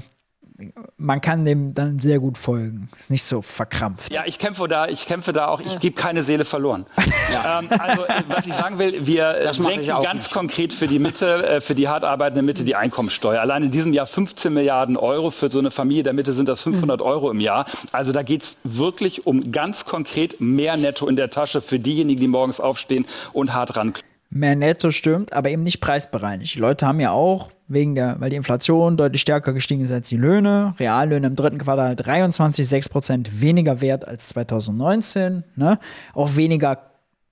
man 0.96 1.20
kann 1.20 1.44
dem 1.44 1.74
dann 1.74 1.98
sehr 1.98 2.18
gut 2.18 2.38
folgen. 2.38 2.88
Ist 2.98 3.10
nicht 3.10 3.24
so 3.24 3.42
verkrampft. 3.42 4.12
Ja, 4.12 4.22
ich 4.26 4.38
kämpfe 4.38 4.68
da, 4.68 4.86
ich 4.88 5.06
kämpfe 5.06 5.32
da 5.32 5.48
auch, 5.48 5.60
ich 5.60 5.78
gebe 5.80 5.94
keine 5.94 6.22
Seele 6.22 6.44
verloren. 6.44 6.86
Ja. 7.32 7.60
Ähm, 7.60 7.68
also, 7.78 8.02
was 8.26 8.46
ich 8.46 8.54
sagen 8.54 8.80
will, 8.80 9.06
wir 9.06 9.34
das 9.44 9.56
senken 9.56 9.86
ganz 9.86 10.24
nicht. 10.24 10.32
konkret 10.32 10.72
für 10.72 10.88
die 10.88 10.98
Mitte, 10.98 11.46
äh, 11.46 11.60
für 11.60 11.76
die 11.76 11.86
hart 11.86 12.02
arbeitende 12.02 12.42
Mitte 12.42 12.64
die 12.64 12.74
Einkommensteuer. 12.74 13.40
Allein 13.40 13.62
in 13.62 13.70
diesem 13.70 13.92
Jahr 13.92 14.06
15 14.06 14.52
Milliarden 14.52 14.96
Euro. 14.96 15.30
Für 15.30 15.48
so 15.48 15.60
eine 15.60 15.70
Familie 15.70 16.02
der 16.02 16.12
Mitte 16.12 16.32
sind 16.32 16.48
das 16.48 16.62
500 16.62 17.02
Euro 17.02 17.30
im 17.30 17.38
Jahr. 17.38 17.66
Also 17.92 18.10
da 18.10 18.22
geht 18.22 18.42
es 18.42 18.56
wirklich 18.64 19.26
um 19.26 19.52
ganz 19.52 19.84
konkret 19.84 20.40
mehr 20.40 20.76
Netto 20.76 21.06
in 21.06 21.14
der 21.14 21.30
Tasche 21.30 21.60
für 21.60 21.78
diejenigen, 21.78 22.20
die 22.20 22.28
morgens 22.28 22.58
aufstehen 22.58 23.06
und 23.32 23.54
hart 23.54 23.76
ran. 23.76 23.92
Mehr 24.30 24.54
Netto 24.54 24.92
stimmt, 24.92 25.32
aber 25.32 25.50
eben 25.50 25.62
nicht 25.62 25.80
preisbereinigt. 25.80 26.54
Die 26.54 26.60
Leute 26.60 26.86
haben 26.86 27.00
ja 27.00 27.10
auch 27.10 27.50
wegen 27.66 27.96
der, 27.96 28.20
weil 28.20 28.30
die 28.30 28.36
Inflation 28.36 28.96
deutlich 28.96 29.22
stärker 29.22 29.52
gestiegen 29.52 29.82
ist 29.82 29.90
als 29.90 30.08
die 30.08 30.16
Löhne. 30.16 30.74
Reallöhne 30.78 31.26
im 31.26 31.36
dritten 31.36 31.58
Quartal 31.58 31.94
23,6 31.94 32.90
Prozent 32.90 33.40
weniger 33.40 33.80
wert 33.80 34.06
als 34.06 34.28
2019. 34.28 35.42
Ne? 35.56 35.80
Auch 36.14 36.36
weniger, 36.36 36.78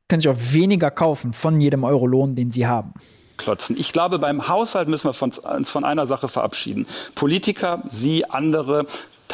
können 0.09 0.20
sich 0.20 0.28
auch 0.28 0.53
weniger 0.53 0.90
kaufen 0.90 1.32
von 1.32 1.61
jedem 1.61 1.84
Euro-Lohn, 1.84 2.34
den 2.34 2.51
sie 2.51 2.66
haben 2.66 2.94
klotzen. 3.38 3.76
Ich 3.78 3.92
glaube, 3.92 4.18
beim 4.18 4.49
Haushalt 4.49 4.88
müssen 4.88 5.11
wir 5.11 5.22
uns 5.22 5.70
von 5.70 5.84
einer 5.84 6.07
Sache 6.07 6.26
verabschieden. 6.28 6.86
Politiker, 7.14 7.82
Sie, 7.88 8.28
andere, 8.28 8.84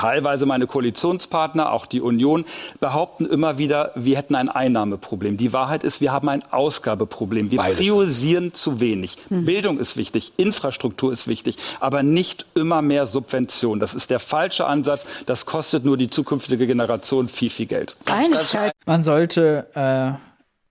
teilweise 0.05 0.45
meine 0.45 0.67
Koalitionspartner, 0.67 1.73
auch 1.73 1.87
die 1.87 2.03
Union, 2.03 2.45
behaupten 2.79 3.25
immer 3.25 3.57
wieder, 3.57 3.93
wir 3.95 4.19
hätten 4.19 4.35
ein 4.35 4.51
Einnahmeproblem. 4.51 5.39
Die 5.39 5.55
Wahrheit 5.55 5.83
ist, 5.83 6.03
wir 6.03 6.13
haben 6.13 6.29
ein 6.29 6.43
Ausgabeproblem. 6.51 7.51
Wir 7.51 7.57
Beide. 7.57 7.77
priorisieren 7.77 8.53
zu 8.53 8.81
wenig. 8.81 9.17
Hm. 9.29 9.47
Bildung 9.47 9.79
ist 9.79 9.97
wichtig, 9.97 10.35
Infrastruktur 10.37 11.11
ist 11.11 11.27
wichtig, 11.27 11.57
aber 11.81 12.03
nicht 12.03 12.45
immer 12.55 12.83
mehr 12.83 13.07
Subvention. 13.07 13.81
Das 13.81 13.95
ist 13.95 14.11
der 14.11 14.19
falsche 14.19 14.67
Ansatz. 14.67 15.07
Das 15.25 15.47
kostet 15.47 15.87
nur 15.87 15.97
die 15.97 16.11
zukünftige 16.11 16.67
Generation 16.67 17.29
viel, 17.29 17.49
viel 17.49 17.67
Geld. 17.67 17.97
Einigkeit. 18.05 18.73
Man 18.85 19.03
sollte 19.03 19.69
äh, 19.75 20.19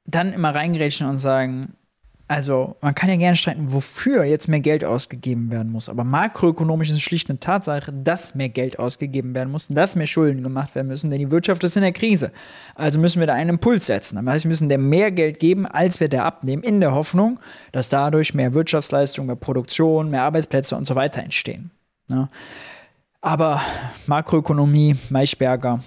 dann 0.05 0.31
immer 0.31 0.53
reingrätschen 0.53 1.09
und 1.09 1.17
sagen, 1.17 1.73
also, 2.33 2.77
man 2.81 2.95
kann 2.95 3.11
ja 3.11 3.15
gerne 3.15 3.37
streiten, 3.37 3.71
wofür 3.73 4.23
jetzt 4.23 4.47
mehr 4.47 4.59
Geld 4.59 4.83
ausgegeben 4.83 5.51
werden 5.51 5.71
muss. 5.71 5.87
Aber 5.87 6.03
makroökonomisch 6.03 6.89
ist 6.89 6.95
es 6.95 7.03
schlicht 7.03 7.29
eine 7.29 7.39
Tatsache, 7.39 7.93
dass 7.93 8.33
mehr 8.33 8.49
Geld 8.49 8.79
ausgegeben 8.79 9.35
werden 9.35 9.51
muss, 9.51 9.67
dass 9.67 9.95
mehr 9.95 10.07
Schulden 10.07 10.41
gemacht 10.41 10.73
werden 10.73 10.87
müssen, 10.87 11.11
denn 11.11 11.19
die 11.19 11.29
Wirtschaft 11.29 11.63
ist 11.63 11.75
in 11.75 11.83
der 11.83 11.91
Krise. 11.91 12.31
Also 12.73 12.97
müssen 12.97 13.19
wir 13.19 13.27
da 13.27 13.35
einen 13.35 13.51
Impuls 13.51 13.85
setzen. 13.85 14.15
Das 14.15 14.25
heißt, 14.25 14.45
wir 14.45 14.49
müssen 14.49 14.67
der 14.67 14.79
mehr 14.79 15.11
Geld 15.11 15.39
geben, 15.39 15.67
als 15.67 15.99
wir 15.99 16.07
der 16.07 16.25
abnehmen, 16.25 16.63
in 16.63 16.79
der 16.81 16.95
Hoffnung, 16.95 17.39
dass 17.71 17.89
dadurch 17.89 18.33
mehr 18.33 18.55
Wirtschaftsleistung, 18.55 19.27
mehr 19.27 19.35
Produktion, 19.35 20.09
mehr 20.09 20.23
Arbeitsplätze 20.23 20.75
und 20.75 20.85
so 20.85 20.95
weiter 20.95 21.21
entstehen. 21.21 21.69
Ja. 22.09 22.29
Aber 23.21 23.61
Makroökonomie, 24.07 24.95
Maischberger, 25.11 25.83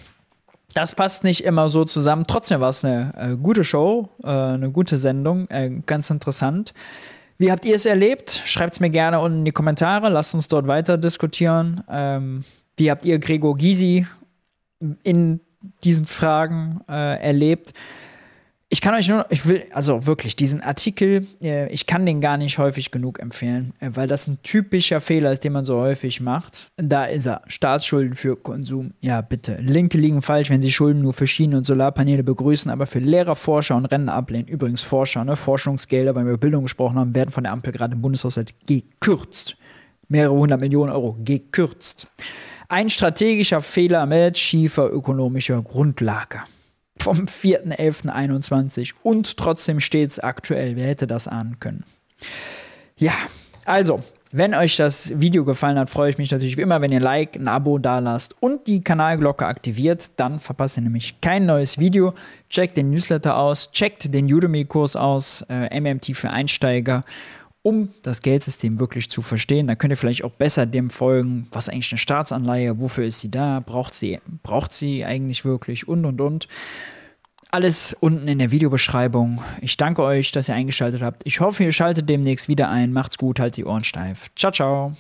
das 0.77 0.95
passt 0.95 1.25
nicht 1.25 1.43
immer 1.45 1.71
so 1.71 1.85
zusammen. 1.85 2.27
Trotzdem 2.27 2.61
war 2.61 2.69
es 2.69 2.85
eine 2.85 3.13
äh, 3.17 3.37
gute 3.37 3.65
Show, 3.65 4.11
äh, 4.23 4.29
eine 4.29 4.71
gute 4.71 4.99
Sendung, 4.99 5.49
äh, 5.49 5.71
ganz 5.87 6.11
interessant. 6.11 6.75
Wie 7.39 7.51
habt 7.51 7.65
ihr 7.65 7.77
es 7.77 7.87
erlebt? 7.87 8.43
Schreibt 8.45 8.75
es 8.75 8.81
mir 8.81 8.91
gerne 8.91 9.21
unten 9.21 9.39
in 9.39 9.45
die 9.47 9.53
Kommentare. 9.53 10.11
Lasst 10.11 10.35
uns 10.35 10.49
dort 10.49 10.67
weiter 10.67 10.99
diskutieren. 10.99 11.83
Ähm, 11.91 12.45
wie 12.77 12.91
habt 12.91 13.07
ihr 13.07 13.19
Gregor 13.19 13.57
Gysi 13.57 14.07
in 15.03 15.41
diesen 15.83 16.05
Fragen 16.05 16.81
äh, 16.89 17.23
erlebt? 17.23 17.73
Ich 18.69 18.81
kann 18.81 18.95
euch 18.95 19.09
nur, 19.09 19.27
ich 19.31 19.47
will, 19.47 19.63
also 19.73 20.09
wirklich, 20.09 20.35
diesen 20.35 20.61
Artikel, 20.61 21.25
äh, 21.41 21.69
ich 21.73 21.87
kann 21.87 22.05
den 22.05 22.21
gar 22.21 22.37
nicht 22.37 22.59
häufig 22.59 22.91
genug 22.91 23.21
empfehlen, 23.21 23.73
äh, 23.79 23.91
weil 23.95 24.09
das 24.09 24.27
ein 24.27 24.39
typischer 24.43 24.99
Fehler 24.99 25.31
ist, 25.31 25.45
den 25.45 25.53
man 25.53 25.65
so 25.65 25.77
häufig 25.77 26.21
macht. 26.21 26.69
Da 26.77 27.05
ist 27.05 27.27
er. 27.27 27.43
Staatsschulden 27.47 28.15
für 28.15 28.35
Konsum. 28.35 28.93
Ja, 29.01 29.21
bitte. 29.21 29.59
Linke 29.61 29.99
liegen 29.99 30.21
falsch, 30.21 30.51
wenn 30.51 30.61
sie 30.61 30.73
Schulden 30.73 31.03
nur 31.03 31.13
für 31.13 31.29
Schienen 31.29 31.55
und 31.59 31.65
Solarpaneele 31.65 32.25
begrüßen, 32.25 32.69
aber 32.69 32.87
für 32.87 32.99
Lehrer, 32.99 33.37
Forscher 33.37 33.77
und 33.77 33.87
Rennen 33.87 34.09
ablehnen. 34.09 34.49
Übrigens 34.49 34.83
Forscher, 34.83 35.25
ne? 35.25 35.37
Forschungsgelder, 35.37 36.17
weil 36.17 36.25
wir 36.25 36.33
über 36.33 36.41
Bildung 36.41 36.65
gesprochen 36.65 36.99
haben, 36.99 37.15
werden 37.15 37.31
von 37.31 37.45
der 37.45 37.53
Ampel 37.53 37.73
gerade 37.73 37.95
im 37.95 38.03
Bundeshaushalt 38.03 38.53
gekürzt. 38.67 39.57
Mehrere 40.09 40.35
hundert 40.35 40.61
Millionen 40.61 40.91
Euro 40.91 41.17
gekürzt. 41.25 42.09
Ein 42.69 42.91
strategischer 42.91 43.61
Fehler 43.61 44.07
mit 44.07 44.37
schiefer 44.37 44.91
ökonomischer 44.93 45.63
Grundlage 45.63 46.41
vom 47.01 47.25
4.11.21 47.25 48.93
und 49.03 49.37
trotzdem 49.37 49.81
steht 49.81 50.11
es 50.11 50.19
aktuell. 50.19 50.77
Wer 50.77 50.87
hätte 50.87 51.07
das 51.07 51.29
ahnen 51.29 51.61
können? 51.61 51.85
Ja, 52.97 53.13
also, 53.65 54.01
wenn 54.33 54.55
euch 54.55 54.77
das 54.77 55.19
Video 55.21 55.45
gefallen 55.45 55.79
hat, 55.79 55.89
freue 55.89 56.11
ich 56.11 56.19
mich 56.19 56.31
natürlich 56.31 56.57
wie 56.57 56.63
immer, 56.63 56.81
wenn 56.81 56.93
ihr 56.93 56.99
ein 56.99 57.03
Like, 57.03 57.37
ein 57.37 57.49
Abo 57.49 57.79
da 57.79 58.01
lasst 58.01 58.35
und 58.41 58.67
die 58.67 58.83
Kanalglocke 58.83 59.47
aktiviert. 59.47 60.11
Dann 60.17 60.41
verpasst 60.41 60.79
ihr 60.79 60.83
nämlich 60.83 61.21
kein 61.21 61.47
neues 61.47 61.79
Video. 61.79 62.13
Checkt 62.51 62.77
den 62.77 62.91
Newsletter 62.91 63.37
aus, 63.37 63.71
checkt 63.71 64.13
den 64.13 64.33
Udemy-Kurs 64.33 64.97
aus, 64.97 65.45
äh, 65.49 65.81
MMT 65.81 66.15
für 66.15 66.31
Einsteiger 66.31 67.05
um 67.67 67.89
das 68.05 68.23
Geldsystem 68.23 68.79
wirklich 68.79 69.11
zu 69.11 69.23
verstehen. 69.23 69.67
Dann 69.67 69.77
könnt 69.77 69.93
ihr 69.93 69.97
vielleicht 69.97 70.23
auch 70.23 70.31
besser 70.31 70.67
dem 70.67 70.89
folgen, 70.89 71.49
was 71.51 71.69
eigentlich 71.69 71.91
eine 71.91 71.99
Staatsanleihe, 71.99 72.79
wofür 72.81 73.05
ist 73.05 73.21
sie 73.21 73.29
da, 73.29 73.59
braucht 73.59 73.93
sie, 73.93 74.21
braucht 74.45 74.73
sie 74.73 75.05
eigentlich 75.05 75.45
wirklich 75.45 75.89
und 75.89 76.05
und 76.05 76.21
und. 76.21 76.47
Alles 77.51 77.97
unten 77.99 78.29
in 78.29 78.39
der 78.39 78.53
Videobeschreibung. 78.53 79.43
Ich 79.61 79.77
danke 79.77 80.03
euch, 80.05 80.31
dass 80.31 80.49
ihr 80.49 80.55
eingeschaltet 80.55 81.03
habt. 81.03 81.23
Ich 81.25 81.41
hoffe, 81.41 81.65
ihr 81.65 81.73
schaltet 81.73 82.09
demnächst 82.09 82.47
wieder 82.47 82.71
ein. 82.71 82.93
Macht's 82.93 83.19
gut, 83.19 83.41
halt 83.41 83.57
die 83.57 83.65
Ohren 83.65 83.83
steif. 83.83 84.31
Ciao, 84.37 84.53
ciao. 84.53 84.93